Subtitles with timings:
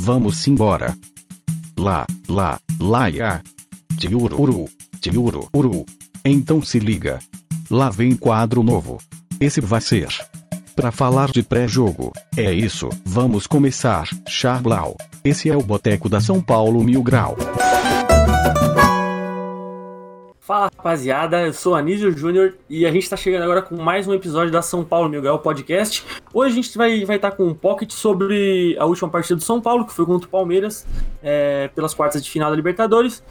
[0.00, 0.96] vamos embora.
[1.78, 3.42] Lá, lá, lá, ya.
[3.98, 4.66] Tiururu,
[4.98, 5.84] tiururu.
[6.24, 7.18] Então se liga.
[7.70, 8.98] Lá vem quadro novo.
[9.38, 10.08] Esse vai ser.
[10.74, 12.12] Pra falar de pré-jogo.
[12.34, 14.08] É isso, vamos começar.
[14.26, 14.96] Charblau.
[15.22, 17.36] Esse é o Boteco da São Paulo Mil Grau.
[20.50, 24.14] Fala rapaziada, eu sou Anísio Júnior e a gente está chegando agora com mais um
[24.14, 26.04] episódio da São Paulo Mil Grau Podcast.
[26.32, 29.42] Hoje a gente vai estar vai tá com um pocket sobre a última partida do
[29.42, 30.86] São Paulo, que foi contra o Palmeiras,
[31.20, 33.22] é, pelas quartas de final da Libertadores.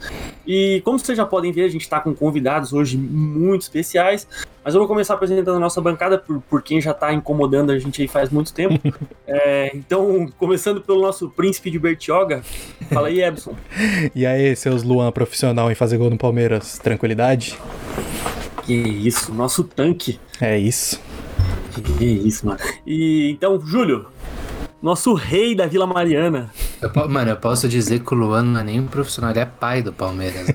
[0.46, 4.28] E como vocês já podem ver, a gente está com convidados hoje muito especiais.
[4.62, 7.78] Mas eu vou começar apresentando a nossa bancada por, por quem já está incomodando a
[7.78, 8.78] gente aí faz muito tempo.
[9.26, 12.42] é, então, começando pelo nosso príncipe de Bertioga.
[12.92, 13.54] Fala aí, Ebson.
[14.14, 17.58] e aí, seus Luan profissional em fazer gol no Palmeiras, tranquilidade?
[18.66, 20.20] Que isso, nosso tanque.
[20.38, 21.00] É isso.
[21.80, 22.58] Que isso, mano.
[22.86, 24.06] E então, Júlio,
[24.82, 26.50] nosso rei da Vila Mariana.
[26.82, 29.44] Eu, mano, eu posso dizer que o Luan não é nem um profissional, ele é
[29.44, 30.46] pai do Palmeiras.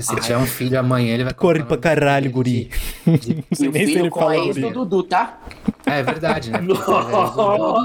[0.00, 1.34] se tiver um filho amanhã, ele vai.
[1.34, 2.70] Corre pra caralho, guri.
[3.04, 5.40] De, de, nem se ele com a ex do Dudu, tá?
[5.84, 6.58] É, é verdade, né?
[6.60, 6.76] Dudu,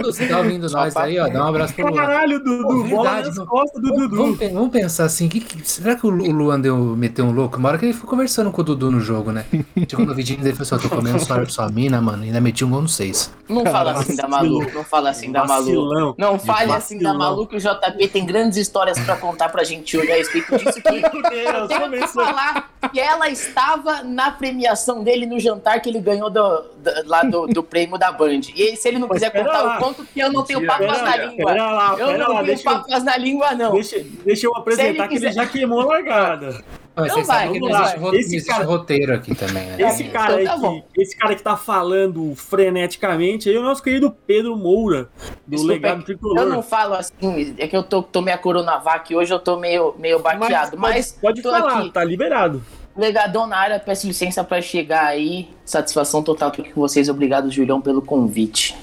[0.04, 1.28] você tá ouvindo nós aí, ó.
[1.28, 1.96] Dá um abraço pro Luan.
[1.96, 4.16] Caralho, Dudu, bola nas costas do Dudu.
[4.16, 7.58] Vamos, vamos pensar assim, que, que, será que o Luan deu, meteu um louco?
[7.58, 9.45] Uma hora que ele ficou conversando com o Dudu no jogo, né?
[9.90, 12.23] Chegou no vidinho dele e falou assim: ó, tô comendo sua, sua mina, mano.
[12.23, 13.34] E ainda meti um gol no 6.
[13.50, 16.16] Não fala assim da Malu, não fala assim da Malu.
[16.16, 19.98] Não fale assim da Malu que o JP tem grandes histórias pra contar pra gente
[19.98, 20.82] hoje a respeito disso.
[20.82, 20.98] Que
[21.45, 26.30] eu tenho que falar que ela estava na premiação dele no jantar que ele ganhou
[26.30, 26.42] do,
[26.78, 28.42] do lá do, do prêmio da Band.
[28.56, 29.76] E se ele não quiser contar, lá.
[29.76, 31.54] eu conto que eu não tenho papas na língua.
[31.54, 33.72] Lá, eu não lá, tenho papas na língua, não.
[33.73, 36.64] Deixa, deixa eu apresentar ele que ele já queimou a largada.
[36.95, 39.76] Mas não vai, que não existe, esse existe cara, roteiro aqui também, né?
[39.80, 43.82] Esse cara, então, tá que, esse cara que tá falando freneticamente aí é o nosso
[43.82, 45.10] querido Pedro Moura,
[45.48, 46.38] do Desculpa, Legado Tricolor.
[46.38, 49.95] Eu não falo assim, é que eu tô, tomei a Coronavac hoje, eu tô meio,
[49.98, 50.78] meio baqueado.
[50.78, 51.92] Mas, mas pode, pode falar, aqui.
[51.92, 52.62] tá liberado.
[52.98, 55.48] Legadão na área, peço licença para chegar aí.
[55.64, 57.08] Satisfação total aqui com vocês.
[57.08, 58.76] Obrigado, Julião, pelo convite.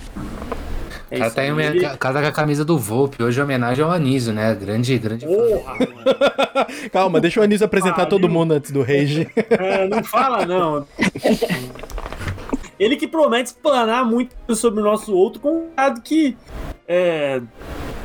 [1.11, 1.81] É cara, tá aí, ele...
[1.81, 3.23] cara tá com a camisa do Volpe.
[3.23, 4.55] Hoje é homenagem ao Anísio, né?
[4.55, 5.25] Grande, grande.
[5.25, 5.77] Porra,
[6.93, 9.29] Calma, deixa o Anísio apresentar ah, todo mundo antes do Rage.
[9.37, 10.87] É, não fala, não.
[12.79, 16.37] Ele que promete explanar muito sobre o nosso outro convidado que
[16.89, 17.41] é,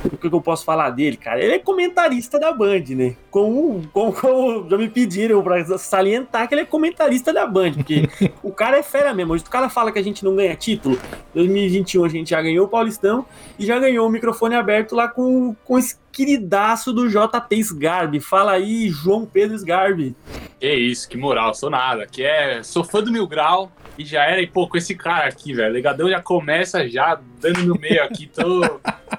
[0.05, 1.43] o que eu posso falar dele, cara?
[1.43, 3.15] Ele é comentarista da Band, né?
[3.29, 8.09] Como, como, como já me pediram pra salientar que ele é comentarista da Band, porque
[8.41, 9.33] o cara é fera mesmo.
[9.33, 10.97] Hoje o cara fala que a gente não ganha título.
[11.33, 13.25] 2021 a gente já ganhou o Paulistão
[13.57, 18.19] e já ganhou o microfone aberto lá com, com esse queridaço do JP Sgarbi.
[18.19, 20.15] Fala aí, João Pedro Sgarbi.
[20.59, 22.05] Que isso, que moral, sou nada.
[22.05, 25.27] Que é, sou fã do Mil Grau, e já era, e pô, com esse cara
[25.27, 28.61] aqui, velho, Legadão já começa já dando no meio aqui, tô...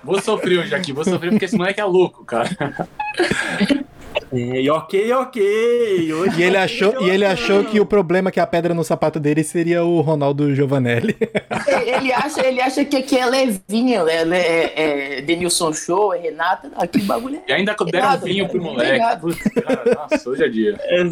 [0.03, 2.48] vou sofrer hoje aqui, vou sofrer porque esse moleque é louco, cara.
[4.32, 6.12] É, e ok, ok.
[6.15, 8.82] Hoje e ele, achou, e ele achou que o problema é que a pedra no
[8.82, 11.16] sapato dele seria o Ronaldo Giovanelli.
[11.84, 16.70] Ele acha, ele acha que aqui é levinho, é, é, é Denilson Show, é Renata.
[16.76, 17.50] Aqui o bagulho é.
[17.50, 19.50] E ainda deram um vinho pro moleque.
[19.60, 20.78] cara, nossa, hoje é dia.
[20.81, 21.03] É,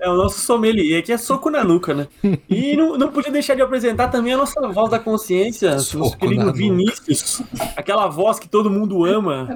[0.00, 2.06] é o nosso sommelier, que é soco na nuca, né?
[2.48, 6.52] E não, não podia deixar de apresentar também a nossa voz da consciência, nosso querido
[6.52, 7.42] Vinícius.
[7.76, 9.48] Aquela voz que todo mundo ama.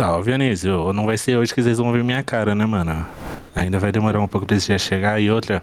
[0.00, 3.06] Tá, ó, Vinícius, não vai ser hoje que vocês vão ver minha cara, né, mano?
[3.54, 5.20] Ainda vai demorar um pouco pra esse dia chegar.
[5.20, 5.62] E outra,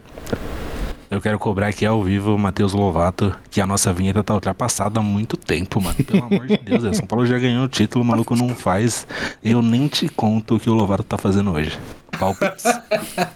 [1.09, 4.99] eu quero cobrar aqui ao vivo o Matheus Lovato, que a nossa vinheta tá ultrapassada
[4.99, 5.95] há muito tempo, mano.
[6.05, 9.07] Pelo amor de Deus, é, São Paulo já ganhou o título, o maluco não faz.
[9.43, 11.75] Eu nem te conto o que o Lovato tá fazendo hoje.
[12.19, 12.63] Palpites.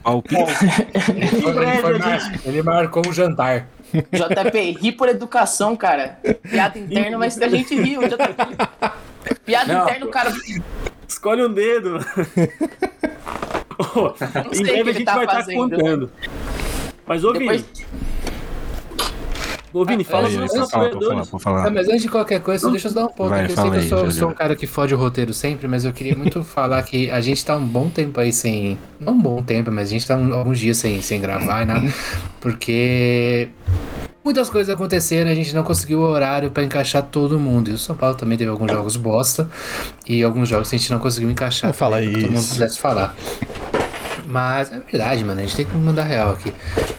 [0.03, 0.61] Palpites.
[1.09, 3.67] ele, ele marcou um jantar.
[3.91, 6.19] JP, ri por educação, cara.
[6.47, 9.01] Piada interna, mas a gente riu, JP.
[9.45, 10.33] Piada não, interna, cara.
[11.07, 11.99] Escolhe um dedo.
[13.77, 14.13] oh,
[14.55, 16.11] em breve a gente tá vai estar tá contando.
[17.05, 17.61] Mas, ô, Depois...
[17.61, 18.11] Vini.
[19.73, 21.29] Ô, Vini, fala sobre os apoiadores.
[21.39, 23.29] Falar, mas antes de qualquer coisa, deixa eu dar um ponto.
[23.29, 25.85] Vai, eu sei que eu sou, sou, um cara que fode o roteiro sempre, mas
[25.85, 28.77] eu queria muito falar que a gente tá um bom tempo aí sem.
[28.99, 31.93] Não um bom tempo, mas a gente tá alguns dias sem, sem gravar e nada.
[32.41, 33.49] Porque
[34.23, 37.69] muitas coisas aconteceram, a gente não conseguiu o horário para encaixar todo mundo.
[37.69, 39.49] E o São Paulo também teve alguns jogos bosta
[40.07, 41.73] e alguns jogos que a gente não conseguiu encaixar.
[41.73, 42.21] Fala isso.
[42.21, 43.15] Todo mundo pudesse falar.
[44.25, 45.39] Mas é verdade, mano.
[45.39, 46.53] A gente tem que mandar real aqui.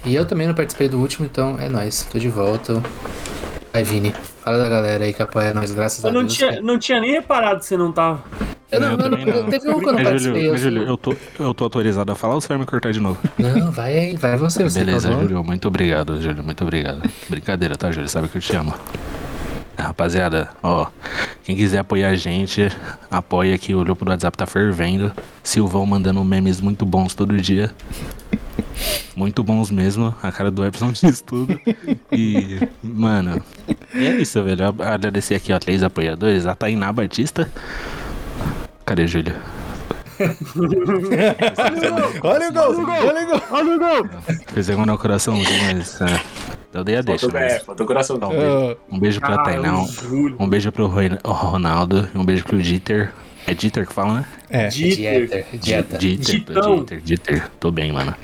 [0.05, 2.07] E eu também não participei do último, então é nóis.
[2.11, 2.83] Tô de volta.
[3.73, 4.15] Vai, Vini.
[4.43, 6.35] Fala da galera aí que apoia nós, graças eu a não Deus.
[6.35, 8.23] Tinha, não tinha nem reparado que você não tava.
[8.73, 9.51] Eu não, eu não, não.
[9.51, 10.43] teve um que eu não participei.
[10.45, 13.01] Júlio, Júlio, eu, tô, eu tô autorizado a falar ou você vai me cortar de
[13.01, 13.19] novo?
[13.39, 14.65] Não, vai aí, vai você.
[14.65, 17.03] você Beleza, Júlio, muito obrigado, Júlio, muito obrigado.
[17.29, 18.09] Brincadeira, tá, Júlio?
[18.09, 18.75] Sabe que eu te amo.
[19.77, 20.87] Rapaziada, ó,
[21.45, 22.71] quem quiser apoiar a gente,
[23.11, 25.13] apoia aqui, o grupo do WhatsApp tá fervendo.
[25.43, 27.71] Silvão mandando memes muito bons todo dia.
[29.15, 31.61] Muito bons mesmo, a cara do Epson diz tudo.
[32.11, 33.43] E, mano,
[33.95, 34.75] é isso, velho.
[34.79, 36.47] Agradecer aqui, ó, três apoiadores.
[36.47, 37.51] A Tainá Batista.
[38.93, 39.35] Cadê, Júlio?
[42.23, 42.63] olha o gol!
[42.85, 43.43] Olha o gol!
[43.51, 44.07] Olha o gol!
[44.53, 45.99] Fez segundo coraçãozinho, mas.
[46.03, 46.21] É,
[46.75, 47.27] eu dei a deixa.
[47.33, 47.55] Mas...
[47.55, 48.17] É, coração.
[48.17, 49.79] Um beijo, um beijo pra ah, Tainá,
[50.39, 50.87] um, beijo pro
[51.25, 53.15] Ronaldo um beijo pro Dieter.
[53.47, 54.27] É Dieter que fala, né?
[54.51, 54.69] É.
[54.69, 55.47] Dieter.
[55.55, 55.99] Dieter.
[55.99, 55.99] Dieter.
[55.99, 57.01] Dieter.
[57.01, 57.51] Dieter.
[57.59, 58.15] Tô bem, mano.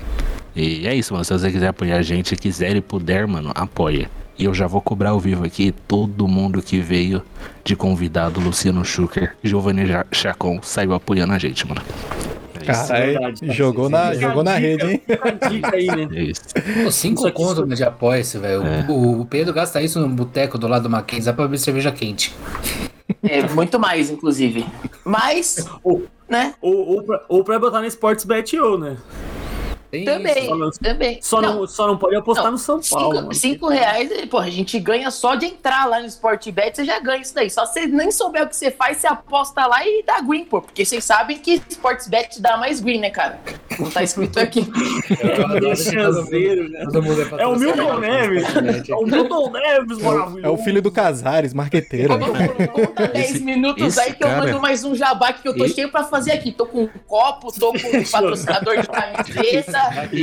[0.55, 1.25] E é isso, mano.
[1.25, 4.11] Se você quiser apoiar a gente, quiser e puder, mano, apoia.
[4.39, 7.23] E eu já vou cobrar ao vivo aqui todo mundo que veio
[7.65, 9.83] de convidado, Luciano Schucker, Giovanni
[10.13, 11.83] Chacon, saiu apoiando a gente, mano.
[12.61, 15.03] É Caralho, jogou, na, jogou na rede, hein?
[15.73, 16.09] aí, né?
[16.13, 16.43] É isso.
[16.85, 18.63] Pô, cinco contos de apoia-se, velho.
[18.65, 18.87] É.
[18.89, 22.35] O, o, Pedro gasta isso no boteco do lado do Mackenzie pra beber cerveja quente.
[23.23, 24.65] É, muito mais, inclusive.
[25.05, 26.55] Mas, ou, né?
[26.61, 28.97] Ou, ou, pra, ou pra botar no Sportsbet.io, né?
[29.91, 30.81] Tem também, isso.
[30.81, 31.19] também.
[31.23, 33.21] Só não, não, só não pode apostar não, no São Paulo.
[33.21, 37.01] Cinco, cinco reais, pô, a gente ganha só de entrar lá no Sportbet, você já
[37.01, 37.49] ganha isso daí.
[37.49, 40.61] Só você nem souber o que você faz, você aposta lá e dá green, pô.
[40.61, 43.41] Porque vocês sabem que Sportsbet dá mais green, né, cara?
[43.79, 44.61] Não tá escrito aqui.
[47.39, 48.45] é o Milton Neves.
[48.89, 50.47] É o Milton Neves, maravilhoso.
[50.47, 52.19] É o filho do Casares, marqueteiro.
[52.73, 56.05] Conta 10 minutos aí que eu mando mais um jabá que eu tô cheio pra
[56.05, 56.53] fazer aqui.
[56.53, 59.78] Tô com um copo, tô com um patrocinador de camiseta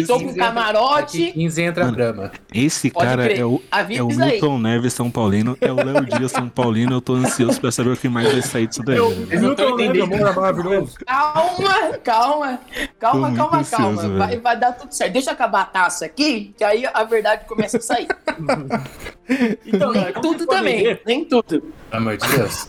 [0.07, 1.31] tô com camarote.
[1.31, 2.31] 15 entra Mano, grama.
[2.53, 3.39] Esse Pode cara crer.
[3.39, 6.93] é o, é o Milton Neves São Paulino, é o Léo Dias São Paulino.
[6.93, 8.97] Eu tô ansioso pra saber o que mais vai sair disso daí.
[8.97, 10.95] Eu, eu Milton Neves, amor, é maravilhoso.
[11.05, 12.59] Calma, calma,
[12.99, 14.17] calma, calma, calma.
[14.17, 15.13] Vai, vai dar tudo certo.
[15.13, 18.07] Deixa eu acabar a taça aqui, que aí a verdade começa a sair.
[19.65, 21.01] então, nem tudo também, ver?
[21.05, 21.63] nem tudo.
[21.91, 22.67] Amor de Deus.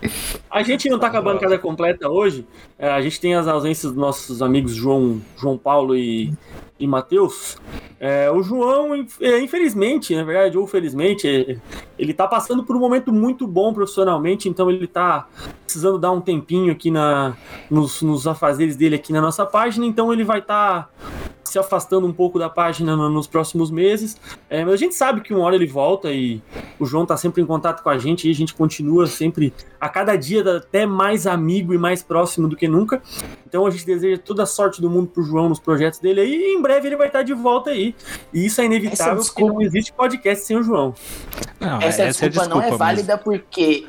[0.51, 2.47] A gente não tá acabando cada completa hoje.
[2.79, 6.33] É, a gente tem as ausências dos nossos amigos João, João Paulo e
[6.79, 7.57] e Matheus,
[7.99, 11.57] é, o João, é, infelizmente, na verdade, ou felizmente, é,
[11.99, 15.27] ele tá passando por um momento muito bom profissionalmente, então ele tá
[15.65, 17.35] precisando dar um tempinho aqui na,
[17.71, 20.89] nos, nos afazeres dele aqui na nossa página, então ele vai estar tá
[21.57, 24.17] se afastando um pouco da página nos próximos meses.
[24.49, 26.43] É, mas a gente sabe que uma hora ele volta e
[26.79, 29.89] o João está sempre em contato com a gente e a gente continua sempre, a
[29.89, 33.03] cada dia, até mais amigo e mais próximo do que nunca.
[33.47, 36.35] Então a gente deseja toda a sorte do mundo pro João nos projetos dele aí
[36.35, 37.95] e em breve ele vai estar de volta aí.
[38.33, 40.95] E isso é inevitável porque não existe podcast sem o João.
[41.59, 43.87] Não, essa, essa desculpa, desculpa, não é válida porque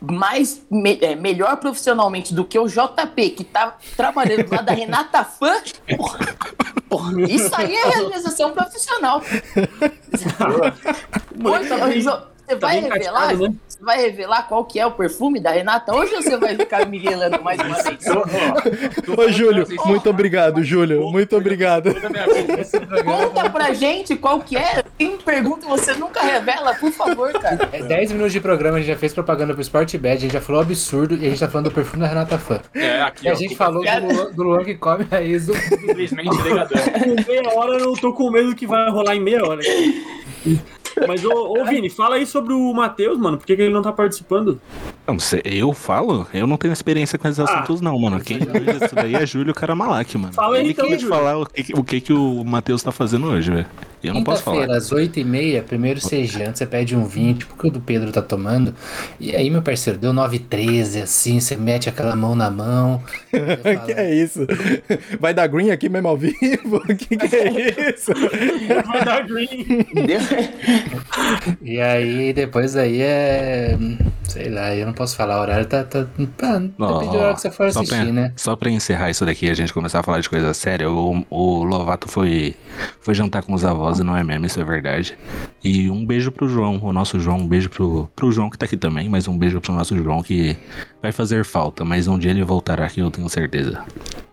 [0.00, 5.24] mais me, é, melhor profissionalmente do que o JP, que tá trabalhando lá da Renata
[5.24, 5.54] Fã,
[5.96, 6.18] porra,
[6.88, 9.22] porra, isso aí é realização profissional.
[11.44, 12.04] Oi,
[12.46, 13.36] você vai revelar?
[13.36, 13.54] Né?
[13.66, 16.86] Você vai revelar qual que é o perfume da Renata hoje ou você vai ficar
[16.86, 18.04] miguelando mais uma vez?
[19.16, 21.10] Ô, Júlio, muito obrigado, Júlio.
[21.10, 21.94] Muito obrigado.
[23.04, 24.84] Conta pra gente qual que é.
[24.98, 27.68] Quem pergunta você nunca revela, por favor, cara.
[27.72, 30.40] É 10 minutos de programa, a gente já fez propaganda pro Sportbet, a gente já
[30.40, 32.60] falou absurdo e a gente tá falando do perfume da Renata Fã.
[32.74, 33.26] É, aqui.
[33.26, 35.54] E a gente falou do Luan, do Luan que come a ex do.
[35.54, 36.82] Simplesmente legadão.
[37.04, 39.60] Com meia hora eu tô com medo que vai rolar em meia hora.
[41.06, 43.38] Mas, ô, ô, Vini, fala aí sobre o Matheus, mano.
[43.38, 44.60] Por que, que ele não tá participando?
[45.06, 46.26] Não, eu falo?
[46.32, 47.44] Eu não tenho experiência com esses ah.
[47.44, 48.20] assuntos, não, mano.
[48.20, 50.32] Quem isso daí é Júlio Caramalak, mano.
[50.32, 51.08] Fala aí, ele então, que Júlio.
[51.08, 53.66] falar o que, o que, que o Matheus tá fazendo hoje, velho.
[54.08, 54.70] Eu não posso falar.
[54.70, 58.22] às 8h30, primeiro você janta, você pede um vinho, tipo que o do Pedro tá
[58.22, 58.74] tomando.
[59.18, 63.02] E aí, meu parceiro, deu 9h13, assim, você mete aquela mão na mão.
[63.86, 64.46] que é isso?
[65.20, 66.80] Vai dar green aqui mesmo ao vivo?
[66.96, 68.12] que que é isso?
[68.86, 69.86] Vai dar green.
[71.62, 73.76] e aí, depois aí é.
[74.28, 75.84] Sei lá, eu não posso falar, o horário tá.
[75.84, 76.06] tá,
[76.36, 78.32] tá depende da hora que você for assistir, pra, né?
[78.36, 81.62] Só pra encerrar isso daqui a gente começar a falar de coisa séria, o, o
[81.62, 82.54] Lovato foi,
[83.00, 85.16] foi jantar com os avós não é mesmo, isso é verdade.
[85.62, 88.66] E um beijo pro João, o nosso João, um beijo pro, pro João que tá
[88.66, 90.56] aqui também, mas um beijo pro nosso João que
[91.02, 93.84] vai fazer falta, mas um dia ele voltará aqui, eu tenho certeza.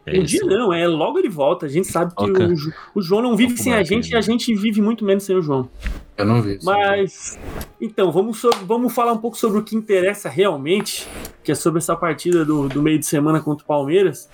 [0.05, 0.37] É um isso.
[0.37, 1.65] dia não, é logo ele volta.
[1.65, 2.47] A gente sabe que okay.
[2.47, 2.55] o,
[2.95, 5.41] o, João não vive sem a gente e a gente vive muito menos sem o
[5.41, 5.69] João.
[6.17, 6.59] Eu não vi.
[6.63, 7.39] Mas,
[7.79, 11.07] então, vamos, sobre, vamos falar um pouco sobre o que interessa realmente,
[11.43, 14.29] que é sobre essa partida do, do meio de semana contra o Palmeiras.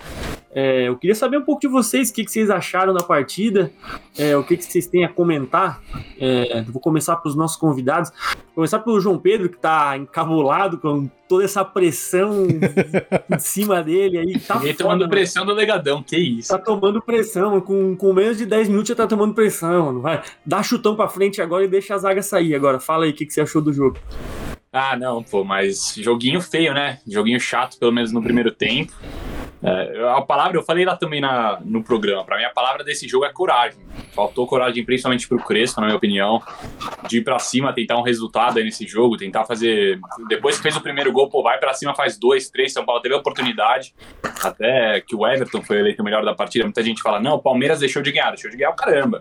[0.60, 3.70] É, eu queria saber um pouco de vocês, o que, que vocês acharam da partida,
[4.18, 5.80] é, o que, que vocês têm a comentar.
[6.18, 8.10] É, vou começar para os nossos convidados.
[8.46, 12.44] Vou começar pelo João Pedro, que está encabulado com toda essa pressão
[13.30, 14.18] em cima dele.
[14.18, 15.10] Aí tá Ele tomando mano.
[15.10, 16.48] pressão do legadão, que isso.
[16.48, 20.00] Tá tomando pressão, com, com menos de 10 minutos já tá tomando pressão.
[20.00, 22.56] Vai, dá chutão para frente agora e deixa a zaga sair.
[22.56, 23.96] Agora, fala aí o que, que você achou do jogo.
[24.72, 26.98] Ah, não, pô, mas joguinho feio, né?
[27.06, 28.92] Joguinho chato, pelo menos no primeiro tempo.
[29.62, 33.08] É, a palavra, eu falei lá também na, no programa, para mim a palavra desse
[33.08, 33.80] jogo é coragem.
[34.14, 36.40] Faltou coragem, principalmente pro Crespo, na minha opinião,
[37.08, 39.98] de ir pra cima, tentar um resultado aí nesse jogo, tentar fazer.
[40.28, 42.72] Depois que fez o primeiro gol, pô, vai para cima, faz dois, três.
[42.72, 43.94] São Paulo teve a oportunidade,
[44.42, 46.64] até que o Everton foi eleito o melhor da partida.
[46.64, 49.20] Muita gente fala, não, o Palmeiras deixou de ganhar, deixou de ganhar o caramba.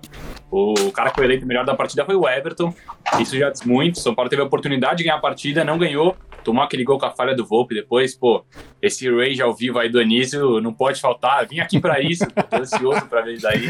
[0.51, 2.73] O cara que foi eleito o melhor da partida foi o Everton,
[3.19, 3.99] isso já diz muito.
[3.99, 6.15] São Paulo teve a oportunidade de ganhar a partida, não ganhou,
[6.47, 8.45] tomou aquele gol com a falha do Volpe depois, pô,
[8.81, 11.45] esse rage ao vivo aí do Anísio não pode faltar.
[11.45, 13.65] Vim aqui para isso, tô ansioso para ver isso daí.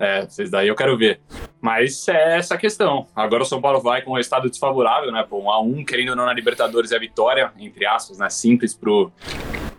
[0.00, 1.20] É, vocês daí eu quero ver.
[1.60, 3.06] Mas é essa a questão.
[3.14, 5.24] Agora o São Paulo vai com um estado desfavorável, né?
[5.28, 8.28] Pô, um a um, querendo ou não na Libertadores é a vitória, entre aspas, né?
[8.28, 9.12] Simples pro,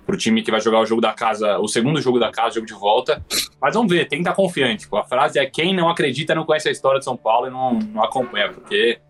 [0.06, 2.68] pro time que vai jogar o jogo da casa, o segundo jogo da casa, jogo
[2.68, 3.22] de volta.
[3.62, 4.88] Mas vamos ver, tem que estar confiante.
[4.88, 4.96] Pô.
[4.96, 7.74] A frase é quem não acredita não conhece a história de São Paulo e não,
[7.74, 9.02] não acompanha, porque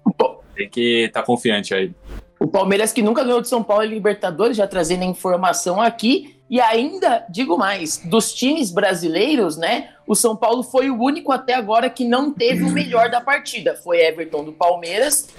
[0.55, 1.91] tem que estar confiante aí.
[2.39, 6.35] O Palmeiras que nunca ganhou de São Paulo em Libertadores, já trazendo a informação aqui.
[6.49, 9.89] E ainda, digo mais, dos times brasileiros, né?
[10.07, 13.75] O São Paulo foi o único até agora que não teve o melhor da partida.
[13.75, 15.29] Foi Everton do Palmeiras,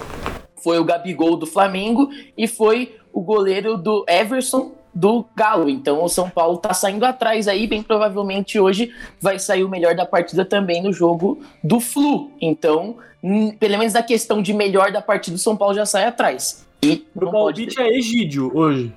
[0.62, 5.68] foi o Gabigol do Flamengo e foi o goleiro do Everson do Galo.
[5.68, 9.94] Então o São Paulo tá saindo atrás aí, bem provavelmente hoje vai sair o melhor
[9.94, 12.30] da partida também no jogo do Flu.
[12.40, 12.96] Então,
[13.58, 16.66] pelo menos na questão de melhor da partida, o São Paulo já sai atrás.
[16.82, 18.92] E o palpite é Egídio hoje.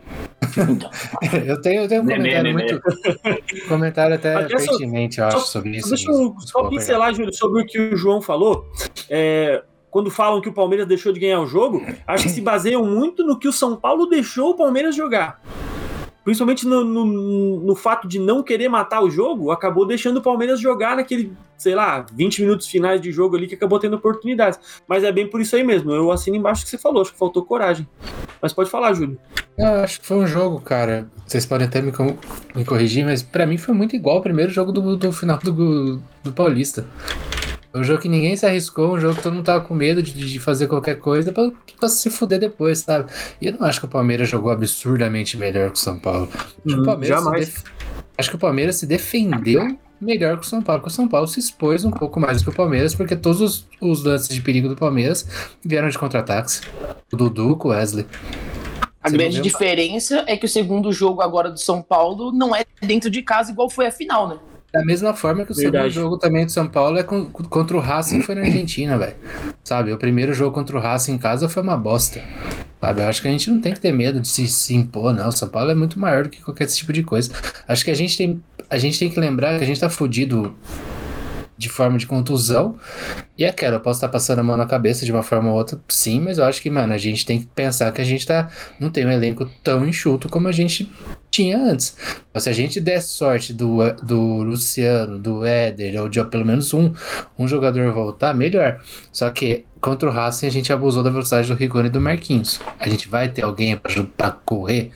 [0.58, 0.90] Então.
[1.46, 2.82] eu, tenho, eu tenho um comentário muito.
[3.68, 5.90] comentário até pertinente, eu acho, só, sobre isso.
[5.90, 8.66] Deixa eu só pincelar, Júlio, sobre o que o João falou.
[9.10, 12.86] É, quando falam que o Palmeiras deixou de ganhar o jogo, acho que se baseiam
[12.86, 15.42] muito no que o São Paulo deixou o Palmeiras jogar
[16.24, 20.60] principalmente no, no, no, fato de não querer matar o jogo, acabou deixando o Palmeiras
[20.60, 24.60] jogar naquele, sei lá, 20 minutos finais de jogo ali que acabou tendo oportunidades.
[24.88, 25.92] Mas é bem por isso aí mesmo.
[25.92, 27.88] Eu assino embaixo que você falou, acho que faltou coragem.
[28.42, 29.18] Mas pode falar, Júlio.
[29.58, 31.08] Eu acho que foi um jogo, cara.
[31.28, 31.92] Vocês podem até me,
[32.56, 36.02] me corrigir, mas para mim foi muito igual ao primeiro jogo do, do final do,
[36.24, 36.86] do Paulista.
[37.76, 40.14] Um jogo que ninguém se arriscou, um jogo que todo mundo tava com medo de,
[40.14, 43.12] de fazer qualquer coisa pra, pra, se fuder depois, sabe?
[43.42, 46.30] E eu não acho que o Palmeiras jogou absurdamente melhor que o São Paulo.
[46.34, 47.64] Acho, hum, que, o def...
[48.18, 51.28] acho que o Palmeiras se defendeu melhor que o São Paulo, porque o São Paulo
[51.28, 54.70] se expôs um pouco mais que o Palmeiras, porque todos os, os lances de perigo
[54.70, 55.28] do Palmeiras
[55.64, 56.62] vieram de contra-ataques.
[57.12, 58.06] O Dudu com o Wesley.
[59.02, 62.64] A Você grande diferença é que o segundo jogo agora do São Paulo não é
[62.82, 64.38] dentro de casa igual foi a final, né?
[64.74, 65.94] Da mesma forma que o Verdade.
[65.94, 69.16] segundo jogo também do São Paulo é contra o Racing foi na Argentina, velho.
[69.64, 72.20] Sabe, o primeiro jogo contra o Racing em casa foi uma bosta.
[72.82, 75.14] Sabe, eu acho que a gente não tem que ter medo de se, se impor,
[75.14, 75.30] não.
[75.30, 77.32] O São Paulo é muito maior do que qualquer tipo de coisa.
[77.68, 80.56] Acho que a gente tem, a gente tem que lembrar que a gente tá fudido
[81.58, 82.78] de forma de contusão.
[83.38, 85.58] E é aquela, eu posso estar passando a mão na cabeça de uma forma ou
[85.58, 88.26] outra, sim, mas eu acho que, mano, a gente tem que pensar que a gente
[88.26, 90.92] tá, não tem um elenco tão enxuto como a gente
[91.32, 91.98] tinha antes.
[92.34, 96.74] Mas se a gente der sorte do, do Luciano, do Éder, ou de pelo menos
[96.74, 96.94] um,
[97.38, 98.80] um jogador voltar, melhor.
[99.12, 102.60] Só que contra o Racing a gente abusou da velocidade do Rigoni e do Marquinhos.
[102.80, 103.80] A gente vai ter alguém
[104.16, 104.92] para correr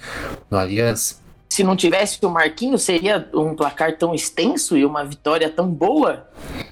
[0.50, 1.27] no Aliança?
[1.50, 6.28] Se não tivesse o Marquinhos, seria um placar tão extenso e uma vitória tão boa?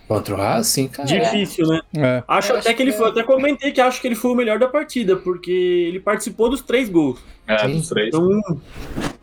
[0.08, 1.08] Contra o Racing, cara.
[1.08, 1.82] Difícil, né?
[1.98, 2.24] É.
[2.28, 3.10] Acho até que ele foi.
[3.10, 6.62] Até comentei que acho que ele foi o melhor da partida, porque ele participou dos
[6.62, 7.20] três gols.
[7.48, 8.10] É, dos três.
[8.10, 8.30] Então,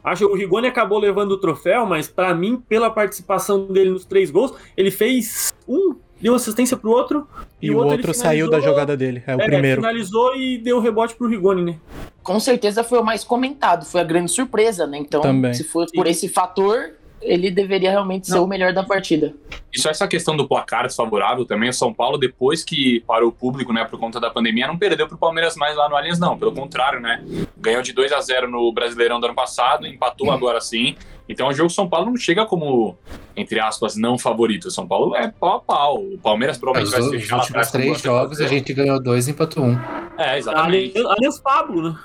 [0.02, 4.04] acho que o Rigoni acabou levando o troféu, mas para mim, pela participação dele nos
[4.04, 7.26] três gols, ele fez um deu assistência pro outro.
[7.60, 9.22] E, e o outro, outro saiu da jogada dele.
[9.26, 9.80] É o é, primeiro.
[9.80, 11.78] finalizou e deu o rebote pro Rigoni, né?
[12.22, 14.98] Com certeza foi o mais comentado, foi a grande surpresa, né?
[14.98, 15.52] Então, Também.
[15.54, 18.36] se for por esse fator, ele deveria realmente Não.
[18.36, 19.34] ser o melhor da partida.
[19.72, 23.32] E só essa questão do placar desfavorável também, o São Paulo, depois que parou o
[23.32, 26.36] público, né, por conta da pandemia, não perdeu pro Palmeiras mais lá no Allianz, não.
[26.36, 27.24] Pelo contrário, né?
[27.56, 30.32] Ganhou de 2 a 0 no Brasileirão do ano passado, empatou hum.
[30.32, 30.96] agora sim.
[31.28, 32.96] Então o jogo São Paulo não chega como,
[33.36, 34.66] entre aspas, não favorito.
[34.66, 36.02] O São Paulo é pau a pau.
[36.02, 39.64] O Palmeiras provavelmente vai ser Os últimos três jogos a gente ganhou dois e empatou
[39.64, 39.78] um.
[40.18, 40.98] É, exatamente.
[40.98, 41.96] Aliás Pablo, né?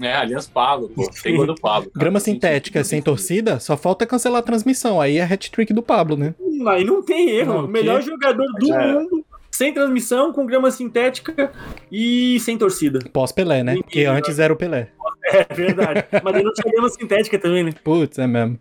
[0.00, 1.08] É, Aliás Pablo, pô.
[1.22, 1.90] Tem gol do Pablo.
[1.90, 2.00] Cara.
[2.04, 5.00] Grama sintética sem torcida, só falta cancelar a transmissão.
[5.00, 6.34] Aí é hat-trick do Pablo, né?
[6.68, 7.54] Aí não tem erro.
[7.54, 8.06] Não, o melhor que...
[8.06, 8.92] jogador do é.
[8.92, 9.24] mundo
[9.56, 11.50] sem transmissão, com grama sintética
[11.90, 12.98] e sem torcida.
[13.10, 13.76] Pós-Pelé, né?
[13.76, 14.90] Porque antes era o Pelé.
[15.26, 16.04] É verdade.
[16.22, 17.72] Mas aí não tinha grama sintética também, né?
[17.82, 18.58] Putz, é mesmo.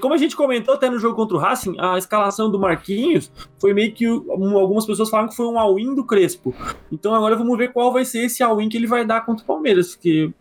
[0.00, 3.30] Como a gente comentou até no jogo contra o Racing, a escalação do Marquinhos
[3.60, 6.54] foi meio que algumas pessoas falam que foi um all-in do Crespo.
[6.92, 9.46] Então agora vamos ver qual vai ser esse all-in que ele vai dar contra o
[9.46, 10.32] Palmeiras, que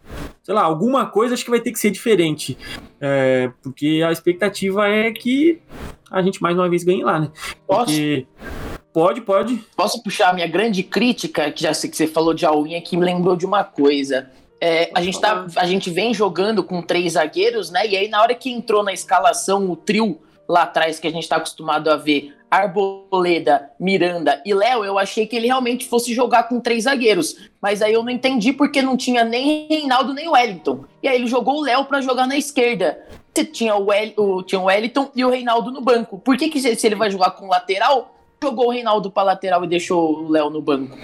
[0.44, 2.58] sei lá, alguma coisa acho que vai ter que ser diferente,
[3.01, 5.60] é, porque a expectativa é que
[6.12, 7.32] a gente mais uma vez ganhe lá, né?
[7.67, 8.27] Porque
[8.96, 9.62] Pode, pode.
[9.75, 12.96] Posso puxar a minha grande crítica, que já sei que você falou de Alwin aqui,
[12.96, 14.32] me lembrou de uma coisa.
[14.60, 17.88] É, a, gente tá, a gente vem jogando com três zagueiros, né?
[17.88, 21.28] E aí, na hora que entrou na escalação o trio lá atrás, que a gente
[21.28, 26.44] tá acostumado a ver, Arboleda, Miranda e Léo, eu achei que ele realmente fosse jogar
[26.44, 27.36] com três zagueiros.
[27.62, 30.86] Mas aí eu não entendi porque não tinha nem Reinaldo nem Wellington.
[31.04, 32.98] E aí ele jogou o Léo para jogar na esquerda.
[33.52, 36.18] Tinha o, El, o, tinha o Wellington e o Reinaldo no banco.
[36.18, 38.15] Por que, que se ele vai jogar com lateral,
[38.46, 40.96] jogou o Reinaldo para lateral e deixou o Léo no banco.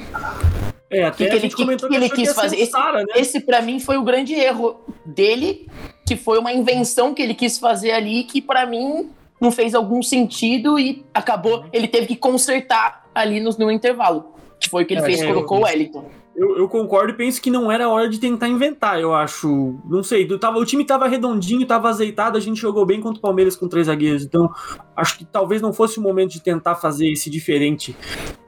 [0.90, 2.58] É, até que, que, ele, que, que ele quis fazer.
[2.58, 3.14] Esse, Sarah, né?
[3.16, 5.68] esse para mim foi o grande erro dele,
[6.06, 10.04] que foi uma invenção que ele quis fazer ali, que para mim não fez algum
[10.04, 11.66] sentido e acabou.
[11.72, 14.36] Ele teve que consertar ali no, no intervalo.
[14.60, 16.21] Que foi o que ele é, fez, é, colocou eu, o Wellington.
[16.34, 19.78] Eu, eu, concordo e penso que não era hora de tentar inventar, eu acho.
[19.86, 23.22] Não sei, tava, o time tava redondinho, tava azeitado, a gente jogou bem contra o
[23.22, 24.24] Palmeiras com três zagueiros.
[24.24, 24.50] Então,
[24.96, 27.96] acho que talvez não fosse o momento de tentar fazer esse diferente.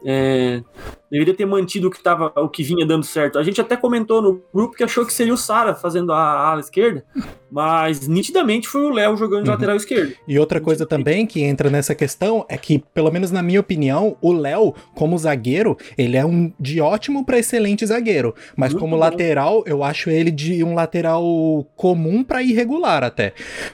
[0.05, 0.63] É,
[1.11, 3.37] deveria ter mantido o que, tava, o que vinha dando certo.
[3.37, 6.61] A gente até comentou no grupo que achou que seria o Sara fazendo a ala
[6.61, 7.05] esquerda,
[7.53, 9.55] mas nitidamente foi o Léo jogando de uhum.
[9.55, 10.15] lateral esquerdo.
[10.27, 14.17] E outra coisa também que entra nessa questão é que, pelo menos na minha opinião,
[14.19, 18.95] o Léo, como zagueiro, ele é um de ótimo para excelente zagueiro, mas Muito como
[18.95, 19.01] bom.
[19.01, 21.23] lateral, eu acho ele de um lateral
[21.75, 23.33] comum para irregular até.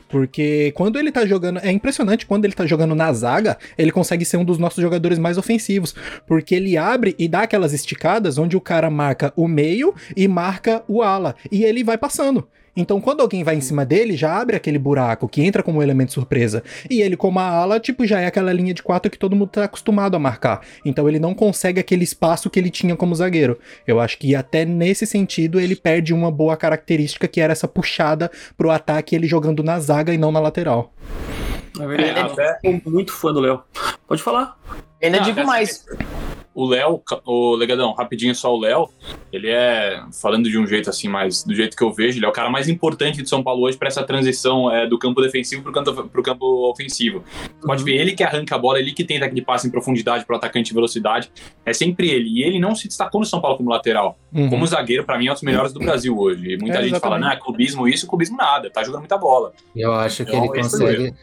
[0.10, 4.26] Porque quando ele tá jogando, é impressionante quando ele tá jogando na zaga, ele consegue
[4.26, 5.96] ser um dos nossos jogadores mais ofensivos,
[6.28, 10.84] porque ele abre e dá aquelas esticadas onde o cara marca o meio e marca
[10.86, 12.46] o ala, e ele vai passando.
[12.76, 15.84] Então, quando alguém vai em cima dele, já abre aquele buraco que entra como um
[15.84, 16.64] elemento surpresa.
[16.90, 19.50] E ele, como a ala, tipo, já é aquela linha de quatro que todo mundo
[19.50, 20.62] tá acostumado a marcar.
[20.86, 23.60] Então, ele não consegue aquele espaço que ele tinha como zagueiro.
[23.86, 28.32] Eu acho que até nesse sentido ele perde uma boa característica que era essa puxada
[28.58, 30.94] pro ataque, ele jogando na zaga e não na lateral.
[31.80, 33.62] É verdade, é, muito fã do Léo.
[34.08, 34.58] Pode falar.
[35.02, 35.86] Ainda digo mais
[36.54, 38.90] o Léo, o Legadão, rapidinho só o Léo,
[39.32, 42.30] ele é, falando de um jeito assim, mais do jeito que eu vejo, ele é
[42.30, 45.62] o cara mais importante de São Paulo hoje para essa transição é, do campo defensivo
[45.62, 47.20] pro campo, pro campo ofensivo.
[47.20, 47.68] Uhum.
[47.68, 50.36] Pode ver, ele que arranca a bola, ele que tenta aquele passe em profundidade pro
[50.36, 51.32] atacante de velocidade,
[51.66, 52.30] é sempre ele.
[52.30, 54.18] E ele não se destacou no São Paulo como lateral.
[54.34, 54.50] Uhum.
[54.50, 56.54] Como zagueiro, para mim, é um dos melhores do Brasil hoje.
[56.54, 59.54] E muita é, gente fala, não, clubismo isso, clubismo nada, tá jogando muita bola.
[59.76, 61.14] Eu acho então, que ele consegue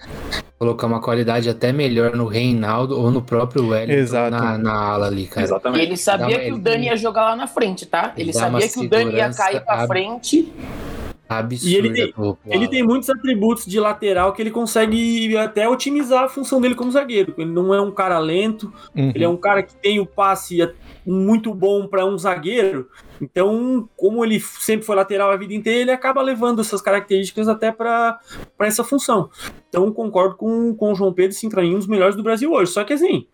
[0.58, 5.26] colocar uma qualidade até melhor no Reinaldo ou no próprio Wellington na, na ala ali,
[5.26, 5.46] cara.
[5.46, 5.82] Exatamente.
[5.82, 8.12] E ele sabia que o Dani ia jogar lá na frente, tá?
[8.16, 9.86] Ele sabia que o Dani ia cair pra ab...
[9.88, 10.52] frente.
[11.28, 11.68] Absurdo.
[11.68, 12.14] E ele tem,
[12.46, 16.92] ele tem muitos atributos de lateral que ele consegue até otimizar a função dele como
[16.92, 17.34] zagueiro.
[17.36, 19.10] Ele não é um cara lento, uhum.
[19.12, 20.58] ele é um cara que tem o passe
[21.04, 22.88] muito bom para um zagueiro.
[23.20, 27.72] Então, como ele sempre foi lateral a vida inteira, ele acaba levando essas características até
[27.72, 28.20] para
[28.60, 29.28] essa função.
[29.68, 32.52] Então, concordo com, com o João Pedro, sim, para mim, um dos melhores do Brasil
[32.52, 32.70] hoje.
[32.70, 33.26] Só que assim,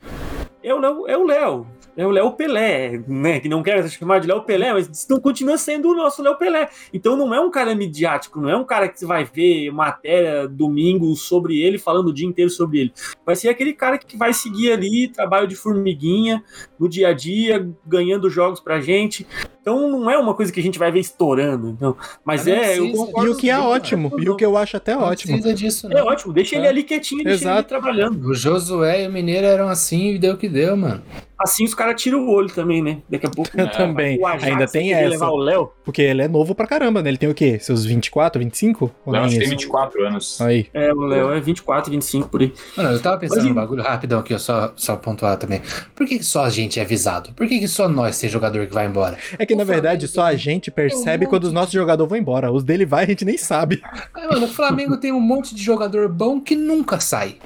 [0.62, 3.40] é o é o Léo é o Léo Pelé, né?
[3.40, 6.68] Que não quer chamar de Léo Pelé, mas não continua sendo o nosso Léo Pelé.
[6.92, 10.48] Então não é um cara midiático, não é um cara que você vai ver matéria
[10.48, 12.92] domingo sobre ele, falando o dia inteiro sobre ele.
[13.24, 16.42] Vai ser aquele cara que vai seguir ali, trabalho de formiguinha,
[16.78, 19.26] no dia a dia, ganhando jogos pra gente.
[19.62, 21.70] Então não é uma coisa que a gente vai ver estourando.
[21.70, 22.76] Então, mas é.
[22.76, 25.34] e o que é ótimo, e o que eu acho até não ótimo.
[25.34, 26.58] Precisa disso, É ótimo, deixa é.
[26.58, 27.60] ele ali quietinho, deixa Exato.
[27.60, 28.28] ele trabalhando.
[28.28, 31.02] O Josué e o Mineiro eram assim e deu o que deu, mano.
[31.42, 32.98] Assim os caras tiram o olho também, né?
[33.08, 33.50] Daqui a pouco.
[33.62, 34.18] É, também.
[34.42, 35.08] Ainda tem essa.
[35.08, 35.70] Levar o Léo.
[35.84, 37.10] Porque ele é novo pra caramba, né?
[37.10, 37.58] Ele tem o quê?
[37.60, 38.90] Seus 24, 25?
[39.06, 40.40] Ou Léo tem 24 anos.
[40.40, 40.66] Aí.
[40.74, 42.52] É, o Léo é 24, 25 por aí.
[42.76, 45.62] Mano, eu tava pensando num bagulho rapidão aqui, ó, só, só pontuar também.
[45.94, 47.32] Por que, que só a gente é avisado?
[47.34, 49.16] Por que, que só nós tem jogador que vai embora?
[49.38, 52.50] É que, na verdade, só a gente percebe quando os nossos jogadores vão embora.
[52.52, 53.82] Os dele vai, a gente nem sabe.
[54.14, 57.36] Mano, o Flamengo tem um monte de jogador bom que nunca sai.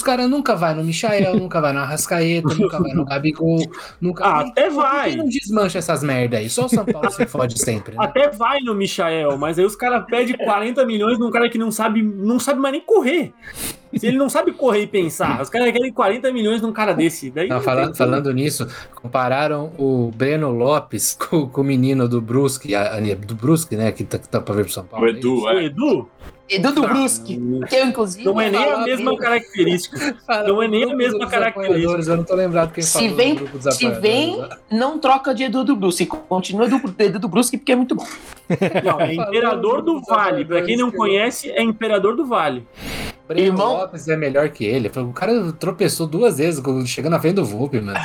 [0.00, 4.24] Os caras nunca vai no Michael, nunca vai no Arrascaeta, nunca vai no Gabigol, nunca
[4.24, 5.10] ah, Até vai.
[5.10, 6.48] Por que não desmancha essas merda aí?
[6.48, 7.94] Só o São Paulo se fode sempre.
[7.94, 8.02] Né?
[8.02, 11.70] Até vai no Michael, mas aí os caras pedem 40 milhões num cara que não
[11.70, 13.34] sabe, não sabe mais nem correr.
[13.94, 17.30] Se ele não sabe correr e pensar, os caras querem 40 milhões num cara desse.
[17.30, 22.74] Daí não, falando, falando nisso, compararam o Breno Lopes com, com o menino do Brusque,
[22.74, 23.92] a, a, do Brusque, né?
[23.92, 25.04] Que tá, que tá pra vir pro São Paulo.
[25.04, 25.54] O Edu, é.
[25.56, 26.08] O Edu?
[26.50, 28.24] Edu do Brusque, que eu inclusive.
[28.24, 30.16] Não é nem a mesma característica.
[30.46, 32.10] não é nem a mesma característica.
[32.10, 33.38] Eu não tô lembrado quem se vem,
[33.70, 36.06] Se vem, não troca de Edu do Brusque.
[36.06, 38.06] Continua do Edu do Brusque porque é muito bom.
[38.84, 40.44] Não, é Imperador do Vale.
[40.44, 42.66] Pra quem não conhece, é Imperador do Vale.
[43.28, 43.74] Breno Irmão...
[43.74, 44.88] Lopes é melhor que ele.
[44.88, 48.00] O cara tropeçou duas vezes chegando na frente do Volpe, mano.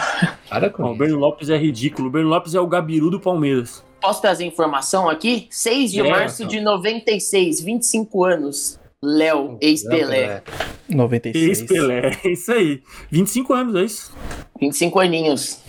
[0.48, 2.10] Para com O Breno Lopes é ridículo.
[2.10, 3.84] O Breno Lopes é o Gabiru do Palmeiras.
[4.06, 5.48] Posso trazer informação aqui?
[5.50, 6.56] 6 de é, março então.
[6.56, 8.80] de 96, 25 anos.
[9.02, 10.44] Léo, ex-Pelé.
[10.88, 11.62] 96.
[11.62, 12.84] Ex-Pelé, é isso aí.
[13.10, 14.16] 25 anos, é isso.
[14.62, 15.60] 25 aninhos.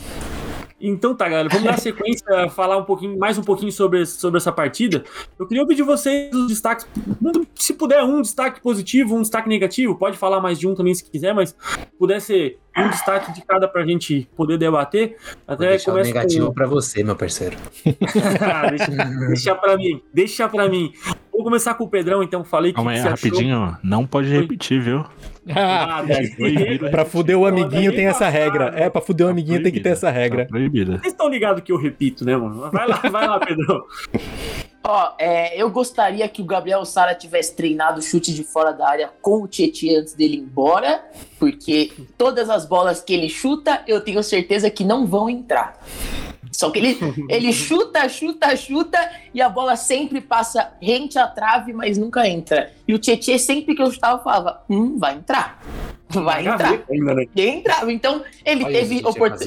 [0.88, 4.52] Então tá, galera, vamos dar sequência, falar um pouquinho, mais um pouquinho sobre, sobre essa
[4.52, 5.04] partida.
[5.38, 6.86] Eu queria pedir vocês os destaques,
[7.54, 11.04] se puder, um destaque positivo, um destaque negativo, pode falar mais de um também se
[11.04, 11.56] quiser, mas
[11.98, 15.16] puder ser um destaque de cada pra gente poder debater.
[15.46, 16.52] Até Vou deixar o negativo com...
[16.52, 17.56] pra você, meu parceiro.
[18.40, 18.86] ah, deixa,
[19.28, 20.92] deixa pra mim, deixa pra mim.
[21.32, 22.44] Vou começar com o Pedrão, então.
[22.44, 22.76] Falei que.
[22.76, 23.78] Calma aí, rapidinho, achou...
[23.82, 25.04] não pode repetir, viu?
[25.54, 28.72] Ah, ah pra fuder o amiguinho tem essa regra.
[28.76, 30.44] É, pra fuder o amiguinho tem que ter essa regra.
[30.44, 30.98] Tá proibida.
[30.98, 32.70] Vocês estão ligados que eu repito, né, mano?
[32.70, 33.84] Vai lá, vai lá, Pedrão.
[34.88, 38.88] Ó, é, eu gostaria que o Gabriel Sara tivesse treinado o chute de fora da
[38.88, 41.04] área com o Tietchan antes dele ir embora,
[41.40, 45.76] porque todas as bolas que ele chuta, eu tenho certeza que não vão entrar.
[46.56, 48.98] Só que ele, ele chuta, chuta, chuta
[49.34, 52.72] e a bola sempre passa rente à trave, mas nunca entra.
[52.88, 55.60] E o Tietchan, sempre que eu estava, falava: hum, vai entrar.
[56.08, 56.82] Vai entrar.
[56.90, 57.26] Ainda, né?
[57.34, 57.92] E entrava.
[57.92, 59.02] Então, ele teve,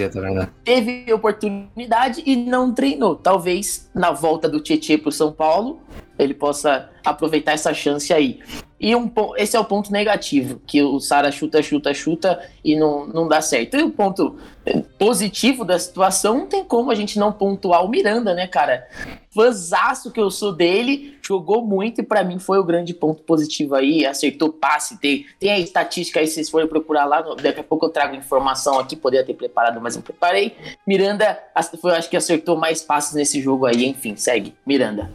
[0.10, 0.50] também, né?
[0.64, 3.16] teve oportunidade e não treinou.
[3.16, 5.82] Talvez na volta do Tietchan para o São Paulo,
[6.20, 8.40] ele possa aproveitar essa chance aí.
[8.80, 13.06] E um, esse é o ponto negativo, que o Sara chuta, chuta, chuta e não,
[13.06, 13.76] não dá certo.
[13.76, 17.90] E o ponto eh, positivo da situação, não tem como a gente não pontuar o
[17.90, 18.88] Miranda, né, cara?
[19.36, 23.76] Fãzaço que eu sou dele, jogou muito e para mim foi o grande ponto positivo
[23.76, 24.06] aí.
[24.06, 27.86] Acertou passe, tem, tem a estatística aí, se vocês forem procurar lá, daqui a pouco
[27.86, 30.56] eu trago informação aqui, poderia ter preparado, mas não preparei.
[30.88, 31.38] Miranda,
[31.82, 34.56] foi, acho que acertou mais passes nesse jogo aí, enfim, segue.
[34.66, 35.12] Miranda.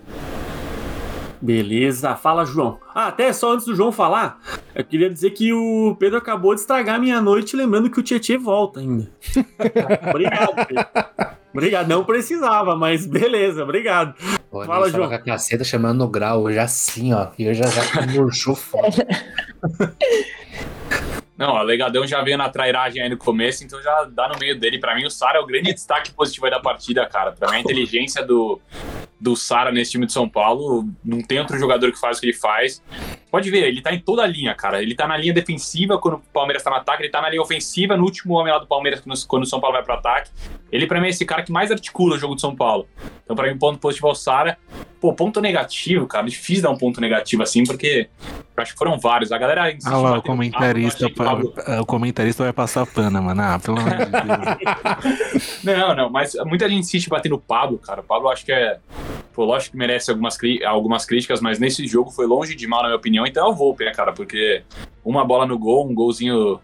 [1.44, 2.80] Beleza, fala João.
[2.94, 4.40] Ah, até só antes do João falar,
[4.74, 8.38] eu queria dizer que o Pedro acabou de estragar minha noite, lembrando que o Tietchan
[8.38, 9.10] volta ainda.
[10.08, 10.86] obrigado, Pedro.
[11.52, 14.14] Obrigado, não precisava, mas beleza, obrigado.
[14.50, 15.06] Pô, fala, João.
[15.06, 18.88] Com a caceta chamando no grau, hoje assim, ó, e eu já, já murchou fora.
[21.36, 24.58] Não, o Legadão já veio na trairagem aí no começo, então já dá no meio
[24.58, 24.78] dele.
[24.78, 27.32] Para mim, o Sara é o grande destaque positivo aí da partida, cara.
[27.32, 28.60] Para mim, a inteligência do,
[29.24, 32.26] do Sara nesse time de São Paulo, não tem outro jogador que faz o que
[32.26, 32.82] ele faz.
[33.34, 34.80] Pode ver, ele tá em toda a linha, cara.
[34.80, 37.42] Ele tá na linha defensiva quando o Palmeiras tá no ataque, ele tá na linha
[37.42, 40.30] ofensiva no último homem lá do Palmeiras quando o São Paulo vai pro ataque.
[40.70, 42.86] Ele, pra mim, é esse cara que mais articula o jogo de São Paulo.
[43.24, 44.56] Então, pra mim, ponto positivo ao Sara.
[45.00, 46.24] Pô, ponto negativo, cara.
[46.28, 48.08] Difícil dar um ponto negativo assim, porque
[48.56, 49.32] eu acho que foram vários.
[49.32, 53.42] A galera insiste ah lá, o comentarista, Pablo, o comentarista vai passar pana, mano.
[53.42, 55.58] Ah, pelo amor de Deus.
[55.64, 58.00] não, não, mas muita gente insiste bater no Pablo, cara.
[58.00, 58.78] O Pablo acho que é.
[59.34, 62.88] Pô, lógico que merece algumas, algumas críticas, mas nesse jogo foi longe de mal, na
[62.88, 63.26] minha opinião.
[63.26, 64.12] Então é o Volpe, né, cara?
[64.12, 64.62] Porque
[65.04, 66.60] uma bola no gol, um golzinho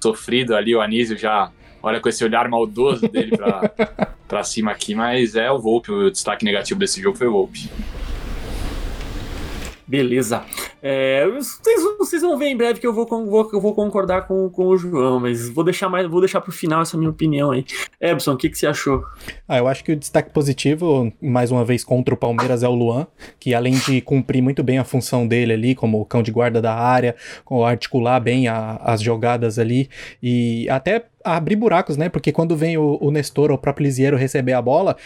[0.00, 3.70] sofrido ali, o Anísio já olha com esse olhar maldoso dele pra,
[4.26, 7.70] pra cima aqui, mas é o Volpe, o destaque negativo desse jogo foi o Volpe.
[9.86, 10.42] Beleza.
[10.82, 11.26] É,
[11.98, 14.76] vocês, vão ver em breve que eu vou, vou, eu vou concordar com, com o
[14.76, 17.64] João, mas vou deixar mais, vou deixar pro final essa minha opinião aí.
[18.00, 19.04] Ebson, o que, que você achou?
[19.46, 22.74] Ah, eu acho que o destaque positivo, mais uma vez contra o Palmeiras, é o
[22.74, 23.06] Luan,
[23.38, 26.74] que além de cumprir muito bem a função dele ali, como cão de guarda da
[26.74, 27.14] área,
[27.66, 29.88] articular bem a, as jogadas ali,
[30.22, 32.10] e até abrir buracos, né?
[32.10, 34.96] Porque quando vem o, o Nestor ou o próprio Lisiero receber a bola,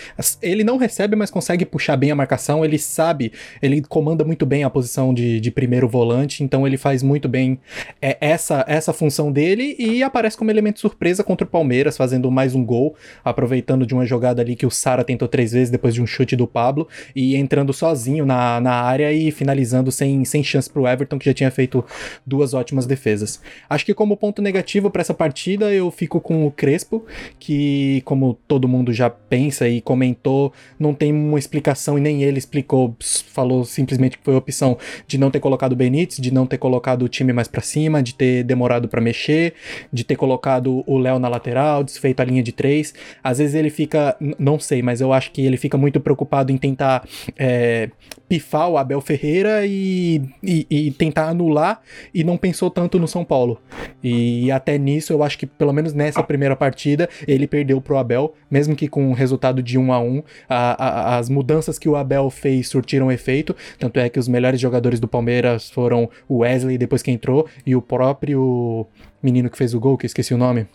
[0.42, 4.64] ele não recebe, mas consegue puxar bem a marcação, ele sabe, ele comanda muito bem
[4.64, 7.60] a posição de, de primeiro volante, então ele faz muito bem
[8.02, 12.54] é, essa, essa função dele e aparece como elemento surpresa contra o Palmeiras, fazendo mais
[12.54, 16.02] um gol, aproveitando de uma jogada ali que o Sara tentou três vezes depois de
[16.02, 20.68] um chute do Pablo e entrando sozinho na, na área e finalizando sem, sem chance
[20.68, 21.84] pro Everton, que já tinha feito
[22.26, 23.40] duas ótimas defesas.
[23.70, 27.04] Acho que como ponto negativo para essa partida, eu fico fico com o Crespo,
[27.38, 32.38] que, como todo mundo já pensa e comentou, não tem uma explicação e nem ele
[32.38, 36.56] explicou, falou simplesmente que foi opção de não ter colocado o Benítez, de não ter
[36.56, 39.52] colocado o time mais para cima, de ter demorado para mexer,
[39.92, 42.94] de ter colocado o Léo na lateral, desfeito a linha de três.
[43.22, 46.56] Às vezes ele fica, não sei, mas eu acho que ele fica muito preocupado em
[46.56, 47.90] tentar é,
[48.28, 51.80] pifar o Abel Ferreira e, e, e, tentar anular
[52.14, 53.60] e não pensou tanto no São Paulo.
[54.02, 58.32] E até nisso eu acho que pelo menos nessa primeira partida, ele perdeu pro Abel,
[58.48, 61.96] mesmo que com um resultado de 1 a 1 a, a, as mudanças que o
[61.96, 66.78] Abel fez surtiram efeito, tanto é que os melhores jogadores do Palmeiras foram o Wesley
[66.78, 68.86] depois que entrou e o próprio
[69.22, 70.66] menino que fez o gol, que eu esqueci o nome.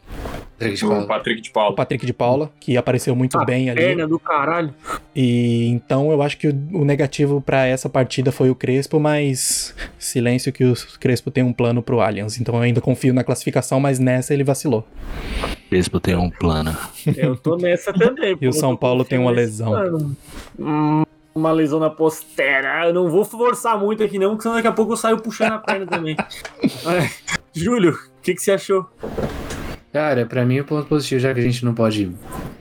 [1.03, 1.71] O Patrick de Paula.
[1.71, 3.82] O Patrick de Paula, que apareceu muito a bem ali.
[3.82, 4.73] Perna do caralho.
[5.15, 9.75] E então eu acho que o, o negativo para essa partida foi o Crespo, mas
[9.97, 12.39] silêncio que o Crespo tem um plano pro Allianz.
[12.39, 14.88] Então eu ainda confio na classificação, mas nessa ele vacilou.
[15.69, 16.75] Crespo tem um plano.
[17.17, 18.38] Eu tô nessa também.
[18.39, 20.15] e o São Paulo tem uma lesão.
[20.58, 21.03] Hum,
[21.36, 22.88] uma lesão na postera.
[22.88, 25.53] Eu não vou forçar muito aqui não, porque senão daqui a pouco eu saio puxando
[25.53, 26.15] a perna também.
[27.53, 28.90] Júlio, o que, que você achou?
[29.92, 32.12] Cara, pra mim o ponto positivo, já que a gente não pode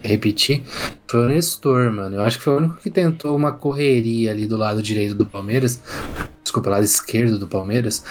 [0.03, 0.62] repetir,
[1.09, 2.16] foi o Nestor, mano.
[2.16, 5.25] Eu acho que foi o único que tentou uma correria ali do lado direito do
[5.25, 5.81] Palmeiras.
[6.42, 8.05] Desculpa, lado esquerdo do Palmeiras.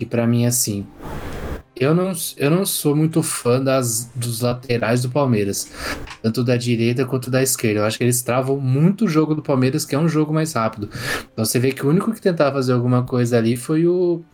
[0.00, 0.84] E para mim, assim,
[1.76, 5.70] eu não, eu não sou muito fã das, dos laterais do Palmeiras,
[6.22, 7.80] tanto da direita quanto da esquerda.
[7.80, 10.52] Eu acho que eles travam muito o jogo do Palmeiras, que é um jogo mais
[10.54, 10.88] rápido.
[11.32, 14.24] Então você vê que o único que tentava fazer alguma coisa ali foi o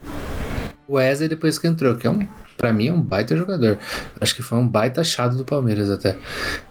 [0.94, 2.26] Wesley depois que entrou, que é um
[2.56, 3.78] para mim é um baita jogador.
[4.20, 6.18] Acho que foi um baita achado do Palmeiras até.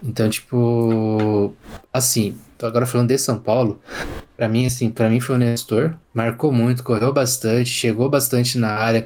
[0.03, 1.51] Então, tipo,
[1.91, 3.79] assim, agora falando de São Paulo,
[4.35, 8.69] para mim assim, para mim foi o Nestor, marcou muito, correu bastante, chegou bastante na
[8.69, 9.05] área,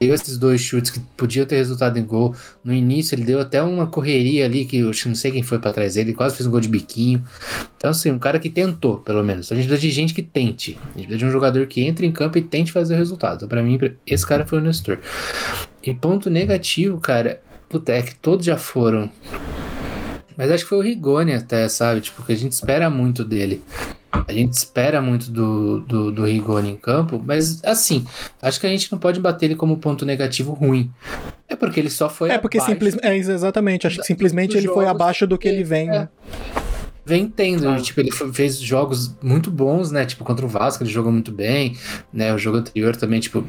[0.00, 2.34] deu esses dois chutes que podiam ter resultado em gol.
[2.64, 5.72] No início ele deu até uma correria ali que eu não sei quem foi para
[5.72, 7.22] trás dele, quase fez um gol de biquinho.
[7.76, 9.52] Então assim, um cara que tentou, pelo menos.
[9.52, 10.78] A gente precisa de gente que tente.
[10.82, 13.36] A gente precisa de um jogador que entre em campo e tente fazer o resultado.
[13.36, 14.98] Então, para mim, esse cara foi o Nestor.
[15.82, 19.10] E ponto negativo, cara, puta, é que todos já foram
[20.40, 22.00] mas acho que foi o Rigoni até, sabe?
[22.00, 23.62] Tipo, que a gente espera muito dele.
[24.10, 28.06] A gente espera muito do, do, do Rigoni em campo, mas assim,
[28.40, 30.90] acho que a gente não pode bater ele como ponto negativo ruim.
[31.46, 32.30] É porque ele só foi.
[32.30, 33.06] É porque simplesmente.
[33.06, 33.86] É, exatamente.
[33.86, 35.92] Acho que simplesmente ele foi abaixo do que ele vem, é.
[35.92, 36.08] né?
[37.04, 37.68] vem tendo.
[37.68, 37.76] Ah.
[37.76, 40.06] Tipo, ele fez jogos muito bons, né?
[40.06, 41.76] Tipo, contra o Vasco, ele jogou muito bem,
[42.10, 42.32] né?
[42.32, 43.44] O jogo anterior também, tipo,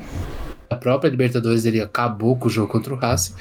[0.72, 3.34] a própria Libertadores ele acabou com o jogo contra o Racing.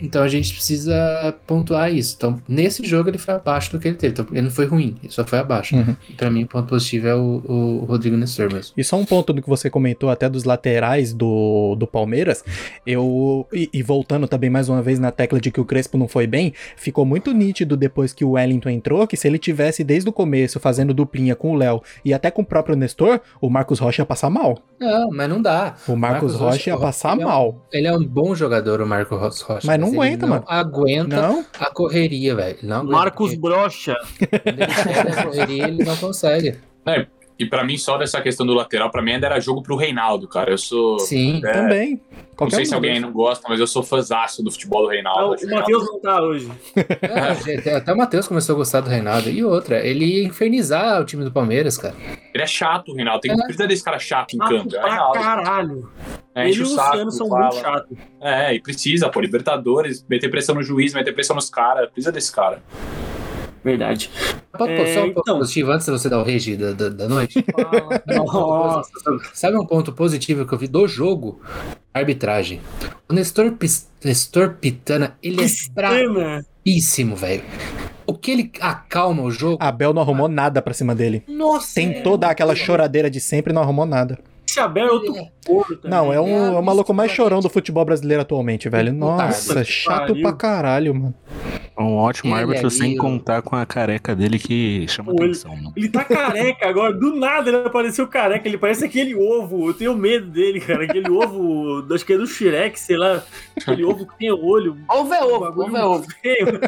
[0.00, 2.14] Então a gente precisa pontuar isso.
[2.16, 4.12] Então, nesse jogo ele foi abaixo do que ele teve.
[4.12, 5.74] Então, ele não foi ruim, ele só foi abaixo.
[5.74, 5.96] Uhum.
[6.16, 8.74] Para mim, o ponto positivo é o, o Rodrigo Nestor mesmo.
[8.76, 12.44] E só um ponto do que você comentou até dos laterais do, do Palmeiras.
[12.86, 13.46] Eu.
[13.52, 16.26] E, e, voltando também mais uma vez na tecla de que o Crespo não foi
[16.26, 20.12] bem, ficou muito nítido depois que o Wellington entrou que se ele tivesse desde o
[20.12, 24.02] começo fazendo duplinha com o Léo e até com o próprio Nestor, o Marcos Rocha
[24.02, 24.58] ia passar mal.
[24.78, 25.74] Não, mas não dá.
[25.88, 27.46] O Marcos, Marcos Rocha ia passar ele mal.
[27.46, 29.60] É um, ele é um bom jogador, o Marco Rocha.
[29.64, 30.44] Mas não aguenta, não mano.
[30.46, 31.44] Aguenta não?
[31.58, 32.58] a correria, velho.
[32.84, 33.96] Marcos Brocha.
[35.34, 36.58] Ele ele não consegue.
[36.86, 37.06] É,
[37.38, 40.26] e para mim, só dessa questão do lateral, para mim ainda era jogo pro Reinaldo,
[40.26, 40.50] cara.
[40.50, 40.98] Eu sou.
[40.98, 42.00] Sim, é, também.
[42.34, 44.88] Qualquer não sei se alguém aí não gosta, mas eu sou fãzaço do futebol do
[44.88, 45.36] Reinaldo.
[45.42, 46.50] Não, o Matheus não tá hoje.
[47.64, 49.28] É, até o Matheus começou a gostar do Reinaldo.
[49.30, 51.94] E outra, ele ia infernizar o time do Palmeiras, cara.
[52.34, 53.20] Ele é chato, o Reinaldo.
[53.20, 53.66] Tem que é.
[53.66, 54.74] desse cara chato em campo.
[54.74, 55.90] É pra caralho.
[56.34, 57.40] É, ele e o Luciano são fala.
[57.42, 57.98] muito chatos.
[58.20, 59.20] É, e precisa, pô.
[59.20, 61.90] Libertadores, meter pressão no juiz, meter pressão nos caras.
[61.90, 62.62] Precisa desse cara.
[63.68, 64.10] Verdade.
[64.56, 65.38] Pode é, só um ponto então...
[65.38, 67.44] positivo antes de você dar o regi da, da, da noite?
[68.08, 68.90] Nossa.
[69.34, 71.38] Sabe um ponto positivo que eu vi do jogo?
[71.92, 72.62] Arbitragem.
[73.06, 73.54] O Nestor,
[74.02, 75.98] Nestor Pitana, ele Pistana.
[75.98, 77.42] é brabíssimo, velho.
[78.06, 79.58] O que ele acalma o jogo.
[79.60, 81.22] Abel não arrumou nada pra cima dele.
[81.28, 81.74] Nossa.
[81.74, 82.18] Tentou é...
[82.18, 84.18] dar aquela choradeira de sempre e não arrumou nada.
[84.58, 84.92] Abel é
[85.48, 85.90] outro também.
[85.90, 88.92] Não, é, um, é o maluco mais chorão do futebol brasileiro atualmente, velho.
[88.92, 91.14] Nossa, chato pra caralho, mano.
[91.80, 95.52] Um ótimo ele árbitro, sem contar com a careca dele que chama Pô, atenção.
[95.52, 98.48] Ele, ele tá careca agora, do nada ele apareceu careca.
[98.48, 99.68] Ele parece aquele ovo.
[99.68, 100.82] Eu tenho medo dele, cara.
[100.82, 103.22] Aquele ovo, acho que é do Shrek, sei lá.
[103.56, 104.76] Aquele ovo que tem olho.
[104.90, 106.06] Ovo é ovo, bagulho ovo é ovo.
[106.20, 106.60] Feio.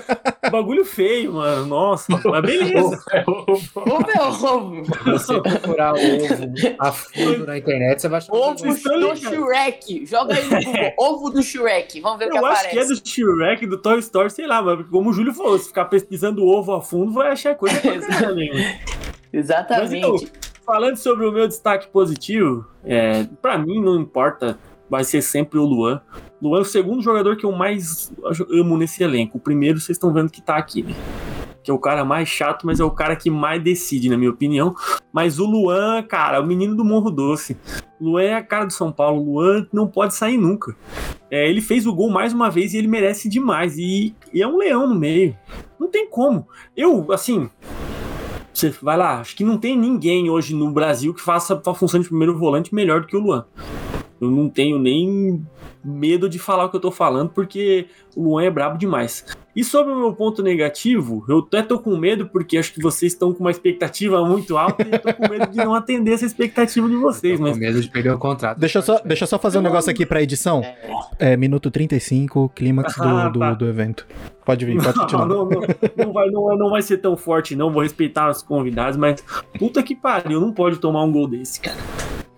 [0.53, 1.67] bagulho feio, mano.
[1.67, 3.01] Nossa, mas beleza.
[3.27, 4.83] Ovo é ovo.
[5.07, 8.33] Você procurar ovo a fundo na internet, você vai achar.
[8.33, 10.07] Ovo do Shrek.
[10.07, 10.93] Joga aí no Google.
[10.99, 12.01] Ovo do Shrek.
[12.01, 12.65] Vamos ver o que aparece.
[12.65, 15.33] Eu acho que é do Shrek, do Toy Story, sei lá, mas como o Júlio
[15.35, 17.81] falou, se ficar pesquisando ovo a fundo, vai achar coisa
[19.33, 19.81] Exatamente.
[19.81, 20.17] Mas, então,
[20.65, 25.65] falando sobre o meu destaque positivo, é, para mim não importa, vai ser sempre o
[25.65, 26.01] Luan.
[26.43, 28.13] Luan é o segundo jogador que eu mais
[28.51, 29.39] amo nesse elenco.
[29.39, 30.95] O primeiro vocês estão vendo que tá aqui, né?
[31.63, 34.31] Que é o cara mais chato, mas é o cara que mais decide, na minha
[34.31, 34.75] opinião.
[35.13, 37.57] Mas o Luan, cara, o menino do Morro Doce.
[38.01, 39.23] Luan é a cara do São Paulo.
[39.23, 40.75] Luan não pode sair nunca.
[41.31, 43.77] É, ele fez o gol mais uma vez e ele merece demais.
[43.79, 45.37] E, e é um leão no meio.
[45.79, 46.47] Não tem como.
[46.77, 47.49] Eu, assim,
[48.53, 52.01] você vai lá, acho que não tem ninguém hoje no Brasil que faça a função
[52.01, 53.45] de primeiro volante melhor do que o Luan.
[54.21, 55.43] Eu não tenho nem
[55.83, 59.25] medo de falar o que eu tô falando, porque o Luan é brabo demais.
[59.55, 63.13] E sobre o meu ponto negativo, eu até tô com medo, porque acho que vocês
[63.13, 66.25] estão com uma expectativa muito alta e eu tô com medo de não atender essa
[66.25, 67.37] expectativa de vocês.
[67.37, 67.55] Tô mas...
[67.55, 68.59] com medo de perder o contrato.
[68.59, 70.63] Deixa eu só, deixa eu só fazer um negócio aqui pra edição.
[71.19, 73.55] É, minuto 35, clímax do, ah, do, tá.
[73.55, 74.07] do, evento.
[74.45, 75.27] Pode vir, pode continuar.
[75.31, 75.61] Não, não,
[75.97, 77.71] não, vai, não, não vai ser tão forte, não.
[77.71, 79.23] Vou respeitar os convidados, mas
[79.59, 81.77] puta que pariu, não pode tomar um gol desse, cara.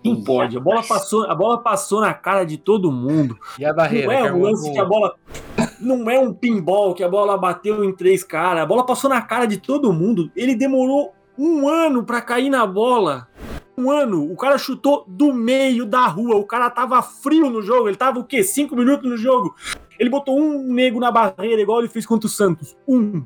[0.03, 0.57] Não pode.
[0.57, 3.37] A bola passou, a bola passou na cara de todo mundo.
[3.57, 4.07] E a barreira?
[4.07, 5.15] Não é um lance que a bola.
[5.83, 8.63] Não é um pinball que a bola bateu em três caras.
[8.63, 10.31] A bola passou na cara de todo mundo.
[10.35, 13.27] Ele demorou um ano para cair na bola.
[13.77, 16.35] um ano, o cara chutou do meio da rua.
[16.35, 17.89] O cara tava frio no jogo.
[17.89, 18.43] Ele tava o quê?
[18.43, 19.55] Cinco minutos no jogo.
[19.99, 22.75] Ele botou um nego na barreira, igual ele fez contra o Santos.
[22.87, 23.23] Um.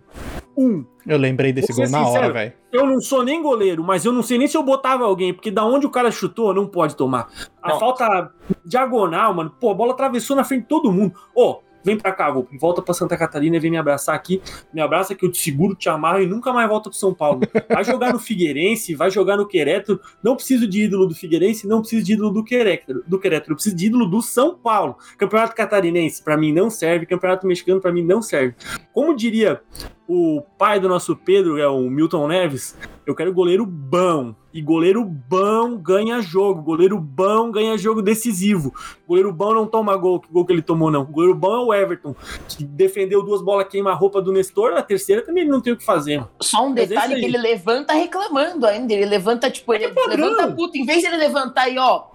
[0.57, 0.85] Um.
[1.05, 2.53] Eu lembrei desse gol na hora, velho.
[2.71, 5.49] Eu não sou nem goleiro, mas eu não sei nem se eu botava alguém, porque
[5.49, 7.29] da onde o cara chutou, não pode tomar.
[7.61, 7.79] A não.
[7.79, 8.31] falta
[8.65, 9.53] diagonal, mano.
[9.59, 11.13] Pô, a bola atravessou na frente de todo mundo.
[11.33, 14.41] Ô, oh, vem pra cá, vou, volta pra Santa Catarina vem me abraçar aqui.
[14.73, 17.41] Me abraça que eu te seguro, te amarro e nunca mais volta pro São Paulo.
[17.69, 19.99] Vai jogar no Figueirense, vai jogar no Querétaro.
[20.21, 23.53] Não preciso de ídolo do Figueirense, não preciso de ídolo do Querétaro, do Querétaro.
[23.53, 24.97] Eu preciso de ídolo do São Paulo.
[25.17, 27.05] Campeonato Catarinense, para mim, não serve.
[27.05, 28.55] Campeonato Mexicano, para mim, não serve.
[28.93, 29.61] Como diria
[30.07, 34.33] o pai do nosso Pedro, é o Milton Neves, eu quero goleiro bom.
[34.53, 36.61] E goleiro bom ganha jogo.
[36.61, 38.73] Goleiro bom ganha jogo decisivo.
[39.07, 41.05] Goleiro bom não toma gol, que gol que ele tomou, não.
[41.05, 42.15] Goleiro bom é o Everton,
[42.47, 44.73] que defendeu duas bolas, queima a roupa do Nestor.
[44.73, 46.23] A terceira também ele não tem o que fazer.
[46.41, 48.93] Só um detalhe é que ele levanta reclamando ainda.
[48.93, 50.77] Ele levanta, tipo, ele é levanta puto.
[50.77, 52.05] Em vez de ele levantar aí, ó.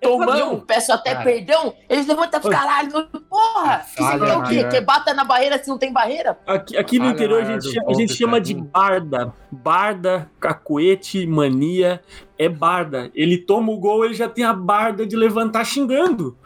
[0.00, 1.24] De tomão, peço até cara.
[1.24, 2.90] perdão, eles levantam os caralho,
[3.28, 3.82] porra!
[3.86, 4.64] Você quer o quê?
[4.64, 6.38] Quer bata na barreira se não tem barreira?
[6.46, 9.32] Aqui, aqui no interior a gente, chama, a gente chama de barda.
[9.50, 12.02] Barda, cacuete, mania,
[12.38, 13.10] é barda.
[13.14, 16.36] Ele toma o gol, ele já tem a barda de levantar xingando.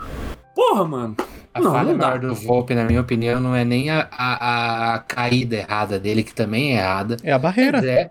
[0.54, 1.16] Porra, mano.
[1.52, 4.94] A não, falha não maior do Volpe, na minha opinião, não é nem a, a,
[4.94, 7.16] a, caída errada dele, que também é errada.
[7.24, 7.84] É a barreira.
[7.84, 8.10] É,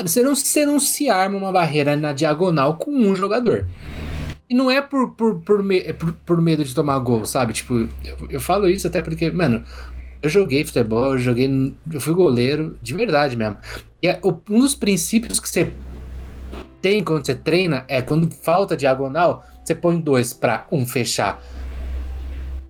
[0.00, 3.66] você, não, você não se arma uma barreira na diagonal com um jogador.
[4.48, 7.52] E não é por, por, por, me, é por, por, medo de tomar gol, sabe?
[7.52, 9.64] Tipo, eu, eu falo isso até porque, mano,
[10.22, 11.74] eu joguei futebol, eu joguei.
[11.92, 13.56] Eu fui goleiro, de verdade mesmo.
[14.00, 15.72] E é, um dos princípios que você
[16.80, 21.42] tem quando você treina é quando falta diagonal, você põe dois para um fechar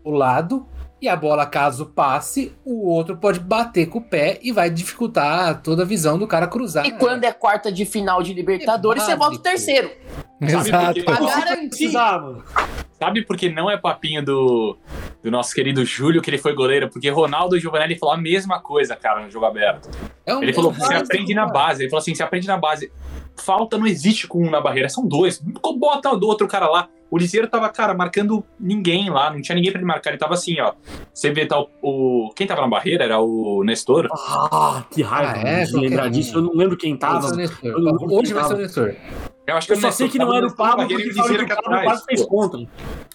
[0.02, 0.64] o lado
[1.00, 5.60] e a bola, caso passe, o outro pode bater com o pé e vai dificultar
[5.62, 6.86] toda a visão do cara cruzar.
[6.86, 9.90] E quando é quarta de final de Libertadores, é você bota o terceiro.
[10.40, 11.04] Exato.
[11.04, 11.92] Pra garantir.
[12.98, 14.78] Sabe por que não é papinho do,
[15.22, 16.88] do nosso querido Júlio que ele foi goleiro?
[16.88, 19.90] Porque Ronaldo e Giovanelli falou a mesma coisa, cara, no jogo aberto.
[20.24, 21.82] É um ele falou que você aprende na base.
[21.82, 22.90] Ele falou assim: você aprende na base.
[23.36, 25.42] Falta não existe com um na barreira, são dois.
[25.78, 26.88] Bota do outro cara lá.
[27.08, 30.10] O Liseiro tava, cara, marcando ninguém lá, não tinha ninguém pra ele marcar.
[30.10, 30.72] Ele tava assim, ó.
[31.14, 31.70] Você vê tal.
[31.80, 34.08] O, quem tava na barreira era o Nestor.
[34.12, 35.34] Ah, que raiva.
[35.36, 36.38] Ah, é, de lembrar disso.
[36.38, 37.28] Eu não lembro quem tava.
[38.10, 38.96] Hoje vai ser o Nestor.
[39.46, 42.04] Eu acho que eu só sei que não era o Pablo, porque o Pablo quase
[42.04, 42.60] fez contra.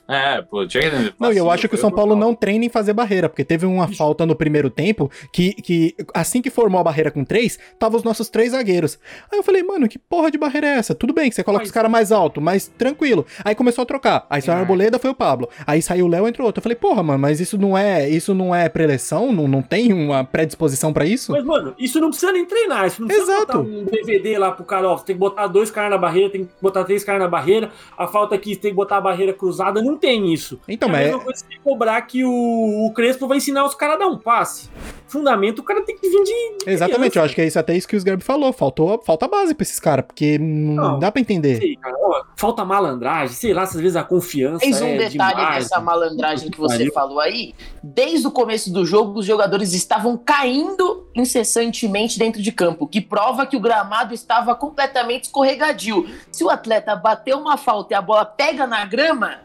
[0.07, 2.91] É, pô, tinha Não, e eu acho que o São Paulo não treina em fazer
[2.91, 7.09] barreira, porque teve uma falta no primeiro tempo que, que assim que formou a barreira
[7.09, 8.99] com três, tava os nossos três zagueiros.
[9.31, 10.93] Aí eu falei, mano, que porra de barreira é essa?
[10.93, 11.69] Tudo bem que você coloca mas...
[11.69, 13.25] os caras mais alto, mas tranquilo.
[13.45, 14.25] Aí começou a trocar.
[14.29, 14.61] Aí saiu a é.
[14.61, 15.47] Arboleda, foi o Pablo.
[15.65, 16.59] Aí saiu o Léo, entrou outro.
[16.59, 19.31] Eu falei, porra, mano, mas isso não é, isso não é preleção?
[19.31, 21.31] Não, não tem uma predisposição para isso?
[21.31, 22.87] Mas, mano, isso não precisa nem treinar.
[22.87, 23.45] Isso não precisa Exato.
[23.45, 26.45] botar um DVD lá pro cara, ó, tem que botar dois caras na barreira, tem
[26.45, 27.71] que botar três caras na barreira.
[27.97, 29.81] A falta aqui tem que botar a barreira cruzada.
[29.81, 30.59] Não tem isso.
[30.67, 31.23] Então, é a mesma mas...
[31.25, 34.69] coisa que cobrar que o, o Crespo vai ensinar os caras a dar um passe.
[35.07, 36.71] Fundamento, o cara tem que vir de.
[36.71, 38.53] Exatamente, eu acho que é isso até isso que o Garbi falou.
[38.53, 41.57] Faltou, falta base pra esses caras, porque não, não, dá pra entender.
[41.57, 44.59] Sei, cara, ó, falta malandragem, sei lá, às vezes a confiança.
[44.59, 47.53] Fez um é detalhe demais, nessa malandragem que você falou aí.
[47.83, 53.45] Desde o começo do jogo, os jogadores estavam caindo incessantemente dentro de campo, que prova
[53.45, 56.07] que o gramado estava completamente escorregadio.
[56.31, 59.39] Se o atleta bateu uma falta e a bola pega na grama,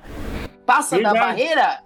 [0.66, 1.14] passa Verdade.
[1.14, 1.82] da barreira,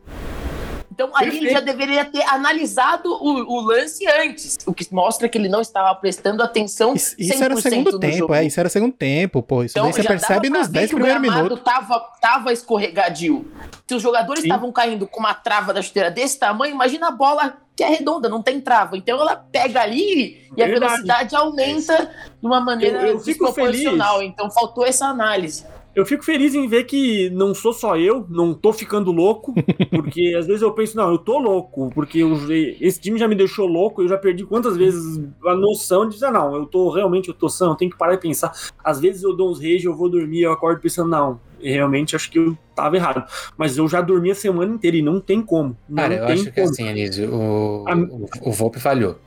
[1.01, 5.39] então ali ele já deveria ter analisado o, o, lance antes, o que mostra que
[5.39, 6.93] ele não estava prestando atenção.
[6.93, 8.35] Isso, isso era segundo tempo, jogo.
[8.35, 9.65] é, isso era segundo tempo, pô.
[9.65, 11.61] Isso então, você percebe nos 10 primeiros minutos.
[11.61, 13.51] Tava, tava escorregadio.
[13.89, 17.57] Se os jogadores estavam caindo com uma trava da chuteira desse tamanho, imagina a bola
[17.75, 18.95] que é redonda, não tem trava.
[18.99, 24.23] Então ela pega ali e a velocidade aumenta de uma maneira eu, eu desproporcional.
[24.23, 25.65] Então faltou essa análise.
[25.95, 29.53] Eu fico feliz em ver que não sou só eu, não tô ficando louco,
[29.91, 32.33] porque às vezes eu penso, não, eu tô louco, porque eu,
[32.81, 36.27] esse time já me deixou louco, eu já perdi quantas vezes a noção de dizer,
[36.27, 38.53] ah, não, eu tô realmente, eu tô sã, eu tenho que parar e pensar.
[38.85, 42.31] Às vezes eu dou uns rage, eu vou dormir, eu acordo pensando, não, realmente acho
[42.31, 43.25] que eu tava errado.
[43.57, 45.77] Mas eu já dormi a semana inteira e não tem como.
[45.89, 46.53] Não Cara, eu acho como.
[46.55, 47.95] que assim, Anísio, o, a...
[47.95, 49.19] o, o Volpe falhou.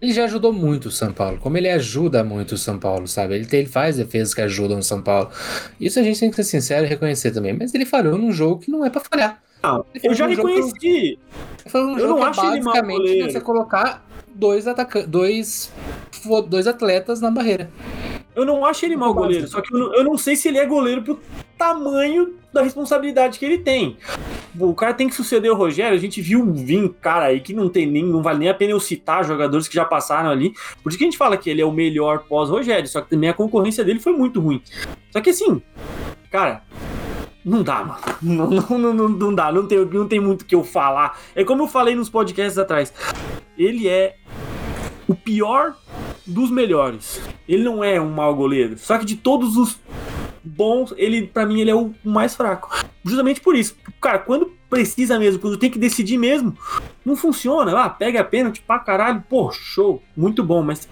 [0.00, 3.34] Ele já ajudou muito o São Paulo, como ele ajuda muito o São Paulo, sabe?
[3.34, 5.30] Ele, tem, ele faz defesas que ajudam o São Paulo.
[5.80, 7.54] Isso a gente tem que ser sincero e reconhecer também.
[7.54, 9.42] Mas ele falhou num jogo que não é para falhar.
[9.62, 10.74] Não, eu já reconheci.
[10.74, 11.18] Que,
[11.72, 15.72] eu não acho é basicamente você colocar dois, ataca dois,
[16.48, 17.70] dois atletas na barreira.
[18.34, 20.58] Eu não acho ele mau goleiro, só que eu não, eu não sei se ele
[20.58, 21.20] é goleiro pro,
[21.56, 23.96] tamanho da responsabilidade que ele tem.
[24.58, 25.96] O cara tem que suceder o Rogério.
[25.96, 28.72] A gente viu vir cara aí que não tem nem, não vale nem a pena
[28.72, 30.54] eu citar jogadores que já passaram ali.
[30.82, 32.86] Por isso que a gente fala que ele é o melhor pós-Rogério.
[32.86, 34.62] Só que também a concorrência dele foi muito ruim.
[35.10, 35.60] Só que assim,
[36.30, 36.62] cara,
[37.44, 38.00] não dá, mano.
[38.22, 39.52] Não, não, não, não dá.
[39.52, 41.18] Não tem, não tem muito o que eu falar.
[41.34, 42.92] É como eu falei nos podcasts atrás.
[43.58, 44.16] Ele é
[45.06, 45.76] o pior
[46.26, 47.20] dos melhores.
[47.48, 48.78] Ele não é um mau goleiro.
[48.78, 49.78] Só que de todos os
[50.42, 52.70] bons, ele para mim ele é o mais fraco.
[53.04, 53.76] Justamente por isso.
[54.00, 56.56] Cara, quando precisa mesmo, quando tem que decidir mesmo,
[57.04, 57.78] não funciona.
[57.78, 59.22] Ah, pega a pênalti pra caralho.
[59.28, 60.02] Pô, show.
[60.16, 60.88] Muito bom, mas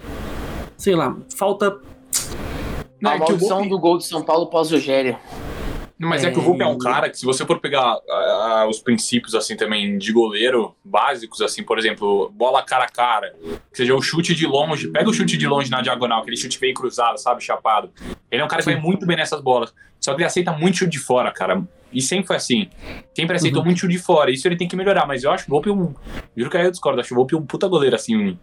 [0.77, 1.79] sei lá, falta
[3.05, 5.17] a maldição do gol de São Paulo pós-Rogério.
[6.09, 6.29] Mas é...
[6.29, 9.35] é, que o Volpe é um cara que, se você for pegar uh, os princípios,
[9.35, 13.35] assim, também de goleiro básicos, assim, por exemplo, bola cara a cara,
[13.71, 16.59] que seja o chute de longe, pega o chute de longe na diagonal, aquele chute
[16.59, 17.91] bem cruzado, sabe, chapado.
[18.31, 19.73] Ele é um cara que vai muito bem nessas bolas.
[20.03, 21.63] Só que ele aceita muito chute de fora, cara.
[21.93, 22.69] E sempre foi assim.
[23.15, 23.67] Sempre aceitou uhum.
[23.67, 24.31] muito chute de fora.
[24.31, 25.07] Isso ele tem que melhorar.
[25.07, 25.95] Mas eu acho o Volpe um.
[26.37, 27.01] Juro que aí eu discordo.
[27.01, 28.39] Acho o Volpe um puta goleiro, assim,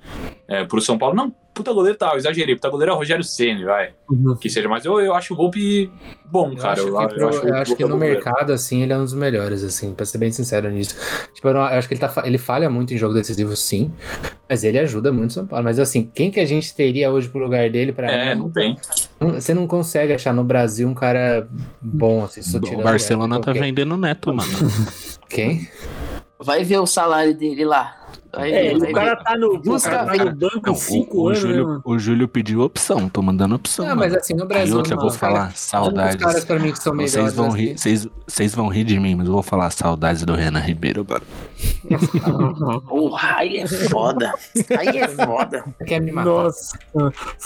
[0.48, 1.16] é, pro São Paulo.
[1.16, 2.56] Não, puta goleiro tal, tá, exagerei.
[2.56, 3.92] Puta goleiro é o Rogério Ceni, vai.
[4.10, 4.36] Uhum.
[4.36, 4.70] Que seja.
[4.70, 5.92] Mas eu, eu acho o Volpe
[6.26, 6.74] bom, eu cara.
[6.74, 9.16] Acho eu, pro, eu, acho, eu acho que no mercado, assim, ele é um dos
[9.16, 10.96] melhores, assim, pra ser bem sincero nisso.
[11.34, 13.92] Tipo, eu, não, eu acho que ele, tá, ele falha muito em jogo decisivo, sim.
[14.50, 15.64] Mas ele ajuda muito o São Paulo.
[15.64, 18.12] Mas assim, quem que a gente teria hoje pro lugar dele pra.
[18.12, 18.76] É, mim, não tem.
[19.20, 21.48] Você não consegue achar no Brasil um cara
[21.80, 24.50] bom, assim, O Barcelona tá vendendo neto, mano.
[25.30, 25.68] Quem?
[26.40, 27.99] Vai ver o salário dele lá.
[28.34, 31.40] Aí, é, o cara tá no, busca, cara tá no banco há cinco o, anos.
[31.40, 33.88] Júlio, né, o Júlio pediu opção, tô mandando opção.
[33.88, 34.76] Não, mas assim, no Brasil.
[34.76, 36.24] E outra, eu vou falar, cara, saudades.
[36.24, 37.14] caras pra mim que são melhores.
[37.14, 40.36] Vocês vão, rir, vocês, vocês vão rir de mim, mas eu vou falar saudades do
[40.36, 41.26] Renan Ribeiro, mano.
[42.88, 44.34] Porra, aí é foda.
[44.78, 45.66] Aí é foda.
[45.88, 46.30] Quer me matar.
[46.30, 46.80] Nossa.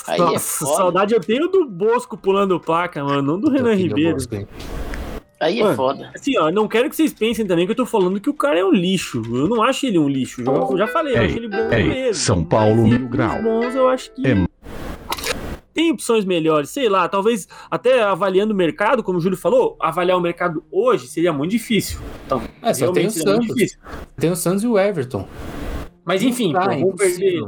[0.08, 0.76] Aí é Nossa, é foda.
[0.76, 4.16] saudade eu tenho do Bosco pulando placa, mano, não do Renan Ribeiro.
[4.16, 4.36] Bosco,
[5.44, 6.12] Aí é Mano, foda.
[6.16, 8.60] Assim, ó, não quero que vocês pensem também que eu tô falando que o cara
[8.60, 9.22] é um lixo.
[9.26, 10.42] Eu não acho ele um lixo.
[10.42, 12.14] Eu já falei, ei, eu acho ele bom ei, mesmo.
[12.14, 13.42] São Paulo Mil Grau.
[13.42, 14.26] Bons, eu acho que.
[14.26, 14.36] É.
[15.74, 20.16] Tem opções melhores, sei lá, talvez até avaliando o mercado, como o Júlio falou, avaliar
[20.16, 22.00] o mercado hoje seria muito difícil.
[22.26, 23.78] Então, é, só tem o Santos.
[24.16, 25.28] Tem o Santos e o Everton.
[26.06, 27.42] Mas enfim, tá, pô, vamos, perder,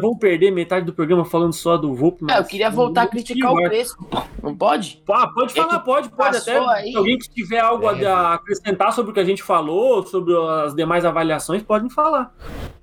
[0.00, 2.24] vamos perder metade do programa falando só do Volpe.
[2.28, 3.96] É, eu queria voltar a criticar o preço.
[4.42, 5.00] Não pode?
[5.08, 6.36] Ah, pode falar, pode, pode.
[6.36, 6.96] Até aí.
[6.96, 8.04] alguém que tiver algo é.
[8.04, 10.34] a acrescentar sobre o que a gente falou, sobre
[10.64, 12.34] as demais avaliações, pode me falar.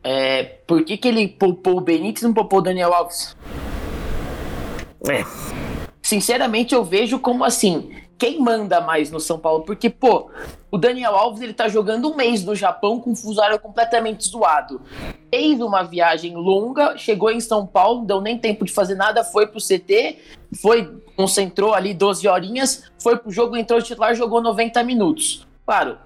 [0.01, 3.35] É, por que, que ele poupou o Benítez e não poupou o Daniel Alves?
[5.09, 5.25] É.
[6.01, 10.29] Sinceramente, eu vejo como assim quem manda mais no São Paulo, porque, pô,
[10.69, 14.81] o Daniel Alves ele tá jogando um mês no Japão com um fusário completamente zoado.
[15.33, 19.23] Fez uma viagem longa, chegou em São Paulo, não deu nem tempo de fazer nada,
[19.23, 20.17] foi pro CT,
[20.61, 25.47] foi, concentrou ali 12 horinhas, foi pro jogo, entrou titular, jogou 90 minutos.
[25.65, 25.97] Claro,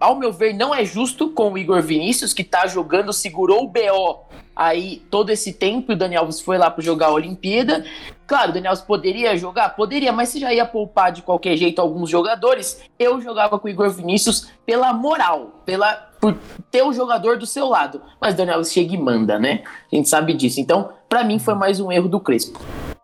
[0.00, 3.68] ao meu ver, não é justo com o Igor Vinícius, que tá jogando, segurou o
[3.68, 4.24] BO
[4.56, 7.84] aí todo esse tempo, e o Daniel Alves foi lá para jogar a Olimpíada.
[8.26, 9.70] Claro, o Daniel Alves poderia jogar?
[9.70, 13.70] Poderia, mas se já ia poupar de qualquer jeito alguns jogadores, eu jogava com o
[13.70, 16.36] Igor Vinícius pela moral, pela por
[16.70, 18.02] ter o jogador do seu lado.
[18.20, 19.62] Mas o Daniel Alves chega e manda, né?
[19.90, 20.60] A gente sabe disso.
[20.60, 22.60] Então, para mim foi mais um erro do Crespo.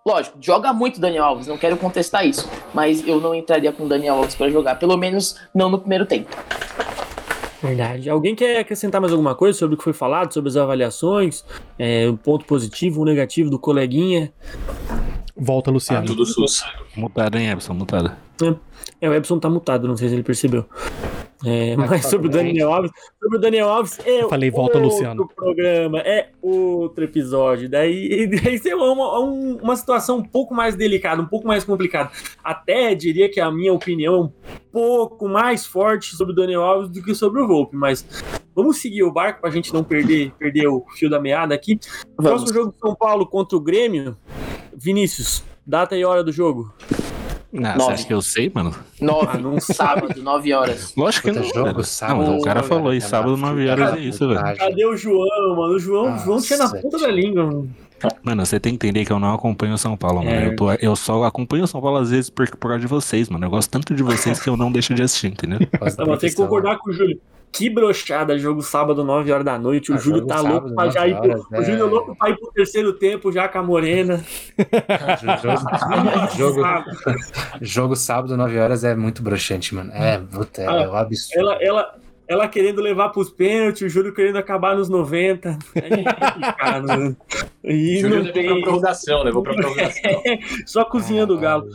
[0.07, 3.89] Lógico, joga muito Daniel Alves, não quero contestar isso, mas eu não entraria com o
[3.89, 6.29] Daniel Alves para jogar, pelo menos não no primeiro tempo.
[7.67, 8.11] Verdade.
[8.11, 11.45] Alguém quer acrescentar mais alguma coisa sobre o que foi falado, sobre as avaliações?
[11.79, 14.33] É, um ponto positivo, um negativo do coleguinha?
[15.37, 16.05] Volta, Luciano.
[16.05, 16.65] Ah, tudo sus.
[16.97, 17.75] Mutado, hein, Epson?
[17.75, 18.13] Mutado.
[18.43, 18.55] É,
[19.03, 20.65] o Epson tá mutado, não sei se ele percebeu.
[21.45, 22.91] É, mas sobre o Daniel Alves,
[23.23, 25.29] sobre o Daniel Alves é Eu falei, volta, outro Luciano.
[25.29, 27.69] programa, é outro episódio.
[27.69, 32.11] Daí, daí é uma, uma situação um pouco mais delicada, um pouco mais complicada.
[32.43, 34.33] Até diria que a minha opinião é um
[34.73, 38.07] pouco mais forte sobre o Daniel Alves do que sobre o Volpe, mas
[38.55, 41.79] vamos seguir o barco pra gente não perder, perder o fio da meada aqui.
[42.17, 42.31] Vamos.
[42.31, 44.17] Próximo jogo de São Paulo contra o Grêmio.
[44.75, 46.73] Vinícius, data e hora do jogo.
[47.61, 48.75] Não, você acha que eu sei, mano?
[49.01, 50.95] Nove, ah, num sábado, nove horas.
[50.97, 51.45] Lógico que não.
[51.45, 54.57] Jogo, sábado, não, o cara falou isso, sábado, nove horas é isso, velho.
[54.57, 55.75] Cadê o João, mano?
[55.75, 57.71] O João, Nossa, João tinha na ponta da língua, mano.
[58.23, 60.31] Mano, você tem que entender que eu não acompanho o São Paulo, mano.
[60.31, 60.47] É.
[60.49, 63.29] Eu, tô, eu só acompanho o São Paulo às vezes por, por causa de vocês,
[63.29, 63.47] mano.
[63.47, 65.59] Eu gosto tanto de vocês que eu não deixo de assistir, entendeu?
[65.99, 67.21] Não, tem que concordar com o Júlio.
[67.53, 69.91] Que brochada, jogo sábado, 9 horas da noite.
[69.91, 72.37] O ah, Júlio tá louco pra já ir pro, O Júlio é louco pra ir
[72.37, 74.23] pro terceiro tempo já com a Morena.
[76.37, 76.63] jogo,
[77.63, 79.91] jogo, sábado, 9 horas é muito broxante, mano.
[79.95, 81.41] É, puta, é, ah, um absurdo.
[81.41, 81.95] Ela, ela,
[82.29, 85.59] ela querendo levar pros pênaltis, o Júlio querendo acabar nos 90.
[85.75, 86.03] É,
[86.53, 87.17] cara,
[87.63, 88.47] e Júlio não levou tem...
[88.47, 90.23] pra prorrogação, levou pra prorrogação.
[90.67, 91.69] Só cozinhando o galo.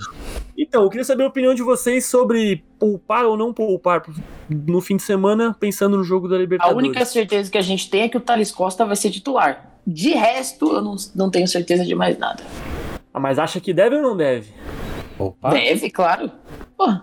[0.57, 4.03] E então, eu queria saber a opinião de vocês sobre poupar ou não poupar
[4.49, 6.75] no fim de semana, pensando no jogo da Libertadores.
[6.75, 9.79] A única certeza que a gente tem é que o Thales Costa vai ser titular.
[9.85, 12.43] De resto, eu não, não tenho certeza de mais nada.
[13.13, 14.53] Ah, mas acha que deve ou não deve?
[15.21, 15.51] Opa.
[15.51, 16.31] Deve, claro.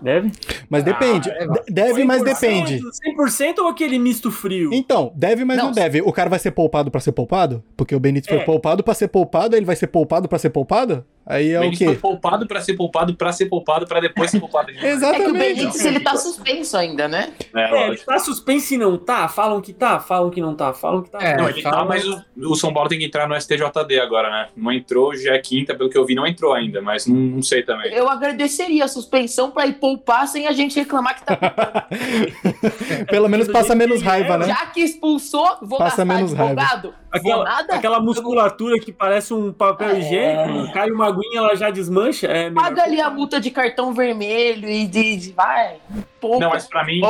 [0.01, 0.31] Deve?
[0.69, 1.29] Mas depende.
[1.29, 2.81] Ah, deve, mas depende.
[3.17, 4.71] 100% ou aquele misto frio?
[4.73, 5.65] Então, deve, mas não.
[5.65, 6.01] não, deve.
[6.01, 7.63] O cara vai ser poupado pra ser poupado?
[7.77, 8.37] Porque o Benítez é.
[8.37, 11.05] foi poupado pra ser poupado, ele vai ser poupado pra ser poupado?
[11.29, 11.85] Aí é o, o quê?
[11.85, 14.71] foi poupado pra ser poupado, pra ser poupado, pra depois ser poupado.
[14.81, 15.21] Exatamente.
[15.21, 17.31] É que o Benítez, ele tá suspenso ainda, né?
[17.55, 19.27] É, é ele tá suspenso e não tá?
[19.27, 21.19] Falam que tá, falam que não tá, falam que tá.
[21.21, 24.31] É, não, ele tá, mas o, o, São Paulo tem que entrar no STJD agora,
[24.31, 24.47] né?
[24.57, 27.43] Não entrou, já é quinta, pelo que eu vi, não entrou ainda, mas não, não
[27.43, 27.93] sei também.
[27.93, 31.37] Eu agradeceria a suspensão pra ir poupar sem a gente reclamar que tá.
[33.07, 34.47] Pelo menos passa menos raiva, né?
[34.47, 36.89] Já que expulsou, vou passa menos advogado.
[36.89, 37.08] Raiva.
[37.11, 39.99] Aquela, aquela musculatura que parece um papel é...
[39.99, 42.27] higiênico, cai uma aguinha, ela já desmancha.
[42.27, 45.17] É Paga ali a multa de cartão vermelho e de.
[45.17, 45.77] de vai.
[46.19, 46.39] Poupa.
[46.39, 47.01] Não, mas pra mim.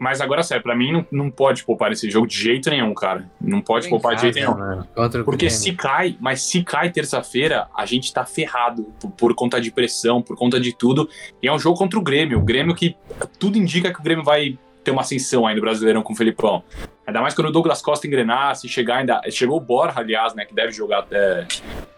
[0.00, 3.30] Mas agora, sério, pra mim não, não pode poupar esse jogo de jeito nenhum, cara.
[3.38, 4.54] Não pode Bem poupar de jeito nenhum.
[4.54, 4.86] Né?
[5.26, 9.70] Porque se cai, mas se cai terça-feira, a gente tá ferrado por, por, conta de
[9.70, 11.06] pressão, por conta de tudo.
[11.42, 12.38] E é um jogo contra o Grêmio.
[12.38, 12.96] O Grêmio que
[13.38, 16.64] tudo indica que o Grêmio vai ter uma ascensão aí no Brasileirão com o Felipão.
[17.10, 19.20] Ainda mais quando o Douglas Costa engrenar, se chegar ainda.
[19.30, 20.44] Chegou o Borja, aliás, né?
[20.44, 21.44] Que deve jogar até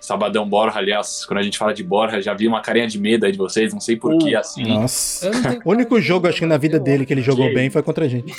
[0.00, 1.26] sabadão Borja, aliás.
[1.26, 3.74] Quando a gente fala de Borja, já vi uma carinha de medo aí de vocês,
[3.74, 4.64] não sei porquê uh, assim.
[4.64, 5.30] Nossa.
[5.64, 7.54] O único jogo, acho que na vida dele que ele jogou que...
[7.54, 8.34] bem foi contra a gente.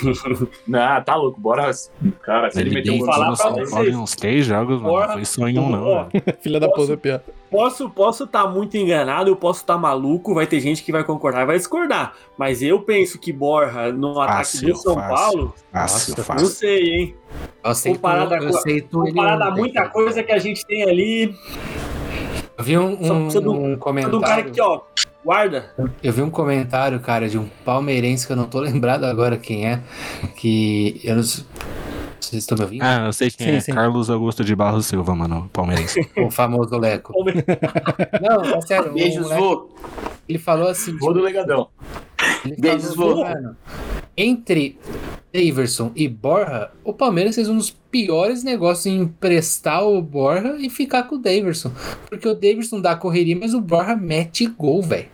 [0.68, 1.40] não, tá louco.
[1.40, 1.72] Borja,
[2.24, 3.96] cara, se ele, ele meteu um falar pra vocês.
[3.96, 5.16] uns três jogos, mano.
[5.16, 6.10] Não foi um, não.
[6.42, 7.22] Filha da puta, pior.
[7.54, 10.92] Posso estar posso tá muito enganado, eu posso estar tá maluco, vai ter gente que
[10.92, 12.14] vai concordar e vai discordar.
[12.36, 15.54] Mas eu penso que Borja, no ataque do São fácil, Paulo.
[15.72, 16.48] Fácil, nossa, fácil.
[16.64, 17.16] Sei, hein?
[17.62, 21.36] Eu aceito, comparado eu aceito comparado a muita coisa que a gente tem ali.
[22.58, 24.18] Eu vi um, um, do, um comentário.
[24.18, 24.80] Um cara aqui, ó.
[25.26, 25.74] Guarda.
[26.02, 29.68] Eu vi um comentário, cara, de um palmeirense que eu não tô lembrado agora quem
[29.68, 29.82] é.
[30.38, 32.82] Que eu não vocês estão me ouvindo?
[32.82, 33.60] Ah, eu sei quem sim, é.
[33.60, 33.74] Sim.
[33.74, 36.00] Carlos Augusto de Barros Silva, mano, palmeirense.
[36.16, 37.12] o famoso Leco.
[38.22, 38.94] não, é sério.
[38.94, 39.70] Beijos, vô.
[40.30, 40.98] Ele falou assim.
[40.98, 41.68] Vô do Legadão.
[42.58, 43.22] Beijos, vô.
[44.16, 44.78] Entre
[45.34, 50.70] Daverson e Borja, o Palmeiras fez um dos piores negócios em emprestar o Borja e
[50.70, 51.72] ficar com o Daverson.
[52.08, 55.08] Porque o Daverson dá correria, mas o Borja mete gol, velho.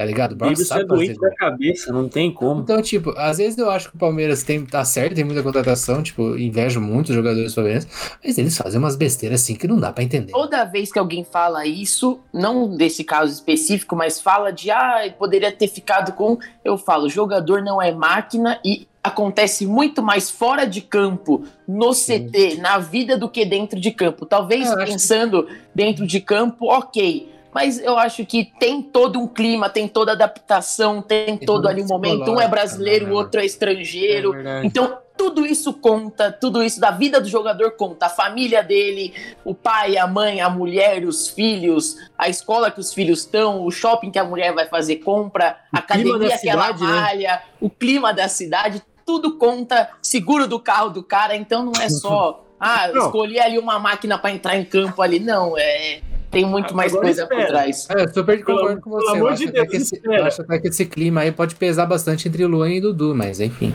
[0.00, 0.32] Tá ligado?
[0.32, 2.62] O Daverson é doente da cabeça, não tem como.
[2.62, 6.02] Então, tipo, às vezes eu acho que o Palmeiras tem, tá certo, tem muita contratação,
[6.02, 9.92] tipo, invejo muito os jogadores palmeirenses, mas eles fazem umas besteiras assim que não dá
[9.92, 10.32] para entender.
[10.32, 15.52] Toda vez que alguém fala isso, não desse caso específico, mas fala de, ah, poderia
[15.52, 20.80] ter ficado com, eu falo, jogador não é máquina e acontece muito mais fora de
[20.80, 24.24] campo, no CT, na vida, do que dentro de campo.
[24.24, 25.52] Talvez pensando que...
[25.74, 27.28] dentro de campo, ok.
[27.52, 31.86] Mas eu acho que tem todo um clima, tem toda adaptação, tem todo ali um
[31.86, 32.30] momento.
[32.30, 34.34] Um é brasileiro, o outro é estrangeiro.
[34.34, 38.06] É então, tudo isso conta, tudo isso da vida do jogador conta.
[38.06, 39.12] A família dele,
[39.44, 43.70] o pai, a mãe, a mulher, os filhos, a escola que os filhos estão, o
[43.70, 46.78] shopping que a mulher vai fazer compra, a academia que ela né?
[46.78, 47.42] malha, né?
[47.60, 52.44] o clima da cidade tudo conta, seguro do carro do cara, então não é só,
[52.60, 56.92] ah, escolhi ali uma máquina para entrar em campo ali, não, é tem muito mais
[56.92, 57.42] Agora coisa espera.
[57.42, 57.88] por trás.
[57.90, 59.06] É, eu super concordo com você.
[59.06, 62.28] Pelo amor de Deus, esse, eu acho até que esse clima aí pode pesar bastante
[62.28, 63.74] entre Luan e Dudu, mas enfim.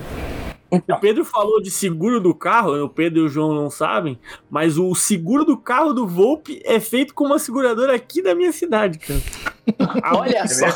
[0.72, 4.78] O Pedro falou de seguro do carro, o Pedro e o João não sabem, mas
[4.78, 9.00] o seguro do carro do Volpe é feito com uma seguradora aqui da minha cidade,
[9.00, 9.20] cara.
[10.04, 10.68] A, Olha só.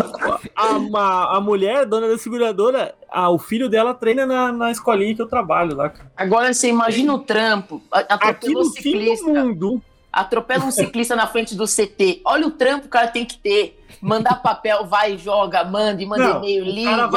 [0.55, 5.21] A, a, mulher, dona da seguradora, a, o filho dela treina na, na escolinha que
[5.21, 5.89] eu trabalho lá.
[5.89, 6.11] Cara.
[6.17, 7.83] Agora você imagina o trampo.
[7.91, 9.81] Aqui no ciclista, fim do mundo.
[10.11, 12.21] Atropela um ciclista na frente do CT.
[12.25, 16.37] Olha o trampo que o cara tem que ter mandar papel, vai, joga, manda, manda
[16.37, 17.09] e-mail, liga.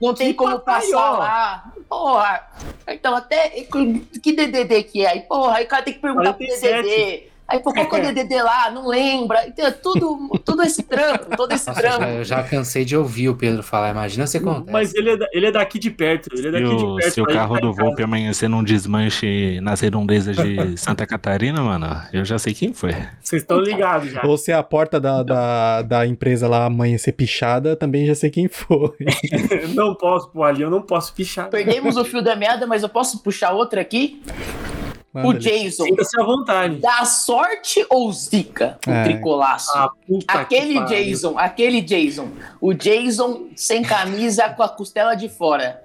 [0.00, 1.72] não tem como passar lá.
[1.88, 2.46] Porra.
[2.86, 3.48] Então, até
[4.22, 5.10] que DDD que é?
[5.10, 6.60] Aí, porra, aí o cara tem que perguntar 47.
[6.60, 7.37] pro DDD.
[7.48, 8.70] Aí, é o DDD lá?
[8.70, 9.46] Não lembra.
[9.48, 12.04] Então, é tudo, tudo esse trampo, todo esse Nossa, trampo.
[12.04, 14.70] Eu já cansei de ouvir o Pedro falar, imagina se acontece.
[14.70, 17.14] Mas ele é, da, ele é daqui de perto, ele é daqui o, de perto.
[17.14, 21.86] Se o carro tá do Volpe amanhecer num desmanche nas redondezas de Santa Catarina, mano,
[22.12, 22.92] eu já sei quem foi.
[23.18, 24.26] Vocês estão ligados já.
[24.26, 28.46] Ou se a porta da, da, da empresa lá amanhecer pichada, também já sei quem
[28.46, 28.92] foi.
[29.74, 31.48] não posso, pô, ali eu não posso pichar.
[31.48, 34.20] Perdemos o fio da meada, mas eu posso puxar outra aqui?
[35.12, 35.84] Manda o Jason.
[35.84, 36.76] Sinta-se à vontade.
[36.76, 39.04] Dá sorte ou zica o é.
[39.04, 39.70] tricolaço?
[39.74, 39.90] Ah,
[40.28, 42.28] aquele Jason, aquele Jason.
[42.60, 45.82] O Jason sem camisa com a costela de fora.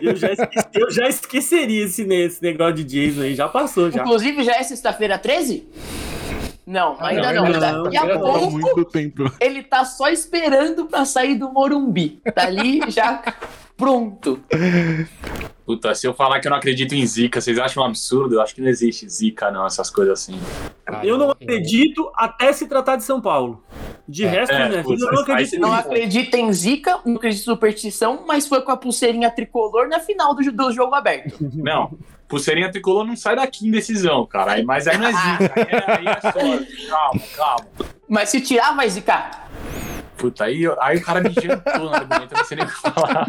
[0.00, 4.02] Eu já, esqueci, eu já esqueceria esse, esse negócio de Jason aí, já passou já.
[4.02, 5.66] Inclusive, já é sexta-feira 13?
[6.66, 7.48] Não, ainda não.
[7.48, 7.82] não.
[7.84, 8.58] Daqui a pouco
[9.40, 12.20] ele tá só esperando pra sair do Morumbi.
[12.34, 13.22] Tá ali já
[13.76, 14.40] pronto.
[15.66, 18.36] Puta, se eu falar que eu não acredito em zica, vocês acham um absurdo?
[18.36, 20.38] Eu acho que não existe zica, não, essas coisas assim.
[21.02, 23.64] eu não acredito até se tratar de São Paulo.
[24.08, 24.84] De é, resto, é, né?
[24.86, 28.76] eu não acredito Não acredita em zica, não acredito em superstição, mas foi com a
[28.76, 31.36] pulseirinha tricolor na final do, do jogo aberto.
[31.52, 31.98] Não,
[32.28, 34.62] pulseirinha tricolor não sai daqui em decisão, cara.
[34.62, 36.86] Mas aí não é zica, aí é, aí é sorte.
[36.86, 37.66] Calma, calma.
[38.08, 39.45] Mas se tirar, vai zicar.
[40.16, 42.80] Puta, aí, aí o cara me jantou no argumento, eu não sei nem o que
[42.80, 43.26] falar.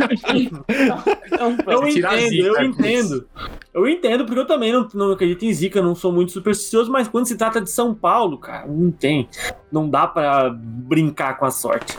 [1.67, 3.27] eu entendo, eu entendo.
[3.73, 7.07] Eu entendo, porque eu também não, não acredito em zica, não sou muito supersticioso, mas
[7.07, 9.27] quando se trata de São Paulo, cara, não tem.
[9.71, 11.95] Não dá para brincar com a sorte.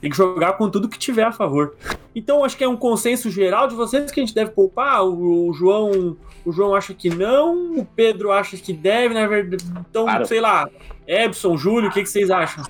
[0.00, 1.74] Tem que jogar com tudo que tiver a favor.
[2.14, 5.02] Então, acho que é um consenso geral de vocês que a gente deve poupar.
[5.04, 9.64] O, o João, o João acha que não, o Pedro acha que deve, na verdade.
[9.90, 10.68] Então, Cara, sei lá,
[11.06, 12.62] Ebson, Júlio, o que, que vocês acham?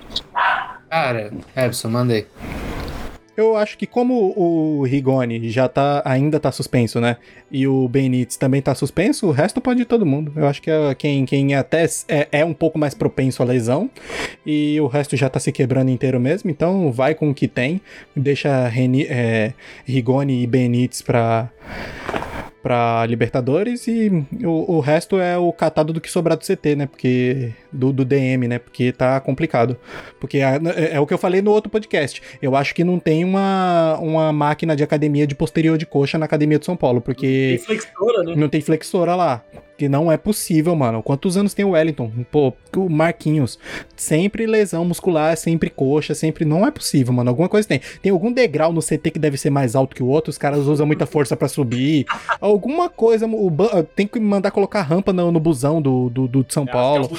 [0.98, 2.24] Cara, Ebson, mandei.
[3.36, 7.18] Eu acho que como o Rigoni já tá, ainda tá suspenso, né?
[7.50, 10.32] E o Benítez também tá suspenso, o resto pode ir todo mundo.
[10.34, 13.90] Eu acho que é quem, quem até é, é, um pouco mais propenso à lesão.
[14.46, 16.50] E o resto já tá se quebrando inteiro mesmo.
[16.50, 17.78] Então vai com o que tem.
[18.16, 19.52] Deixa Reni, é,
[19.84, 21.50] Rigoni e Benítez pra
[22.66, 24.10] pra Libertadores e
[24.42, 26.86] o, o, resto é o catado do que sobrar do CT, né?
[26.86, 27.52] Porque.
[27.72, 28.58] Do, do DM, né?
[28.58, 29.78] Porque tá complicado.
[30.18, 30.58] Porque é,
[30.94, 32.20] é, o que eu falei no outro podcast.
[32.42, 36.26] Eu acho que não tem uma, uma máquina de academia de posterior de coxa na
[36.26, 37.00] academia de São Paulo.
[37.00, 37.60] Porque.
[37.60, 38.34] Não tem flexora, né?
[38.34, 39.44] Não tem flexora lá.
[39.76, 41.02] Que não é possível, mano.
[41.02, 42.10] Quantos anos tem o Wellington?
[42.30, 43.58] Pô, o Marquinhos.
[43.94, 46.44] Sempre lesão muscular, sempre coxa, sempre.
[46.44, 47.28] Não é possível, mano.
[47.28, 47.80] Alguma coisa tem.
[48.00, 50.66] Tem algum degrau no CT que deve ser mais alto que o outro, os caras
[50.66, 52.06] usam muita força para subir.
[52.40, 53.26] Alguma coisa.
[53.26, 53.50] O,
[53.94, 57.10] tem que mandar colocar rampa no, no busão do, do, do de São Paulo.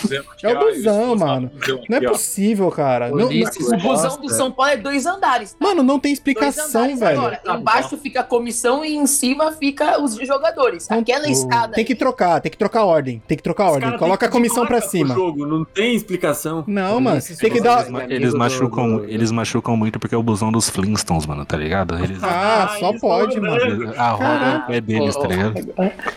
[0.43, 1.51] É o busão, mano.
[1.87, 3.09] Não é possível, cara.
[3.09, 5.53] Não, o busão do São Paulo é dois andares.
[5.53, 5.57] Tá?
[5.59, 7.19] Mano, não tem explicação, velho.
[7.19, 10.89] Agora, embaixo fica a comissão e em cima fica os jogadores.
[10.89, 11.73] Aquela escada.
[11.73, 13.21] Tem que trocar, tem que trocar a ordem.
[13.27, 13.97] Tem que trocar a ordem.
[13.97, 15.13] Coloca a comissão pra cima.
[15.13, 16.63] Jogo, não tem explicação.
[16.65, 17.21] Não, mano.
[17.21, 17.87] Tem que dar.
[18.09, 21.97] Eles, machucam, eles machucam muito porque é o busão dos Flintstones, mano, tá ligado?
[22.01, 22.23] Eles...
[22.23, 23.93] Ah, só pode, mano.
[23.97, 25.73] A roda é deles, tá ligado?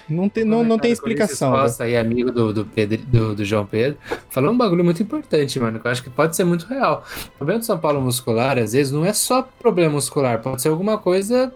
[0.09, 1.51] Não tem, não, não tem explicação.
[1.51, 5.59] Nossa, aí, amigo do, do, Pedro, do, do João Pedro, falou um bagulho muito importante,
[5.59, 7.05] mano, que eu acho que pode ser muito real.
[7.35, 10.69] O problema do São Paulo muscular, às vezes, não é só problema muscular, pode ser
[10.69, 11.53] alguma coisa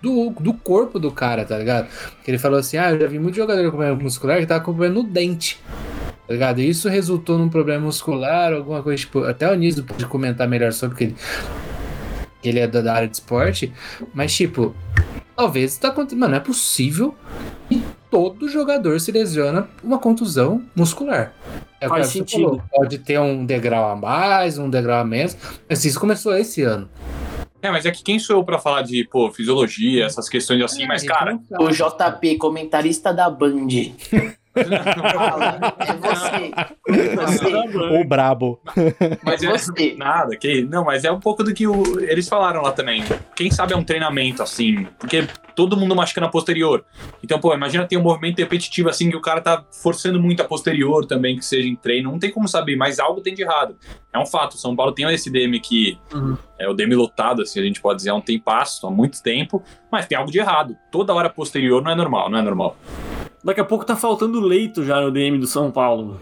[0.00, 1.88] do, do corpo do cara, tá ligado?
[2.16, 4.64] Porque ele falou assim: ah, eu já vi muito jogador com problema muscular que tava
[4.64, 5.60] com problema no dente.
[6.26, 6.60] Tá ligado?
[6.60, 10.72] E isso resultou num problema muscular, alguma coisa, tipo, até o Niso pode comentar melhor
[10.72, 11.16] sobre que ele,
[12.44, 13.72] ele é da área de esporte,
[14.12, 14.74] mas tipo,
[15.34, 16.20] talvez tá acontecendo.
[16.20, 17.14] Mano, é possível
[17.68, 21.32] que todo jogador se lesiona uma contusão muscular.
[21.80, 22.62] É Faz sentido.
[22.70, 25.36] Pode ter um degrau a mais, um degrau a menos,
[25.68, 26.88] mas isso começou esse ano.
[27.60, 30.84] É, mas é que quem sou eu pra falar de, pô, fisiologia, essas questões assim,
[30.84, 31.38] é, mas, cara.
[31.58, 33.68] O JP, comentarista da Band.
[34.58, 36.52] É você.
[37.16, 38.00] você.
[38.00, 38.60] O brabo.
[39.22, 39.94] Mas é você.
[39.96, 43.04] Nada, que, não, mas é um pouco do que o, eles falaram lá também.
[43.34, 44.86] Quem sabe é um treinamento, assim.
[44.98, 46.84] Porque todo mundo machuca na posterior.
[47.22, 50.44] Então, pô, imagina ter um movimento repetitivo assim que o cara tá forçando muito a
[50.44, 52.12] posterior também, que seja em treino.
[52.12, 53.76] Não tem como saber, mas algo tem de errado.
[54.12, 54.56] É um fato.
[54.56, 56.36] São Paulo tem esse DM que uhum.
[56.58, 59.60] é o DM lotado, assim, a gente pode dizer, há um tempo, há muito tempo,
[59.90, 60.76] mas tem algo de errado.
[60.92, 62.76] Toda hora posterior não é normal, não é normal.
[63.42, 66.20] Daqui a pouco tá faltando leito já no DM do São Paulo.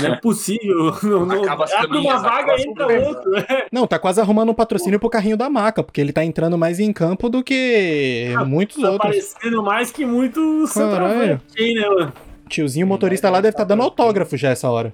[0.00, 0.94] Não é possível.
[1.04, 3.30] Não, não, abre uma vaga entra outro.
[3.30, 3.46] Né?
[3.70, 6.80] Não, tá quase arrumando um patrocínio pro carrinho da maca, porque ele tá entrando mais
[6.80, 9.00] em campo do que ah, muitos tá outros.
[9.00, 12.12] Tá aparecendo mais que muito centroavante, né, mano?
[12.48, 14.92] Tiozinho motorista lá deve estar tá dando autógrafo já essa hora.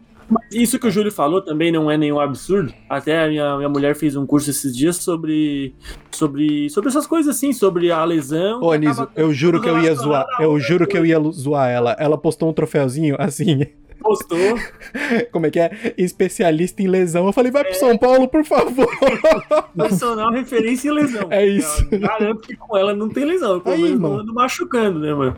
[0.52, 2.72] Isso que o Júlio falou também não é nenhum absurdo.
[2.88, 5.74] Até a minha, minha mulher fez um curso esses dias sobre,
[6.10, 8.60] sobre, sobre essas coisas assim, sobre a lesão.
[8.60, 10.26] Ô, Anísio, eu juro que eu ia zoar.
[10.40, 11.96] Eu juro que eu ia zoar ela.
[11.98, 13.66] Ela postou um troféuzinho assim
[14.00, 14.58] postou.
[15.30, 15.94] Como é que é?
[15.96, 17.26] Especialista em lesão.
[17.26, 17.64] Eu falei, vai é.
[17.66, 18.88] pro São Paulo, por favor.
[19.74, 21.28] Nacional referência em lesão.
[21.30, 21.86] É isso.
[21.90, 23.52] Eu garanto que com ela não tem lesão.
[23.52, 25.36] Eu, pelo menos não ando machucando, né, mano?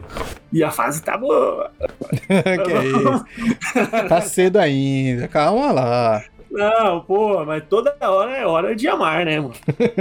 [0.53, 1.71] E a fase tá boa.
[2.27, 4.09] que é isso?
[4.09, 5.29] Tá cedo ainda.
[5.29, 6.23] Calma lá.
[6.53, 9.55] Não, pô, mas toda hora é hora de amar, né, mano?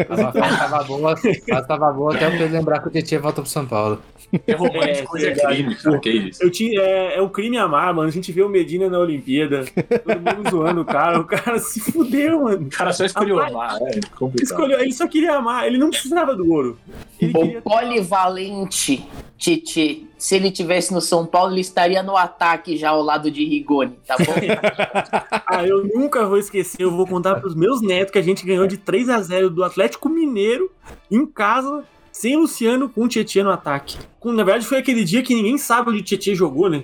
[0.09, 1.15] A fase tava boa,
[1.51, 4.01] a tava boa até eu lembrar que o Tietchan volta pro São Paulo.
[4.45, 6.43] É romântico, é, é crime, cara, que é isso?
[6.43, 8.07] Eu tinha, é, é um crime amar, mano.
[8.07, 11.79] A gente vê o Medina na Olimpíada, todo mundo zoando o cara, o cara se
[11.79, 12.67] fudeu, mano.
[12.67, 13.99] O cara só escolheu amar, é
[14.41, 16.77] Escolheu, ele só queria amar, ele não precisava do ouro.
[17.19, 19.05] Ele o polivalente
[19.41, 23.43] Titi, se ele tivesse no São Paulo, ele estaria no ataque já ao lado de
[23.43, 24.35] Rigoni, tá bom?
[25.47, 28.67] ah, eu nunca vou esquecer, eu vou contar pros meus netos que a gente ganhou
[28.67, 30.71] de 3 a 0 do Atlético Mineiro
[31.09, 33.97] em casa, sem Luciano, com o Tietchan no ataque.
[34.23, 36.83] Na verdade, foi aquele dia que ninguém sabe onde o Tietchan jogou, né?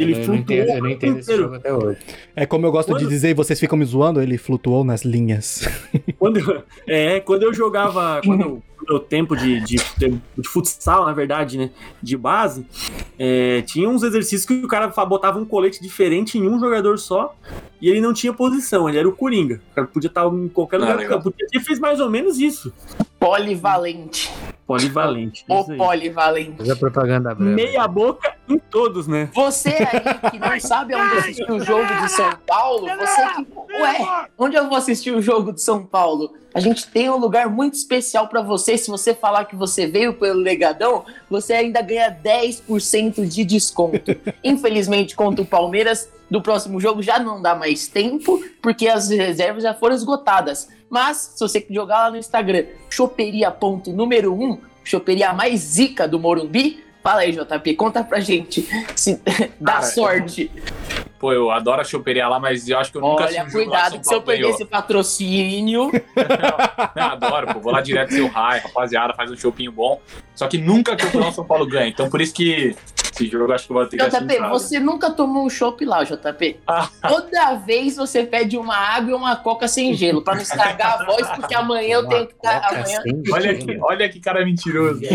[0.00, 0.36] Que ele eu flutuou.
[0.36, 1.98] Não entendo, eu não entendo esse jogo até hoje.
[2.34, 3.00] É como eu gosto quando...
[3.00, 5.68] de dizer, vocês ficam me zoando, ele flutuou nas linhas.
[6.18, 8.20] Quando, é, quando eu jogava.
[8.22, 11.70] Quando eu, meu tempo de, de, de, futsal, na verdade, né?
[12.02, 12.66] De base,
[13.18, 17.34] é, tinha uns exercícios que o cara botava um colete diferente em um jogador só
[17.80, 19.60] e ele não tinha posição, ele era o Coringa.
[19.72, 21.34] O cara podia estar em qualquer lugar do campo.
[21.38, 22.72] Ele fez mais ou menos isso.
[23.18, 24.30] Polivalente.
[24.66, 25.44] Polivalente.
[25.48, 26.56] O polivalente.
[26.58, 27.54] Faz a propaganda breve.
[27.54, 29.30] Meia boca em todos, né?
[29.34, 33.80] Você aí que não sabe onde assistir o jogo de São Paulo, você que.
[33.80, 36.34] Ué, onde eu vou assistir o jogo de São Paulo?
[36.52, 38.76] A gente tem um lugar muito especial para você.
[38.76, 44.16] Se você falar que você veio pelo Legadão, você ainda ganha 10% de desconto.
[44.42, 49.62] Infelizmente, contra o Palmeiras, do próximo jogo já não dá mais tempo, porque as reservas
[49.62, 50.68] já foram esgotadas.
[50.88, 57.20] Mas, se você jogar lá no Instagram, choperia.número 1, choperia mais zica do Morumbi, fala
[57.20, 59.20] aí, JP, conta pra gente se
[59.60, 60.50] dá Cara, sorte.
[61.18, 64.06] Pô, eu adoro a choperia lá, mas eu acho que eu nunca Olha, cuidado que
[64.06, 65.90] se eu perder esse patrocínio.
[66.16, 67.60] não, não, adoro, pô.
[67.60, 70.00] Vou lá direto seu raio, rapaziada, faz um chopinho bom.
[70.34, 71.88] Só que nunca que o São Paulo ganha.
[71.88, 72.74] Então por isso que
[73.20, 76.02] esse jogo acho que eu vou ter que JP, você nunca tomou um chopp lá,
[76.02, 76.60] JP.
[76.66, 76.88] Ah.
[77.06, 81.04] Toda vez você pede uma água e uma coca sem gelo, pra não estragar a
[81.04, 82.60] voz, porque amanhã eu tenho que estar.
[82.60, 83.02] Tá, amanhã...
[83.32, 85.00] Olha, que, olha que cara mentiroso.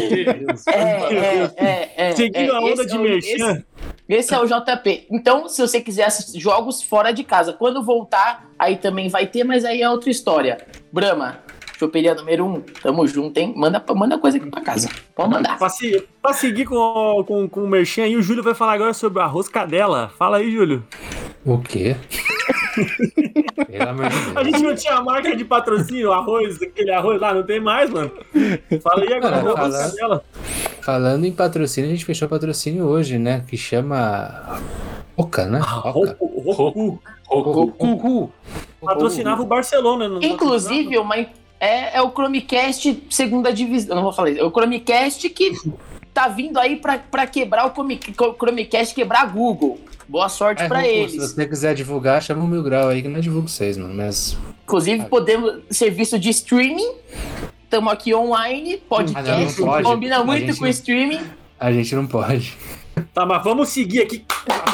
[0.68, 3.64] É, é, é, é, Seguindo é, a onda de é merchan.
[4.08, 5.08] Esse é o JP.
[5.10, 9.44] Então, se você quiser assistir jogos fora de casa, quando voltar, aí também vai ter,
[9.44, 10.58] mas aí é outra história.
[10.92, 11.40] Brahma,
[11.78, 13.54] choperia número 1, um, tamo junto, hein?
[13.56, 14.90] Manda, manda coisa aqui pra casa.
[15.14, 15.58] Pode mandar.
[15.58, 18.94] Pra, se, pra seguir com, com, com o Merchan aí, o Júlio vai falar agora
[18.94, 20.12] sobre o arroz cadela.
[20.18, 20.84] Fala aí, Júlio.
[21.46, 21.96] O quê?
[24.36, 28.12] a gente não tinha marca de patrocínio, arroz, aquele arroz lá, não tem mais, mano.
[28.82, 30.24] Fala aí agora, Cara, arroz cadela.
[30.82, 33.44] Falando em patrocínio, a gente fechou patrocínio hoje, né?
[33.48, 34.60] Que chama.
[35.18, 35.60] Oca, né?
[35.62, 37.00] Ah, Roku.
[37.28, 38.32] Roku.
[38.82, 40.20] Patrocinava o Barcelona.
[40.22, 41.16] Inclusive, uma,
[41.66, 43.92] é, é o Chromecast segunda divisão.
[43.92, 44.42] Eu não vou falar isso.
[44.42, 45.54] É o Chromecast que
[46.14, 47.74] tá vindo aí pra, pra quebrar o
[48.38, 49.80] Chromecast, quebrar Google.
[50.08, 51.12] Boa sorte é, pra eles.
[51.12, 53.94] Se você quiser divulgar, chama o Mil Grau aí que não divulgo vocês, mano.
[53.94, 54.38] Mas.
[54.64, 55.64] Inclusive, podemos.
[55.72, 56.94] Serviço de streaming
[57.76, 61.20] estamos aqui online, podcast, ah, combina muito gente, com streaming.
[61.60, 62.58] A gente não pode.
[63.14, 64.26] Tá, mas vamos seguir aqui.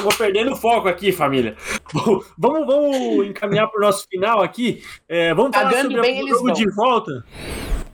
[0.01, 1.55] Tô perdendo foco aqui, família.
[2.37, 4.83] vamos, vamos encaminhar para o nosso final aqui.
[5.07, 7.25] É, vamos falar Pagando sobre bem, o jogo de volta.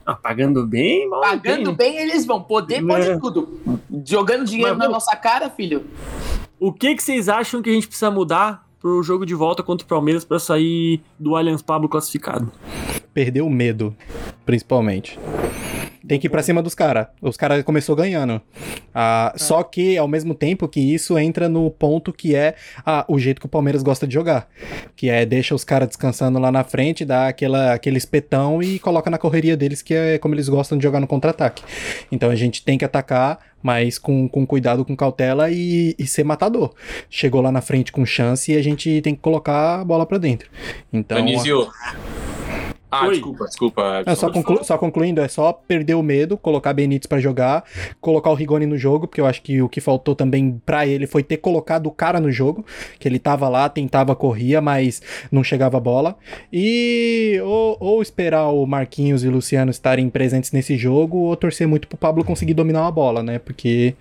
[0.06, 1.94] Ah, pagando bem, mal Pagando bem.
[1.94, 2.42] bem, eles vão.
[2.42, 3.18] Poder pode é.
[3.18, 3.60] tudo.
[4.06, 5.86] Jogando dinheiro mas, na nossa cara, filho.
[6.60, 9.86] O que, que vocês acham que a gente precisa mudar pro jogo de volta contra
[9.86, 12.50] o Palmeiras para sair do Allianz Pablo classificado?
[13.14, 13.96] Perder o medo,
[14.46, 15.20] principalmente.
[16.08, 17.08] Tem que ir pra cima dos caras.
[17.22, 18.42] Os caras começou ganhando.
[18.94, 19.38] Ah, é.
[19.38, 22.56] Só que, ao mesmo tempo que isso entra no ponto que é
[22.86, 24.48] ah, o jeito que o Palmeiras gosta de jogar.
[24.96, 29.10] Que é deixa os caras descansando lá na frente, dá aquela, aquele espetão e coloca
[29.10, 31.64] na correria deles, que é como eles gostam de jogar no contra-ataque.
[32.12, 36.24] Então a gente tem que atacar, mas com, com cuidado, com cautela e, e, ser
[36.24, 36.74] matador.
[37.10, 40.18] Chegou lá na frente com chance e a gente tem que colocar a bola pra
[40.18, 40.50] dentro.
[40.94, 41.18] Então.
[41.18, 41.68] Anísio,
[42.90, 43.16] ah, Oi.
[43.16, 44.04] desculpa, desculpa.
[44.06, 47.66] É, só, conclu só, concluindo, é só perder o medo, colocar Benítez para jogar,
[48.00, 51.06] colocar o Rigoni no jogo, porque eu acho que o que faltou também para ele
[51.06, 52.66] foi ter colocado o cara no jogo,
[52.98, 56.18] que ele tava lá, tentava, corria, mas não chegava a bola.
[56.52, 61.68] E ou, ou esperar o Marquinhos e o Luciano estarem presentes nesse jogo, ou torcer
[61.68, 63.38] muito pro Pablo conseguir dominar uma bola, né?
[63.38, 63.96] Porque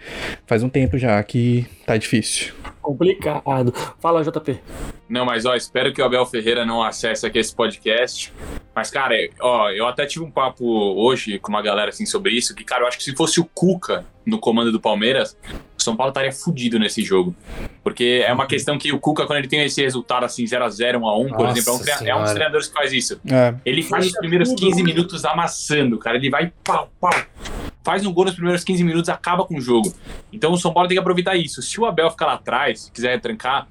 [0.46, 2.52] faz um tempo já que tá difícil.
[2.82, 3.72] Complicado.
[4.00, 4.60] Fala, JP.
[5.08, 8.32] Não, mas ó, espero que o Abel Ferreira não acesse aqui esse podcast.
[8.74, 12.54] Mas, cara, ó, eu até tive um papo hoje com uma galera assim sobre isso,
[12.54, 15.36] que, cara, eu acho que se fosse o Cuca no comando do Palmeiras,
[15.78, 17.34] o São Paulo estaria fudido nesse jogo.
[17.82, 21.36] Porque é uma questão que o Cuca, quando ele tem esse resultado assim, 0x0, 1x1,
[21.36, 23.20] por exemplo, é um, é um dos treinadores que faz isso.
[23.30, 23.54] É.
[23.64, 26.16] Ele faz os primeiros 15 minutos amassando, cara.
[26.16, 27.14] Ele vai pau, pau
[27.86, 29.94] faz um gol nos primeiros 15 minutos, acaba com o jogo.
[30.32, 31.62] Então o São Paulo tem que aproveitar isso.
[31.62, 33.68] Se o Abel ficar lá atrás, quiser trancar,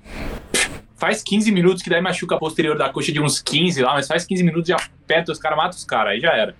[0.95, 4.07] faz 15 minutos, que daí machuca a posterior da coxa de uns 15 lá, mas
[4.07, 6.55] faz 15 minutos e aperta os caras, mata os caras, aí já era.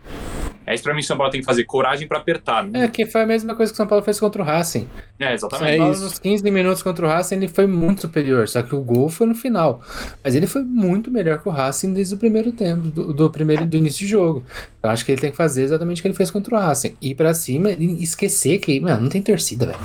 [0.66, 2.64] É isso pra mim que São Paulo tem que fazer, coragem pra apertar.
[2.64, 2.86] Né?
[2.86, 4.88] É, que foi a mesma coisa que o São Paulo fez contra o Racing.
[5.20, 5.78] É, exatamente.
[5.78, 9.10] Paulo, nos 15 minutos contra o Racing, ele foi muito superior, só que o gol
[9.10, 9.82] foi no final.
[10.24, 13.66] Mas ele foi muito melhor que o Racing desde o primeiro tempo, do, do primeiro
[13.66, 14.44] do início de jogo.
[14.82, 16.96] Eu acho que ele tem que fazer exatamente o que ele fez contra o Racing.
[17.02, 19.80] Ir pra cima e esquecer que, mano, não tem torcida, velho.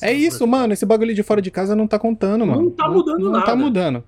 [0.00, 0.72] É isso, mano.
[0.72, 2.62] Esse bagulho de fora de casa não tá contando, mano.
[2.62, 3.38] Não tá mudando não, nada.
[3.38, 4.04] Não tá mudando.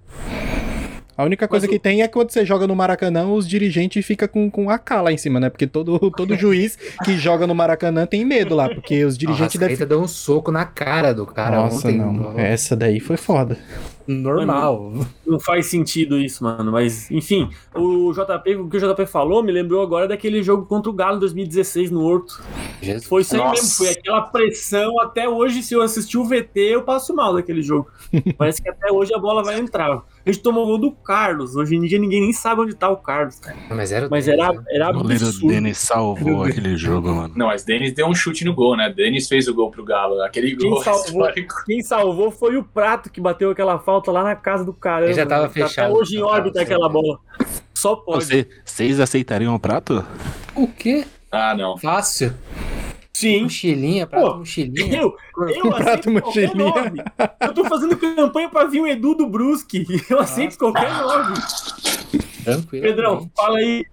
[1.17, 4.29] A única coisa que tem é que quando você joga no Maracanã, os dirigentes ficam
[4.29, 5.49] com, com AK lá em cima, né?
[5.49, 9.77] Porque todo, todo juiz que joga no Maracanã tem medo lá, porque os dirigentes devem.
[9.87, 11.99] deu um soco na cara do cara Nossa, ontem.
[11.99, 12.39] não.
[12.39, 13.57] Essa daí foi foda.
[14.07, 14.91] Normal.
[14.91, 16.71] Mano, não faz sentido isso, mano.
[16.71, 20.91] Mas, enfim, o JP, o que o JP falou me lembrou agora daquele jogo contra
[20.91, 22.43] o Galo em 2016 no Horto.
[22.81, 23.05] Jesus.
[23.05, 25.01] Foi isso aí mesmo, foi aquela pressão.
[25.01, 27.89] Até hoje, se eu assistir o VT, eu passo mal daquele jogo.
[28.39, 30.05] Parece que até hoje a bola vai entrar.
[30.27, 31.55] A gente tomou gol do Carlos.
[31.55, 33.57] Hoje em dia ninguém nem sabe onde tá o Carlos, cara.
[33.71, 34.63] Mas era, mas era, né?
[34.71, 37.35] era O goleiro Denis salvou aquele jogo, mano.
[37.37, 38.93] Não, mas Denis deu um chute no gol, né?
[38.93, 40.21] Denis fez o gol pro Galo.
[40.23, 40.83] Aquele quem gol.
[40.83, 41.29] Salvou,
[41.65, 45.07] quem salvou foi o Prato que bateu aquela falta lá na casa do caramba.
[45.07, 45.87] Ele já tava fechado.
[45.87, 47.19] Até hoje em órbita aquela bola.
[47.75, 48.47] Só pode.
[48.65, 50.05] Vocês aceitariam o prato?
[50.55, 51.05] O quê?
[51.31, 51.77] Ah, não.
[51.77, 52.35] Fácil.
[53.13, 53.45] Sim.
[53.45, 55.01] Mochilinha, prato Pô, mochilinha.
[55.01, 55.17] Eu,
[55.49, 57.05] eu prato mochilinha.
[57.41, 59.87] Eu tô fazendo campanha pra vir o Edu do Brusque.
[60.11, 61.35] Eu aceito qualquer nome.
[62.45, 62.83] Tranquilo.
[62.83, 63.87] Pedrão, fala aí.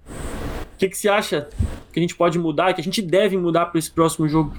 [0.73, 1.47] O que, que você acha
[1.93, 4.53] que a gente pode mudar, que a gente deve mudar para esse próximo jogo?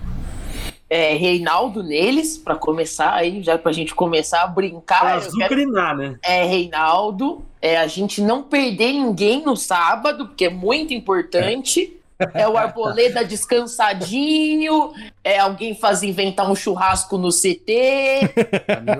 [0.95, 5.01] É, Reinaldo neles, para começar aí, já pra gente começar a brincar.
[5.01, 6.11] Pra azucrinar, quero...
[6.13, 6.19] né?
[6.23, 11.97] É, Reinaldo, é a gente não perder ninguém no sábado, porque é muito importante.
[12.33, 14.93] É o Arboleda descansadinho,
[15.25, 18.31] é alguém fazer inventar um churrasco no CT,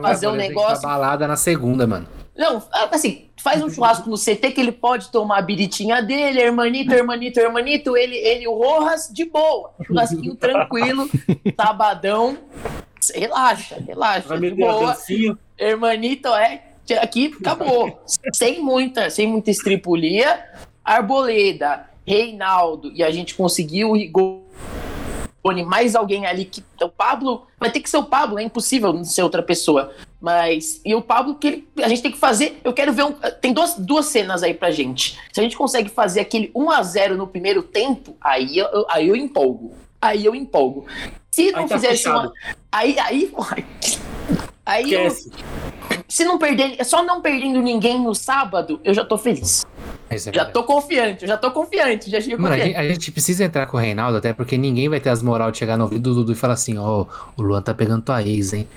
[0.03, 0.83] fazer um negócio.
[0.83, 2.09] balada na segunda, mano.
[2.37, 6.93] Não, assim, faz um churrasco no CT que ele pode tomar a biritinha dele, hermanito,
[6.93, 9.73] hermanito, hermanito, ele, ele o Rojas, de boa.
[9.87, 11.09] Churrasquinho tranquilo,
[11.57, 12.37] sabadão.
[13.15, 14.29] Relaxa, relaxa.
[14.29, 14.97] Vai de boa.
[15.57, 16.63] Hermanito, é,
[17.01, 18.03] aqui acabou.
[18.33, 20.43] sem muita, sem muita estripulia.
[20.85, 23.97] Arboleda, Reinaldo e a gente conseguiu o
[25.45, 26.65] Rigoni, mais alguém ali que.
[26.81, 27.47] O Pablo.
[27.59, 29.93] Vai ter que ser o Pablo, é impossível não ser outra pessoa.
[30.21, 30.81] Mas.
[30.85, 32.61] E o Pablo, que ele, a gente tem que fazer.
[32.65, 33.13] Eu quero ver um.
[33.13, 35.19] Tem duas, duas cenas aí pra gente.
[35.33, 39.09] Se a gente consegue fazer aquele 1 a 0 no primeiro tempo, aí eu, aí
[39.09, 39.75] eu empolgo.
[40.01, 40.87] Aí eu empolgo.
[41.31, 42.33] Se não tá fizesse uma.
[42.73, 42.99] Aí.
[42.99, 43.33] Aí.
[44.67, 44.91] Aí.
[44.95, 45.13] Eu,
[46.15, 46.77] se não perder.
[46.85, 49.67] Só não perdendo ninguém no sábado, eu já tô feliz.
[50.09, 53.43] É já tô confiante, já tô confiante, já chego Mano, a gente, a gente, precisa
[53.43, 56.03] entrar com o Reinaldo, até porque ninguém vai ter as moral de chegar no ouvido
[56.03, 57.07] do Dudu e falar assim, ó, oh,
[57.37, 58.69] o Luan tá pegando tua ex, hein?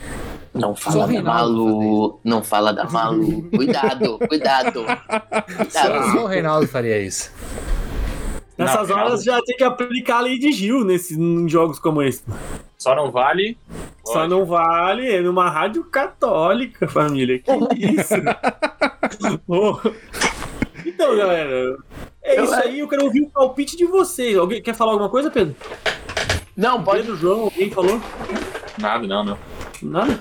[0.52, 3.44] Não fala da Malu, não fala da Malu.
[3.56, 4.84] Cuidado, cuidado.
[4.84, 6.12] cuidado.
[6.12, 7.32] Só o Reinaldo faria isso.
[8.58, 12.02] Nessas não, horas já tem que aplicar a lei de Gil nesse, em jogos como
[12.02, 12.24] esse.
[12.78, 13.58] Só não vale.
[14.04, 17.40] Só não vale é numa rádio católica, família.
[17.40, 17.52] Que
[18.02, 18.14] isso?
[19.48, 19.78] oh.
[20.86, 21.78] Então, galera,
[22.24, 22.80] é isso aí.
[22.80, 24.38] Eu quero ouvir o palpite de vocês.
[24.38, 25.56] Alguém quer falar alguma coisa, Pedro?
[26.56, 27.02] Não, pode.
[27.02, 28.02] Pedro, João, alguém falou?
[28.80, 29.38] Nada, não, não.
[29.82, 30.20] Nada?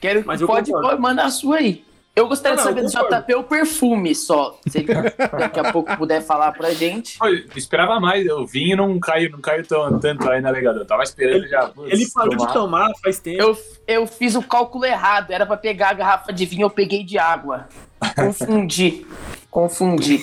[0.00, 1.84] Quero, Mas pode, pode mandar a sua aí.
[2.16, 4.56] Eu gostaria não, de saber do JP o perfume só.
[4.68, 4.86] Se ele
[5.36, 7.18] daqui a pouco puder falar pra gente.
[7.20, 10.82] Eu esperava mais, o vinho não caiu, não caiu tão, tanto aí na navegador.
[10.82, 11.66] Eu tava esperando ele, já.
[11.68, 12.46] Putz, ele parou tomar.
[12.46, 13.42] de tomar faz tempo.
[13.42, 13.58] Eu,
[13.88, 15.32] eu fiz o cálculo errado.
[15.32, 17.68] Era pra pegar a garrafa de vinho, eu peguei de água.
[18.14, 19.04] Confundi.
[19.50, 20.20] Confundi.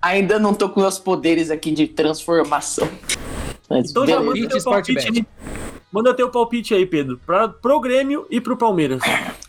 [0.00, 2.88] Ainda não tô com meus poderes aqui de transformação.
[3.68, 4.24] Mas então beleza.
[4.24, 5.26] já manda teu palpite.
[5.92, 9.02] Manda teu palpite aí, Pedro, pra, pro Grêmio e pro Palmeiras.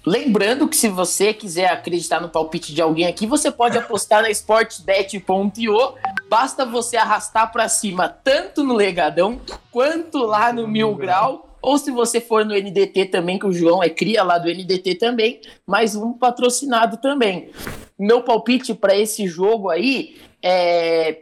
[0.04, 4.30] Lembrando que se você quiser acreditar no palpite de alguém aqui, você pode apostar na
[4.32, 5.94] sportbet.io.
[6.28, 9.40] Basta você arrastar para cima tanto no Legadão
[9.70, 11.48] quanto lá no Mil Grau.
[11.62, 14.96] Ou se você for no NDT também, que o João é cria lá do NDT
[14.96, 17.52] também, mais um patrocinado também.
[18.00, 21.20] Meu palpite para esse jogo aí é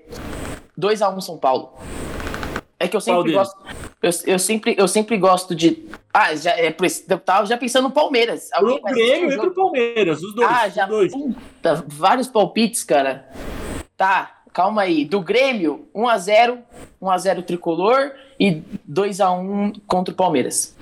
[0.78, 1.74] 2 a 1 um São Paulo.
[2.80, 3.62] É que eu sempre gosto.
[4.02, 5.86] Eu, eu, sempre, eu sempre gosto de.
[6.14, 6.74] Ah, já, é,
[7.10, 8.50] eu tava já pensando no Palmeiras.
[8.54, 10.50] Alguém pro Grêmio e pro Palmeiras, os dois.
[10.50, 10.86] Ah, já.
[10.86, 11.12] Dois.
[11.12, 13.30] Puta, vários palpites, cara.
[13.98, 15.04] Tá, calma aí.
[15.04, 16.60] Do Grêmio, 1x0,
[17.02, 20.74] 1x0 tricolor e 2x1 contra o Palmeiras.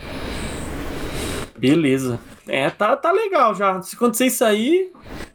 [1.57, 2.19] Beleza.
[2.47, 3.81] É, tá, tá legal já.
[3.81, 4.91] Se acontecer isso aí.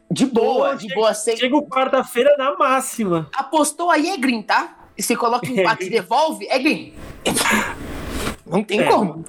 [0.09, 1.13] De boa, pô, de chega, boa.
[1.13, 1.35] Sem...
[1.35, 3.29] Chega quarta-feira na máxima.
[3.35, 4.82] Apostou aí é green, tá?
[4.97, 6.93] E você coloca empate e devolve, é green.
[8.45, 8.83] Não tem é.
[8.83, 9.25] como.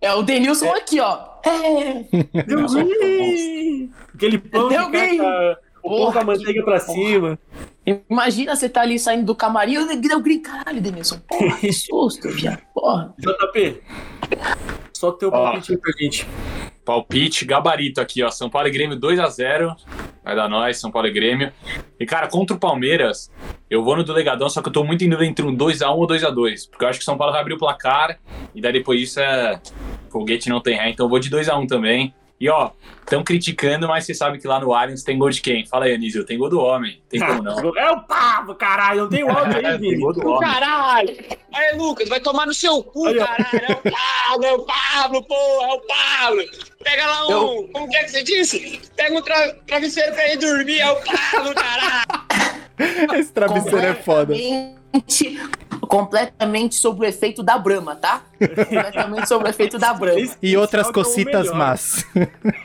[0.00, 0.78] É o Denilson é.
[0.78, 1.18] aqui, ó.
[1.42, 2.04] É.
[2.44, 3.90] Deu green!
[4.14, 5.20] Aquele pão Deu green!
[5.82, 7.38] o pão com a manteiga pra cima.
[8.08, 11.20] Imagina você tá ali saindo do camarim, eu deu grito, caralho, Denilson.
[11.28, 12.62] Porra, que susto, viado.
[12.72, 13.14] Porra.
[13.18, 13.82] JP,
[14.92, 16.26] só teu palpite pra gente.
[16.84, 18.30] Palpite, gabarito aqui, ó.
[18.30, 19.74] São Paulo e Grêmio 2x0.
[20.22, 21.52] Vai dar nós, São Paulo e Grêmio.
[21.98, 23.30] E, cara, contra o Palmeiras,
[23.70, 26.68] eu vou no delegadão, só que eu tô muito indo entre um 2x1 ou 2x2.
[26.70, 28.18] Porque eu acho que São Paulo vai abrir o placar.
[28.54, 29.60] E daí depois disso é.
[30.10, 30.90] Foguete não tem ré.
[30.90, 32.14] Então eu vou de 2x1 também.
[32.40, 35.64] E ó, estão criticando, mas você sabe que lá no Allianz tem gol de quem?
[35.66, 37.00] Fala aí, Anísio, tem gol do homem.
[37.08, 37.58] Tem como não?
[37.78, 40.02] é o Pablo, caralho, não tem homem aí, Vini.
[40.40, 41.16] Caralho!
[41.52, 43.48] Aí, Lucas, vai tomar no seu cu, aí, caralho.
[43.52, 46.44] É o Pablo, é o Pablo, pô, é o Pablo.
[46.82, 47.70] Pega lá um, Eu...
[47.72, 48.80] como que é que você disse?
[48.96, 53.14] Pega um tra travesseiro pra ele dormir, é o Pablo, caralho.
[53.16, 54.34] Esse travesseiro é foda
[55.86, 58.22] completamente sob o efeito da Brahma, tá?
[58.38, 60.20] completamente sob o efeito da Brahma.
[60.42, 62.06] E outras cocitas más.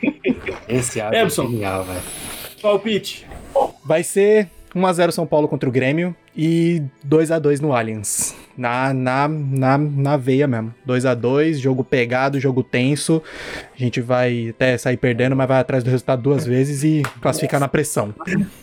[0.68, 2.02] Esse áudio é genial, velho.
[2.62, 3.26] Palpite.
[3.84, 9.78] Vai ser 1x0 São Paulo contra o Grêmio e 2x2 no Allianz na, na, na,
[9.78, 10.74] na veia mesmo.
[10.84, 13.22] 2 a 2 jogo pegado, jogo tenso.
[13.80, 17.58] A gente vai até sair perdendo, mas vai atrás do resultado duas vezes e classificar
[17.58, 18.14] na pressão.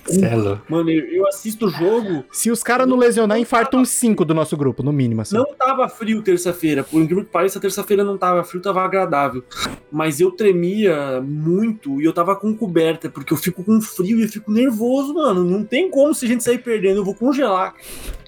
[0.05, 0.61] Celo.
[0.69, 2.23] Mano, eu assisto o jogo.
[2.31, 5.21] Se os caras não lesionar, infartam cinco do nosso grupo, no mínimo.
[5.21, 5.35] Assim.
[5.35, 6.83] Não tava frio terça-feira.
[6.83, 9.43] Por incrível que pareça, terça-feira não tava frio, tava agradável.
[9.91, 14.21] Mas eu tremia muito e eu tava com coberta, porque eu fico com frio e
[14.21, 15.43] eu fico nervoso, mano.
[15.43, 17.73] Não tem como se a gente sair perdendo, eu vou congelar.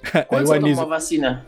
[0.28, 1.46] Quando você tomou a vacina?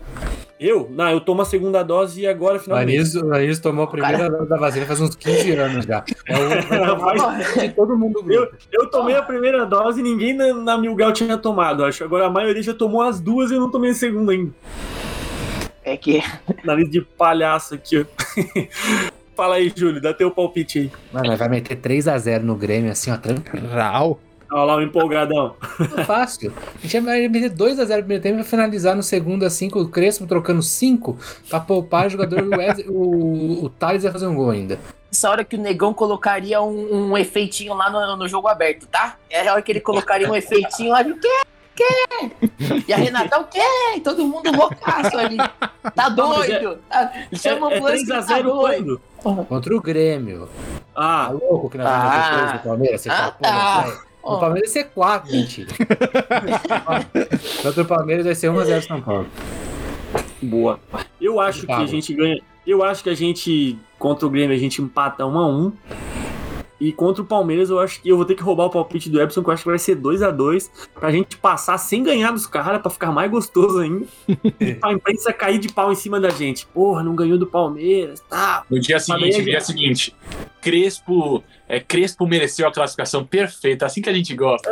[0.62, 0.88] Eu?
[0.92, 3.18] Não, eu tomo a segunda dose e agora finalmente.
[3.18, 6.06] O Anísio tomou a primeira dose da vacina faz uns 15 anos já.
[6.28, 8.24] É o de todo mundo.
[8.32, 12.04] Eu, eu tomei a primeira dose e ninguém na, na Milgal tinha tomado, acho.
[12.04, 14.52] Agora a maioria já tomou as duas e eu não tomei a segunda ainda.
[15.84, 16.22] É que.
[16.64, 18.06] Nariz de palhaço aqui, ó.
[19.36, 20.92] Fala aí, Júlio, dá teu palpite aí.
[21.12, 23.68] Mano, vai meter 3x0 no Grêmio, assim, ó, tranquilo.
[24.52, 25.56] Olha lá o empolgadão.
[26.06, 26.54] Fácil.
[26.76, 29.88] A gente vai meter 2x0 no primeiro tempo e finalizar no segundo, assim, com o
[29.88, 31.18] Crespo trocando 5
[31.50, 32.44] pra poupar o jogador.
[32.88, 34.78] o, o, o Thales vai fazer um gol ainda.
[35.10, 39.18] Essa hora que o Negão colocaria um, um efeitinho lá no, no, jogo aberto, tá?
[39.30, 41.42] É a hora que ele colocaria um efeitinho lá de quê?
[41.74, 42.32] Quê?
[42.88, 43.62] E a Renata, o quê?
[44.04, 45.38] Todo mundo loucaço ali.
[45.96, 46.80] Tá doido.
[46.90, 49.02] Tá, chama é, o é 3x0 tá quando?
[49.48, 50.50] Contra o Grêmio.
[50.94, 51.28] Ah.
[51.28, 52.32] Tá louco que nós ah.
[52.36, 53.02] vamos do Palmeiras?
[53.02, 54.11] Você ah, tá, tá.
[54.24, 55.70] O Palmeiras vai ser 4, mentira.
[57.64, 59.28] Contra o Palmeiras vai ser 1x0 São Paulo.
[60.42, 60.80] Boa.
[61.20, 62.42] Eu acho que a gente ganha.
[62.66, 65.74] Eu acho que a gente, contra o Grêmio, a gente empata 1x1.
[66.80, 69.22] E contra o Palmeiras, eu acho que eu vou ter que roubar o palpite do
[69.22, 72.32] Epson, que eu acho que vai ser 2 a 2 pra gente passar sem ganhar
[72.32, 74.08] dos caras, pra ficar mais gostoso ainda.
[74.60, 76.66] e pra imprensa cair de pau em cima da gente.
[76.66, 78.64] Porra, não ganhou do Palmeiras, tá.
[78.68, 80.16] No dia seguinte, no dia seguinte,
[80.60, 84.70] Crespo é, Crespo mereceu a classificação perfeita, assim que a gente gosta.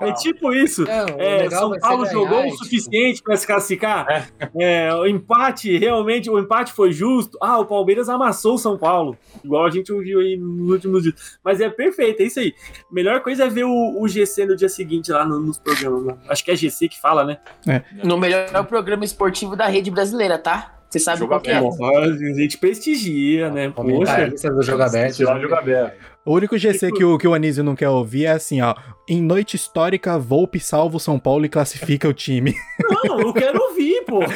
[0.00, 0.84] é tipo isso.
[0.88, 4.06] é, São Paulo jogou o suficiente para se classificar.
[4.08, 4.86] É.
[4.86, 4.94] é.
[4.94, 7.36] o empate, realmente, o empate foi justo.
[7.42, 11.38] Ah, o Palmeiras amassou o São Paulo, igual a gente ouviu aí nos últimos dias.
[11.42, 12.54] Mas é perfeito, é isso aí.
[12.88, 16.04] Melhor coisa é ver o, o GC no dia seguinte lá no, nos programas.
[16.04, 16.16] Né?
[16.28, 17.38] Acho que é GC que fala, né?
[17.66, 17.82] É.
[18.04, 20.78] No melhor programa esportivo da rede brasileira, tá?
[20.88, 21.58] Você sabe qual que é?
[21.58, 23.70] A gente prestigia, né?
[23.70, 24.50] Poxa.
[24.50, 25.16] Do jogo aberto.
[25.16, 25.98] Jogo aberto.
[26.28, 28.74] O único GC que o, que o Anísio não quer ouvir é assim, ó.
[29.08, 32.54] Em noite histórica, Volpe salva o São Paulo e classifica o time.
[33.06, 34.22] Não, eu quero ouvir, pô.
[34.22, 34.28] Eu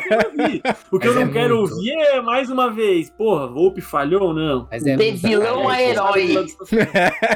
[0.00, 0.62] quero ouvir.
[0.90, 1.72] O que Mas eu não é quero muito.
[1.72, 4.66] ouvir é, mais uma vez, porra, Volpe falhou ou não?
[4.68, 6.46] Mas é de vilão a herói.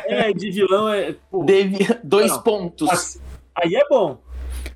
[0.07, 1.15] É, de vilão é.
[1.45, 2.43] De, dois não.
[2.43, 3.21] pontos.
[3.55, 4.19] Aí é bom.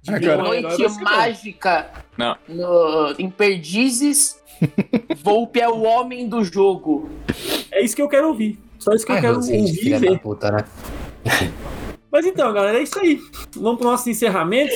[0.01, 2.37] De Agora, noite mágica não.
[2.49, 4.41] No, em Perdizes,
[5.23, 7.11] Volpe é o homem do jogo.
[7.73, 8.64] É isso que eu quero ouvir.
[8.85, 10.19] Só isso que Ai, eu quero ouvir e ver.
[10.19, 10.65] Puta, né?
[12.13, 13.19] Mas então, galera, é isso aí.
[13.57, 14.75] Vamos pro nosso encerramento.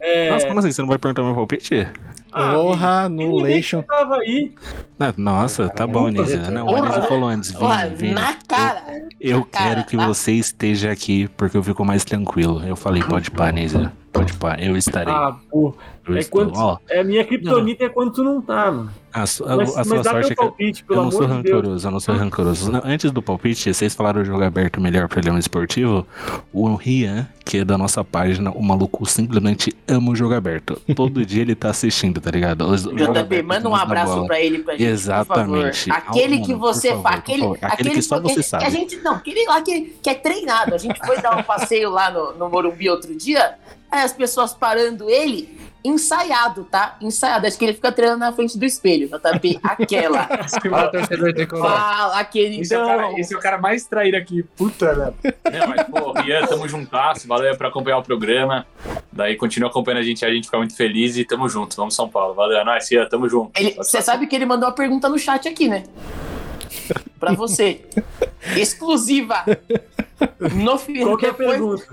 [0.00, 0.28] É...
[0.28, 0.72] Nossa, como assim?
[0.72, 1.88] Você não vai perguntar meu palpite?
[2.32, 3.82] Ah, Porra, no Leishon.
[3.82, 4.52] Tava aí.
[5.16, 6.50] Nossa, tá bom, Nisa.
[6.50, 7.50] Não, o Nisa falou antes.
[7.52, 8.82] Vini, Vini, na cara.
[9.20, 10.06] Eu, eu quero cara, que tá?
[10.06, 12.62] você esteja aqui porque eu fico mais tranquilo.
[12.64, 13.92] Eu falei, pode pá, Nisa.
[14.12, 15.12] Pode pá, eu estarei.
[15.12, 15.74] Ah, porra.
[16.16, 16.78] É, quando, oh.
[16.88, 18.90] é minha criptonita é quando tu não tá, mano.
[19.12, 21.90] A, su, a, mas, a sua sorte é que palpite, eu não sou rancoroso, eu
[21.90, 22.72] não sou rancoroso.
[22.72, 26.06] Não, antes do palpite, vocês falaram o jogo aberto melhor para Leão Esportivo.
[26.52, 30.80] O Rian, que é da nossa página, o maluco simplesmente ama o jogo aberto.
[30.94, 32.68] Todo dia ele tá assistindo, tá ligado?
[32.68, 34.84] O, JP, manda um abraço pra ele pra gente.
[34.84, 35.90] Exatamente.
[35.90, 37.18] Aquele que você faz.
[37.18, 38.64] Aquele, aquele, aquele, que só você sabe.
[38.64, 40.74] Que a gente gente, não, aquele lá que, que é treinado.
[40.74, 43.54] A gente foi dar um passeio lá no, no Morumbi outro dia,
[43.90, 45.58] aí as pessoas parando ele,
[45.88, 46.96] ensaiado, tá?
[47.00, 47.46] Ensaiado.
[47.46, 49.60] Acho que ele fica treinando na frente do espelho, JP.
[49.64, 50.26] Aquela.
[50.26, 52.60] Fala, torcedor Fala, queridão.
[52.60, 54.42] Esse é, o cara, esse é o cara mais traído aqui.
[54.56, 55.12] Puta, né?
[55.52, 57.26] Não, mas, pô, Rian, tamo juntasso.
[57.26, 58.66] Valeu por acompanhar o programa.
[59.12, 61.76] Daí continua acompanhando a gente, a gente fica muito feliz e tamo junto.
[61.76, 62.34] Vamos São Paulo.
[62.34, 63.52] Valeu, é nóis, Rian, tamo junto.
[63.76, 65.84] Você sabe que ele mandou uma pergunta no chat aqui, né?
[67.18, 67.84] Pra você.
[68.56, 69.44] Exclusiva.
[70.54, 71.08] No final.
[71.08, 71.84] Qual que é a pergunta?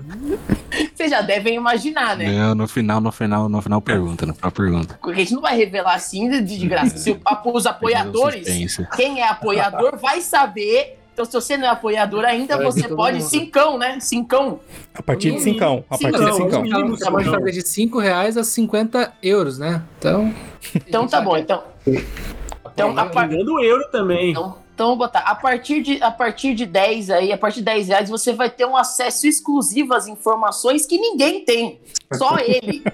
[0.94, 2.30] Vocês já devem imaginar, né?
[2.30, 4.98] Não, no final, no final, no final pergunta, no final pergunta.
[5.00, 6.96] Porque a gente não vai revelar assim de, graça.
[6.96, 10.98] Se os apoiadores, quem é apoiador, vai saber.
[11.12, 13.98] Então, se você não é apoiador ainda, você pode cincão, né?
[14.00, 14.60] Cincão.
[14.94, 15.82] A partir de cincão.
[15.88, 16.88] A partir de cincão.
[16.90, 19.82] Você pode fazer de 5 reais a 50 euros, né?
[19.98, 20.34] Então.
[20.74, 21.36] Então tá bom.
[21.36, 21.62] Então.
[22.74, 23.28] Então, a par...
[23.28, 24.32] do euro também.
[24.32, 27.64] Então, então, vou botar, a partir, de, a partir de 10 aí, a partir de
[27.64, 31.80] 10 reais, você vai ter um acesso exclusivo às informações que ninguém tem.
[32.12, 32.84] Só ele.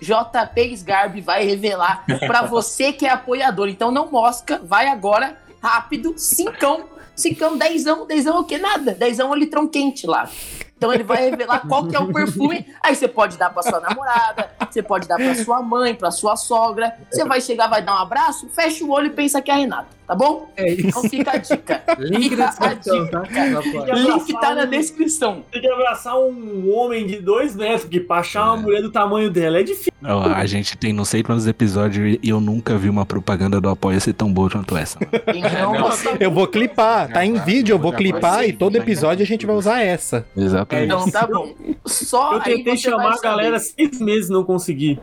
[0.00, 3.68] JP Sgarbi vai revelar para você que é apoiador.
[3.68, 6.84] Então não mosca, vai agora, rápido, cincão.
[7.16, 8.56] Cincão, dezão, dezão é o que?
[8.56, 8.92] Nada.
[8.94, 10.30] Dezão é um litrão quente lá.
[10.76, 12.66] Então ele vai revelar qual que é o perfume.
[12.82, 16.36] Aí você pode dar para sua namorada, você pode dar para sua mãe, para sua
[16.36, 16.92] sogra.
[17.10, 19.56] Você vai chegar, vai dar um abraço, fecha o olho e pensa que é a
[19.56, 20.50] Renata, tá bom?
[20.54, 20.88] É isso.
[20.88, 21.82] Então fica a dica.
[21.98, 23.22] Link fica a dica.
[23.22, 23.94] Tá?
[23.94, 25.42] Link tá na descrição.
[25.50, 29.30] Tem que abraçar um homem de dois metros, que pra achar uma mulher do tamanho
[29.30, 29.92] dela é difícil.
[30.02, 33.98] A gente tem não sei quantos episódios e eu nunca vi uma propaganda do apoio
[33.98, 34.98] ser tão boa quanto essa.
[35.34, 35.74] Então.
[36.20, 39.56] Eu vou clipar, tá em vídeo, eu vou clipar e todo episódio a gente vai
[39.56, 40.26] usar essa.
[40.36, 40.65] Exato.
[40.70, 41.54] Então tá bom.
[41.84, 44.98] Só eu tentei chamar a galera seis meses não consegui.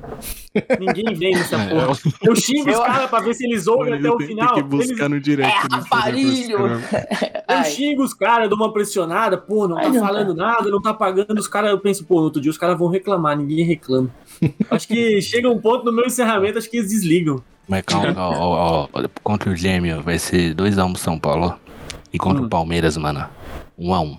[0.79, 1.97] Ninguém vem nessa é, porra.
[2.21, 4.53] Eu xingo os caras pra ver se eles ouvem até o final.
[4.53, 5.09] Tem que buscar eles...
[5.09, 5.67] no direct.
[5.71, 6.57] É, aparelho!
[7.49, 10.45] Eu xingo os caras, dou uma pressionada, pô, não tá Ai, falando não.
[10.45, 11.37] nada, não tá pagando.
[11.37, 14.09] Os caras, eu penso, pô, no outro dia os caras vão reclamar, ninguém reclama.
[14.71, 17.43] Acho que chega um ponto no meu encerramento, acho que eles desligam.
[17.67, 21.55] Mas calma, ó, ó, ó, contra o Gêmeo vai ser 2x1 um São Paulo.
[22.11, 22.45] E contra hum.
[22.45, 23.25] o Palmeiras, mano,
[23.79, 24.01] 1x1.
[24.01, 24.17] Um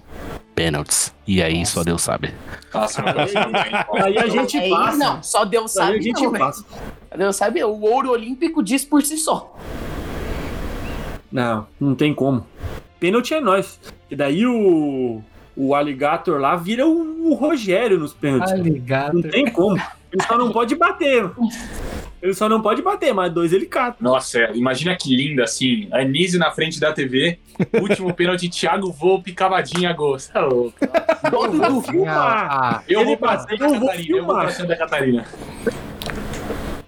[0.54, 1.14] pênaltis.
[1.26, 1.72] E aí Nossa.
[1.72, 2.34] só Deus sabe.
[2.72, 3.02] Nossa,
[4.04, 4.96] aí a gente aí, passa.
[4.96, 5.92] Não, só Deus sabe.
[5.92, 6.64] Aí a gente não, passa.
[7.16, 9.56] Deus sabe, o ouro olímpico diz por si só.
[11.30, 12.46] Não, não tem como.
[13.00, 13.80] Pênalti é nós.
[14.10, 15.22] E daí o
[15.56, 18.52] o Alligator lá vira o, o Rogério nos pênaltis.
[18.52, 19.14] Alligator.
[19.14, 19.80] Não tem como.
[20.12, 21.30] Ele só não pode bater.
[22.24, 23.98] Ele só não pode bater, mas dois ele cata.
[24.00, 25.88] Nossa, é, imagina que linda assim.
[25.92, 27.38] Anísio na frente da TV.
[27.82, 30.18] Último pênalti, Thiago Volpe, cavadinha, gol.
[30.18, 30.74] Você é louco.
[31.30, 32.48] Todo do filmar.
[32.50, 34.16] Ah, eu, vou pra Santa Catarina.
[34.16, 35.26] Eu vou pra Santa Catarina.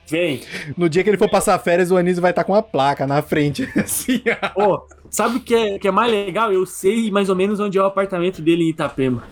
[0.09, 0.41] Vem.
[0.75, 3.21] No dia que ele for passar férias, o Anísio vai estar com uma placa na
[3.21, 3.69] frente.
[3.77, 4.23] Assim,
[4.55, 4.87] ó.
[5.17, 6.53] Sabe o que é, que é mais legal?
[6.53, 9.23] Eu sei mais ou menos onde é o apartamento dele em Itapema.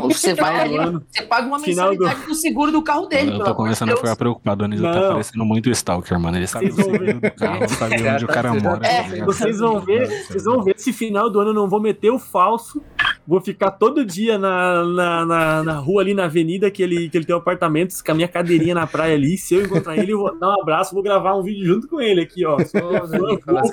[0.00, 2.28] Você vai ali, você paga uma mensalidade do...
[2.28, 2.34] do...
[2.36, 3.32] seguro do carro dele.
[3.32, 6.36] Eu tô começando a ficar preocupado, o Anísio tá parecendo muito Stalker, mano.
[6.36, 8.86] Ele sabe o seguro do carro, sabe onde o cara mora.
[8.86, 11.80] É, tá vocês vão ver, vocês vão ver esse final do ano eu não vou
[11.80, 12.80] meter o falso.
[13.26, 17.18] Vou ficar todo dia na, na, na, na rua ali na avenida que ele, que
[17.18, 19.36] ele tem um apartamento, com a minha cadeirinha na praia ali.
[19.36, 22.00] Se eu encontrar ele, eu vou dar um abraço, vou gravar um vídeo junto com
[22.00, 22.56] ele aqui, ó.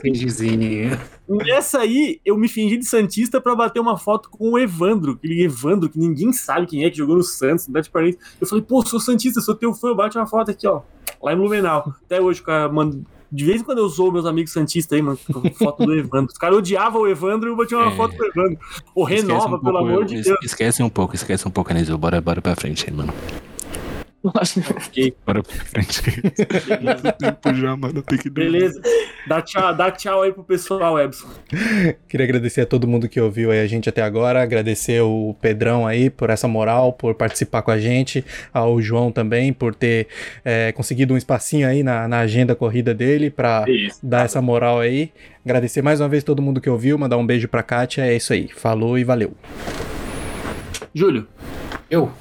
[0.01, 0.97] Cagezinho.
[1.29, 5.13] Nessa aí, eu me fingi de Santista pra bater uma foto com o Evandro.
[5.13, 8.17] Aquele Evandro que ninguém sabe quem é, que jogou no Santos, no Parente.
[8.41, 10.81] Eu falei, pô, sou Santista, sou teu fã, eu bate uma foto aqui, ó.
[11.21, 11.93] Lá em Blumenau.
[12.05, 13.05] Até hoje, cara, mano.
[13.33, 15.17] De vez em quando eu sou meus amigos Santistas aí, mano,
[15.57, 16.31] foto do Evandro.
[16.31, 17.95] Os caras odiavam o Evandro e eu bati uma é...
[17.95, 18.59] foto do Evandro.
[18.93, 20.37] O renova, um pelo pouco, amor de Deus.
[20.43, 21.97] Esquece um pouco, esquece um pouco, Anísio.
[21.97, 23.11] Bora, bora pra frente aí, mano.
[24.23, 25.13] Okay.
[25.25, 26.01] Bora pra frente.
[27.19, 28.01] tempo já, mano.
[28.01, 28.81] Tem que Beleza.
[29.27, 31.27] Dá tchau, dá tchau aí pro pessoal, Ebson.
[32.07, 34.41] Queria agradecer a todo mundo que ouviu aí a gente até agora.
[34.41, 38.23] Agradecer o Pedrão aí por essa moral, por participar com a gente.
[38.53, 40.07] Ao João também, por ter
[40.45, 44.79] é, conseguido um espacinho aí na, na agenda corrida dele pra isso, dar essa moral
[44.79, 45.11] aí.
[45.43, 46.97] Agradecer mais uma vez todo mundo que ouviu.
[46.97, 48.05] Mandar um beijo pra Kátia.
[48.05, 48.47] É isso aí.
[48.55, 49.35] Falou e valeu.
[50.95, 51.27] Júlio.
[51.89, 52.11] Eu.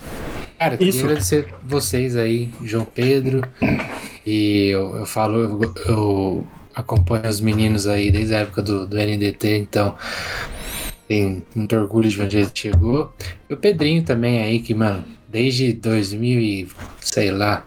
[0.63, 1.05] Cara, queria Isso.
[1.05, 3.43] agradecer vocês aí, João Pedro.
[4.25, 8.97] E eu, eu falo, eu, eu, acompanho os meninos aí desde a época do, do
[8.97, 9.97] NDT, então
[11.09, 13.13] tem muito orgulho de onde ele chegou.
[13.51, 16.69] E o Pedrinho também aí, que, mano, desde 2000 e,
[17.01, 17.67] sei lá,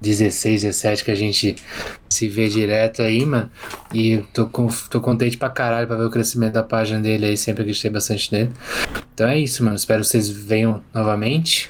[0.00, 1.56] 16, 17 que a gente
[2.08, 3.50] se vê direto aí, mano.
[3.92, 7.36] E tô, com, tô contente pra caralho pra ver o crescimento da página dele aí,
[7.36, 8.50] sempre acreditei bastante nele.
[9.12, 9.74] Então é isso, mano.
[9.74, 11.68] Espero que vocês venham novamente.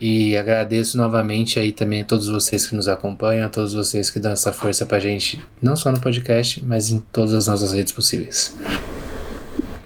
[0.00, 4.20] E agradeço novamente aí também a todos vocês que nos acompanham, a todos vocês que
[4.20, 7.92] dão essa força pra gente, não só no podcast, mas em todas as nossas redes
[7.92, 8.56] possíveis.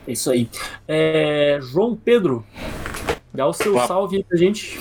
[0.06, 0.51] É isso aí.
[0.86, 2.44] É, João Pedro,
[3.32, 4.78] dá o seu salve aí pra gente.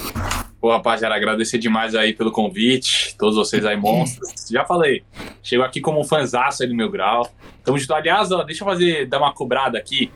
[0.59, 4.47] Pô, rapaziada, agradecer demais aí pelo convite, todos vocês aí monstros.
[4.51, 5.01] Já falei,
[5.41, 7.31] chego aqui como um fanzaço aí no meu grau.
[7.63, 7.93] Tamo junto.
[7.93, 10.11] Aliás, ó, deixa eu fazer, dar uma cobrada aqui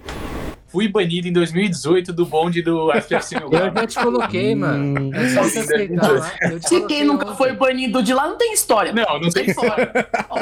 [0.76, 5.10] fui banido em 2018 do bonde do FFC Eu já te coloquei, mano.
[5.16, 6.32] É só você aceitar lá.
[6.60, 7.38] Se quem nunca ontem.
[7.38, 8.92] foi banido de lá, não tem história.
[8.92, 9.90] Não, não tem história.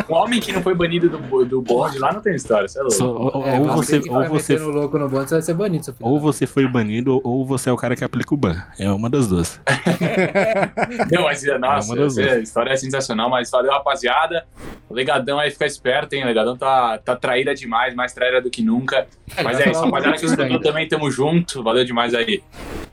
[0.10, 2.82] um homem que não foi banido do, do bonde lá não tem história, você é
[2.82, 2.98] louco.
[2.98, 5.86] So, ou, é, ou você, ou você louco no bonde, você vai ser banido.
[5.86, 6.10] Seu filho.
[6.10, 8.56] Ou você foi banido, ou você é o cara que aplica o ban.
[8.80, 9.62] É uma das duas.
[11.12, 14.48] não, mas, nossa, é a história é sensacional, mas valeu, rapaziada.
[14.90, 16.24] O Legadão aí fica esperto, hein?
[16.24, 19.06] O Legadão tá, tá traíra demais, mais traíra do que nunca.
[19.36, 21.64] É, mas é isso, rapaziada que também, tamo junto.
[21.64, 22.42] Valeu demais aí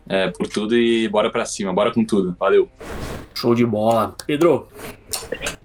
[0.09, 2.37] é, por tudo e bora pra cima, bora com tudo.
[2.39, 2.69] Valeu.
[3.35, 4.15] Show de bola.
[4.27, 4.69] Pedro.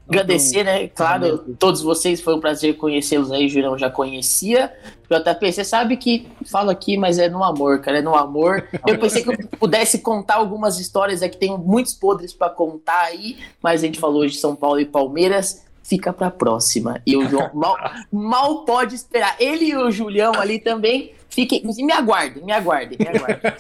[0.08, 0.88] Agradecer, né?
[0.88, 4.72] Claro, todos vocês, foi um prazer conhecê-los aí, Jurão já conhecia.
[5.10, 8.68] JP, você sabe que falo aqui, mas é no amor, cara, é no amor.
[8.86, 13.38] Eu pensei que eu pudesse contar algumas histórias aqui, tenho muitos podres para contar aí,
[13.62, 17.02] mas a gente falou hoje de São Paulo e Palmeiras fica pra próxima.
[17.06, 17.76] E o João mal,
[18.12, 19.36] mal pode esperar.
[19.40, 21.14] Ele e o Julião ali também.
[21.36, 23.52] Fiquem, me aguardem, me aguardem, me aguardem.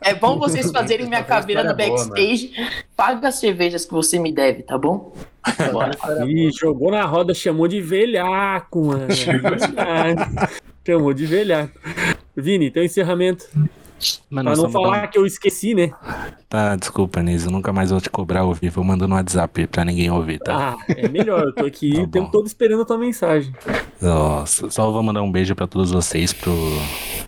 [0.00, 2.52] É bom vocês fazerem minha caveira no backstage.
[2.96, 5.12] Paga as cervejas que você me deve, tá bom?
[6.28, 9.08] Ih, jogou na roda, chamou de velhaco, mano.
[10.86, 11.76] chamou de velhaco.
[12.36, 13.48] Vini, tem um encerramento.
[14.30, 15.92] Mano, pra não falar que eu esqueci, né?
[16.48, 18.80] Tá, desculpa, Nis, eu nunca mais vou te cobrar ao vivo.
[18.80, 20.76] Eu mando no WhatsApp pra ninguém ouvir, tá?
[20.78, 21.44] Ah, é melhor.
[21.44, 23.54] Eu tô aqui tá o tempo todo esperando a tua mensagem.
[24.00, 26.52] Nossa, só vou mandar um beijo pra todos vocês, pro,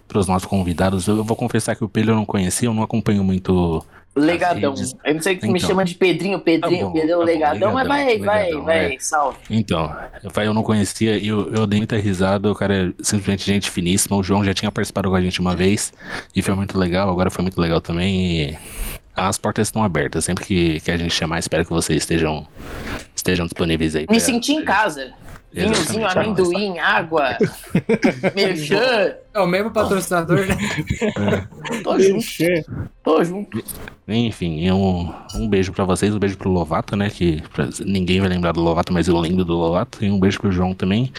[0.06, 1.06] pros nossos convidados.
[1.06, 3.84] Eu vou confessar que o Pedro eu não conhecia, eu não acompanho muito
[4.16, 4.74] Legadão.
[5.05, 7.86] Eu não sei que então, me chama de Pedrinho, Pedrinho, tá Pedrão, tá Legadão, mas
[7.86, 8.98] vai, legadão, vai, vai, é.
[8.98, 9.38] salve.
[9.51, 9.94] Então,
[10.36, 14.16] eu não conhecia, eu, eu dei muita risada, o cara é simplesmente gente finíssima.
[14.16, 15.93] O João já tinha participado com a gente uma vez
[16.34, 18.40] e foi muito legal, agora foi muito legal também.
[18.40, 18.59] E
[19.14, 20.24] as portas estão abertas.
[20.24, 22.47] Sempre que, que a gente chamar, espero que vocês estejam,
[23.14, 24.06] estejam disponíveis aí.
[24.09, 25.12] Me senti em casa.
[25.52, 27.39] Vinhozinho, amendoim, água,
[28.35, 29.14] merchan.
[29.32, 30.56] É o mesmo patrocinador, né?
[31.02, 31.81] É.
[31.82, 32.27] Tô junto.
[33.02, 33.64] Tô junto.
[34.09, 37.10] Enfim, um, um beijo pra vocês, um beijo pro Lovato, né?
[37.10, 40.05] Que pra, ninguém vai lembrar do Lovato, mas eu lembro do Lovato.
[40.05, 41.12] E um beijo pro João também.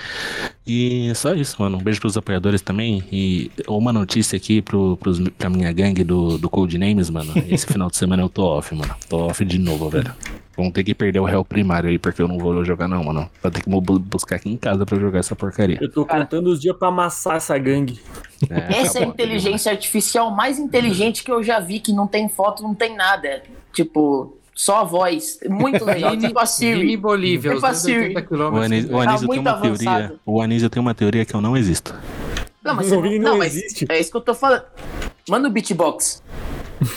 [0.65, 1.77] E só isso, mano.
[1.77, 3.03] Um beijo pros apoiadores também.
[3.11, 7.33] E uma notícia aqui pro, pros, pra minha gangue do, do Codenames, mano.
[7.47, 8.95] Esse final de semana eu tô off, mano.
[9.09, 10.13] Tô off de novo, velho.
[10.57, 13.29] Vão ter que perder o réu primário aí, porque eu não vou jogar, não, mano.
[13.43, 15.77] Vou ter que buscar aqui em casa pra jogar essa porcaria.
[15.79, 18.01] Eu tô contando os dias pra amassar essa gangue.
[18.49, 22.27] É, essa é a inteligência artificial mais inteligente que eu já vi, que não tem
[22.27, 23.43] foto, não tem nada.
[23.71, 25.39] Tipo, só a voz.
[25.47, 26.17] Muito legal.
[26.17, 26.79] tipo a Siri.
[26.81, 28.15] Vini Bolívia, tipo a Siri.
[28.15, 29.75] O Anísio, o Anísio tá tem uma avançado.
[29.99, 30.19] teoria.
[30.25, 31.93] O Anísio tem uma teoria que eu não existo.
[32.63, 33.85] Não, mas, não, não, não mas existe.
[33.87, 34.63] é isso que eu tô falando.
[35.29, 36.23] Manda o beatbox.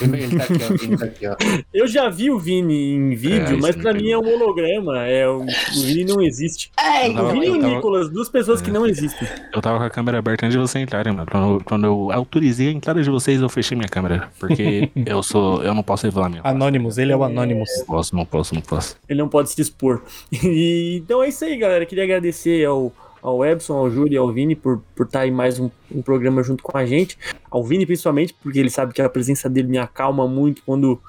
[0.00, 1.36] Ele tá aqui, ó, Vini tá aqui, ó.
[1.72, 5.06] Eu já vi o Vini em vídeo, é, mas pra mim é um holograma.
[5.06, 6.70] É, o, o Vini não existe.
[6.78, 8.64] É, o Vini e o Nicolas, duas pessoas é.
[8.64, 9.28] que não existem.
[9.54, 11.26] Eu tava com a câmera aberta antes de você entrarem, mano.
[11.30, 14.28] Quando, quando eu autorizei a entrada de vocês, eu fechei minha câmera.
[14.38, 15.62] Porque eu sou.
[15.62, 16.42] Eu não posso revelar minha.
[16.44, 17.68] Anônimos, ele é o Anônimos.
[17.78, 18.96] Não posso, não posso, não posso.
[19.08, 20.02] Ele não pode se expor.
[20.42, 21.86] E, então é isso aí, galera.
[21.86, 25.58] Queria agradecer ao ao Ebson, ao Júlio e ao Vini por por estar em mais
[25.58, 27.18] um, um, programa junto com a gente.
[27.50, 31.00] Ao Vini, principalmente, porque ele sabe que a presença dele me acalma muito quando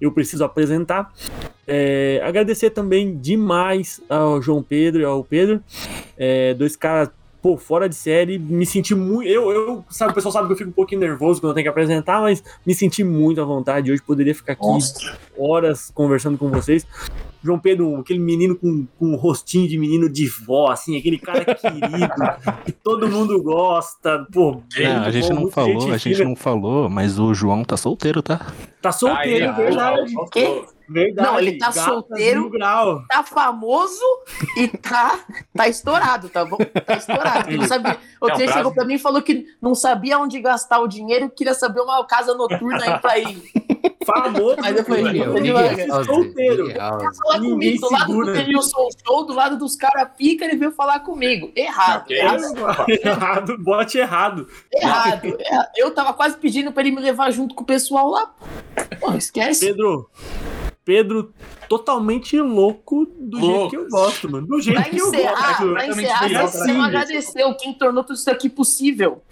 [0.00, 1.12] eu preciso apresentar.
[1.66, 5.62] É, agradecer também demais ao João Pedro e ao Pedro,
[6.16, 7.10] é, dois caras
[7.42, 9.28] pô, fora de série, me senti muito.
[9.28, 11.64] Eu, eu, sabe, o pessoal sabe que eu fico um pouquinho nervoso quando eu tenho
[11.64, 13.90] que apresentar, mas me senti muito à vontade.
[13.90, 15.18] Hoje poderia ficar aqui Nossa.
[15.36, 16.86] horas conversando com vocês.
[17.42, 21.44] João Pedro, aquele menino com, com um rostinho de menino de vó, assim, aquele cara
[21.54, 24.26] querido, que todo mundo gosta.
[24.32, 27.76] Pô, não, a gente bom, não falou, a gente não falou, mas o João tá
[27.76, 28.46] solteiro, tá?
[28.80, 30.14] Tá solteiro, é, verdade.
[30.30, 30.64] Que?
[30.88, 32.50] Verdade, não, ele tá solteiro,
[33.08, 34.02] tá famoso
[34.58, 35.20] e tá,
[35.54, 36.58] tá estourado, tá bom?
[36.58, 37.50] Tá estourado.
[37.50, 37.98] Não sabia.
[38.20, 41.30] O é um chegou pra mim e falou que não sabia onde gastar o dinheiro,
[41.30, 43.42] queria saber uma casa noturna aí pra ir.
[44.04, 44.56] Famoso.
[44.60, 46.72] Mas eu falei, ele solteiro.
[46.74, 51.00] Falar comigo, do lado do Denilson Show, do lado dos caras pica, ele veio falar
[51.00, 51.50] comigo.
[51.54, 52.10] Errado.
[52.10, 52.42] errado.
[52.88, 54.48] errado, bote errado.
[54.72, 55.36] Errado.
[55.76, 58.34] Eu tava quase pedindo pra ele me levar junto com o pessoal lá.
[59.00, 59.66] Pô, esquece.
[59.66, 60.10] Pedro,
[60.84, 61.32] Pedro
[61.68, 63.56] totalmente louco do louco.
[63.56, 64.46] jeito que eu gosto, mano.
[64.46, 65.72] Do jeito pra que encerrar, eu gosto.
[65.72, 69.22] Pra encerrar, você não agradeceu quem tornou tudo isso aqui possível.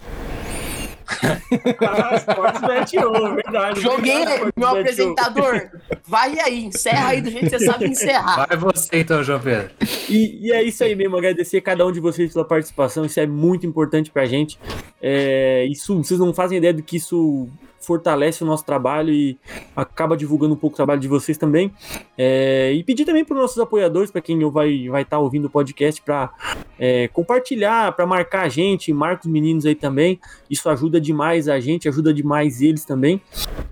[1.81, 3.81] ah, verdade.
[3.81, 4.23] Joguei,
[4.55, 5.69] meu apresentador.
[6.05, 8.47] Vai aí, encerra aí do jeito que você sabe encerrar.
[8.47, 9.71] Vai você então, João Pedro.
[10.09, 13.19] E, e é isso aí mesmo, agradecer a cada um de vocês pela participação, isso
[13.19, 14.59] é muito importante pra gente.
[15.01, 17.47] É, isso, vocês não fazem ideia do que isso
[17.81, 19.37] fortalece o nosso trabalho e
[19.75, 21.71] acaba divulgando um pouco o trabalho de vocês também.
[22.17, 25.45] É, e pedir também para os nossos apoiadores, para quem vai estar vai tá ouvindo
[25.45, 26.31] o podcast, para
[26.79, 30.19] é, compartilhar, para marcar a gente, marca os meninos aí também.
[30.49, 33.21] Isso ajuda demais a gente, ajuda demais eles também.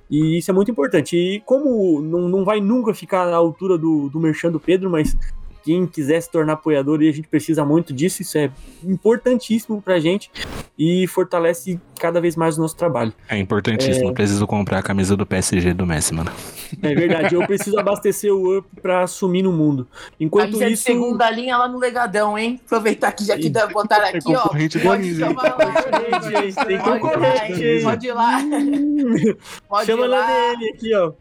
[0.09, 1.15] E isso é muito importante.
[1.15, 5.15] E como não, não vai nunca ficar à altura do, do Merchan do Pedro, mas
[5.63, 8.49] quem quiser se tornar apoiador, e a gente precisa muito disso, isso é
[8.83, 10.31] importantíssimo pra gente
[10.79, 13.13] e fortalece cada vez mais o nosso trabalho.
[13.27, 14.13] É importantíssimo, é...
[14.13, 16.31] preciso comprar a camisa do PSG do Messi, mano.
[16.81, 19.85] É verdade, eu preciso abastecer o Up pra sumir no mundo.
[20.17, 20.83] Enquanto camisa isso...
[20.83, 22.61] segunda linha lá no Legadão, hein?
[22.65, 24.47] Aproveitar que já que botaram aqui, é ó.
[24.47, 26.65] Pode chamar lá.
[26.65, 28.39] Tem concorrente, Pode ir lá.
[29.67, 30.27] Pode Chama ir lá.
[30.27, 31.11] dele aqui, ó.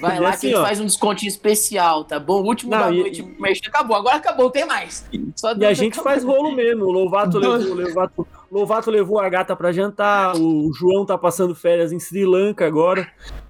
[0.00, 0.66] Vai lá assim, que a gente ó.
[0.66, 2.42] faz um descontinho especial, tá bom?
[2.42, 3.68] O último Não, da noite, e...
[3.68, 3.96] acabou.
[3.96, 5.06] Agora acabou, tem mais.
[5.36, 6.12] Só e a gente acabou.
[6.12, 6.84] faz rolo mesmo.
[6.84, 10.34] O Lovato levou, Lovato, levou a gata pra jantar.
[10.36, 13.06] O João tá passando férias em Sri Lanka agora.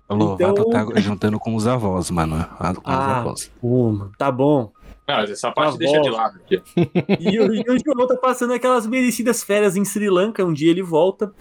[0.09, 0.90] O Lovato então...
[0.90, 2.44] tá juntando com os avós, mano.
[2.59, 3.52] Com ah, os avós.
[3.60, 4.72] Pô, tá bom.
[5.09, 6.39] Não, essa parte deixa de lado.
[6.48, 10.44] e, o, e o João tá passando aquelas merecidas férias em Sri Lanka.
[10.44, 11.32] Um dia ele volta.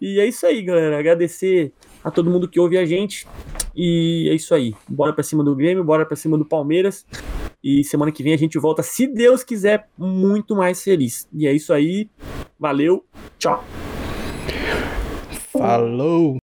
[0.00, 0.98] E é isso aí, galera.
[0.98, 1.72] Agradecer
[2.04, 3.26] a todo mundo que ouve a gente.
[3.74, 4.74] E é isso aí.
[4.88, 7.06] Bora pra cima do Grêmio, bora pra cima do Palmeiras.
[7.62, 11.28] E semana que vem a gente volta, se Deus quiser, muito mais feliz.
[11.32, 12.08] E é isso aí.
[12.58, 13.04] Valeu.
[13.38, 13.64] Tchau.
[15.52, 16.38] Falou.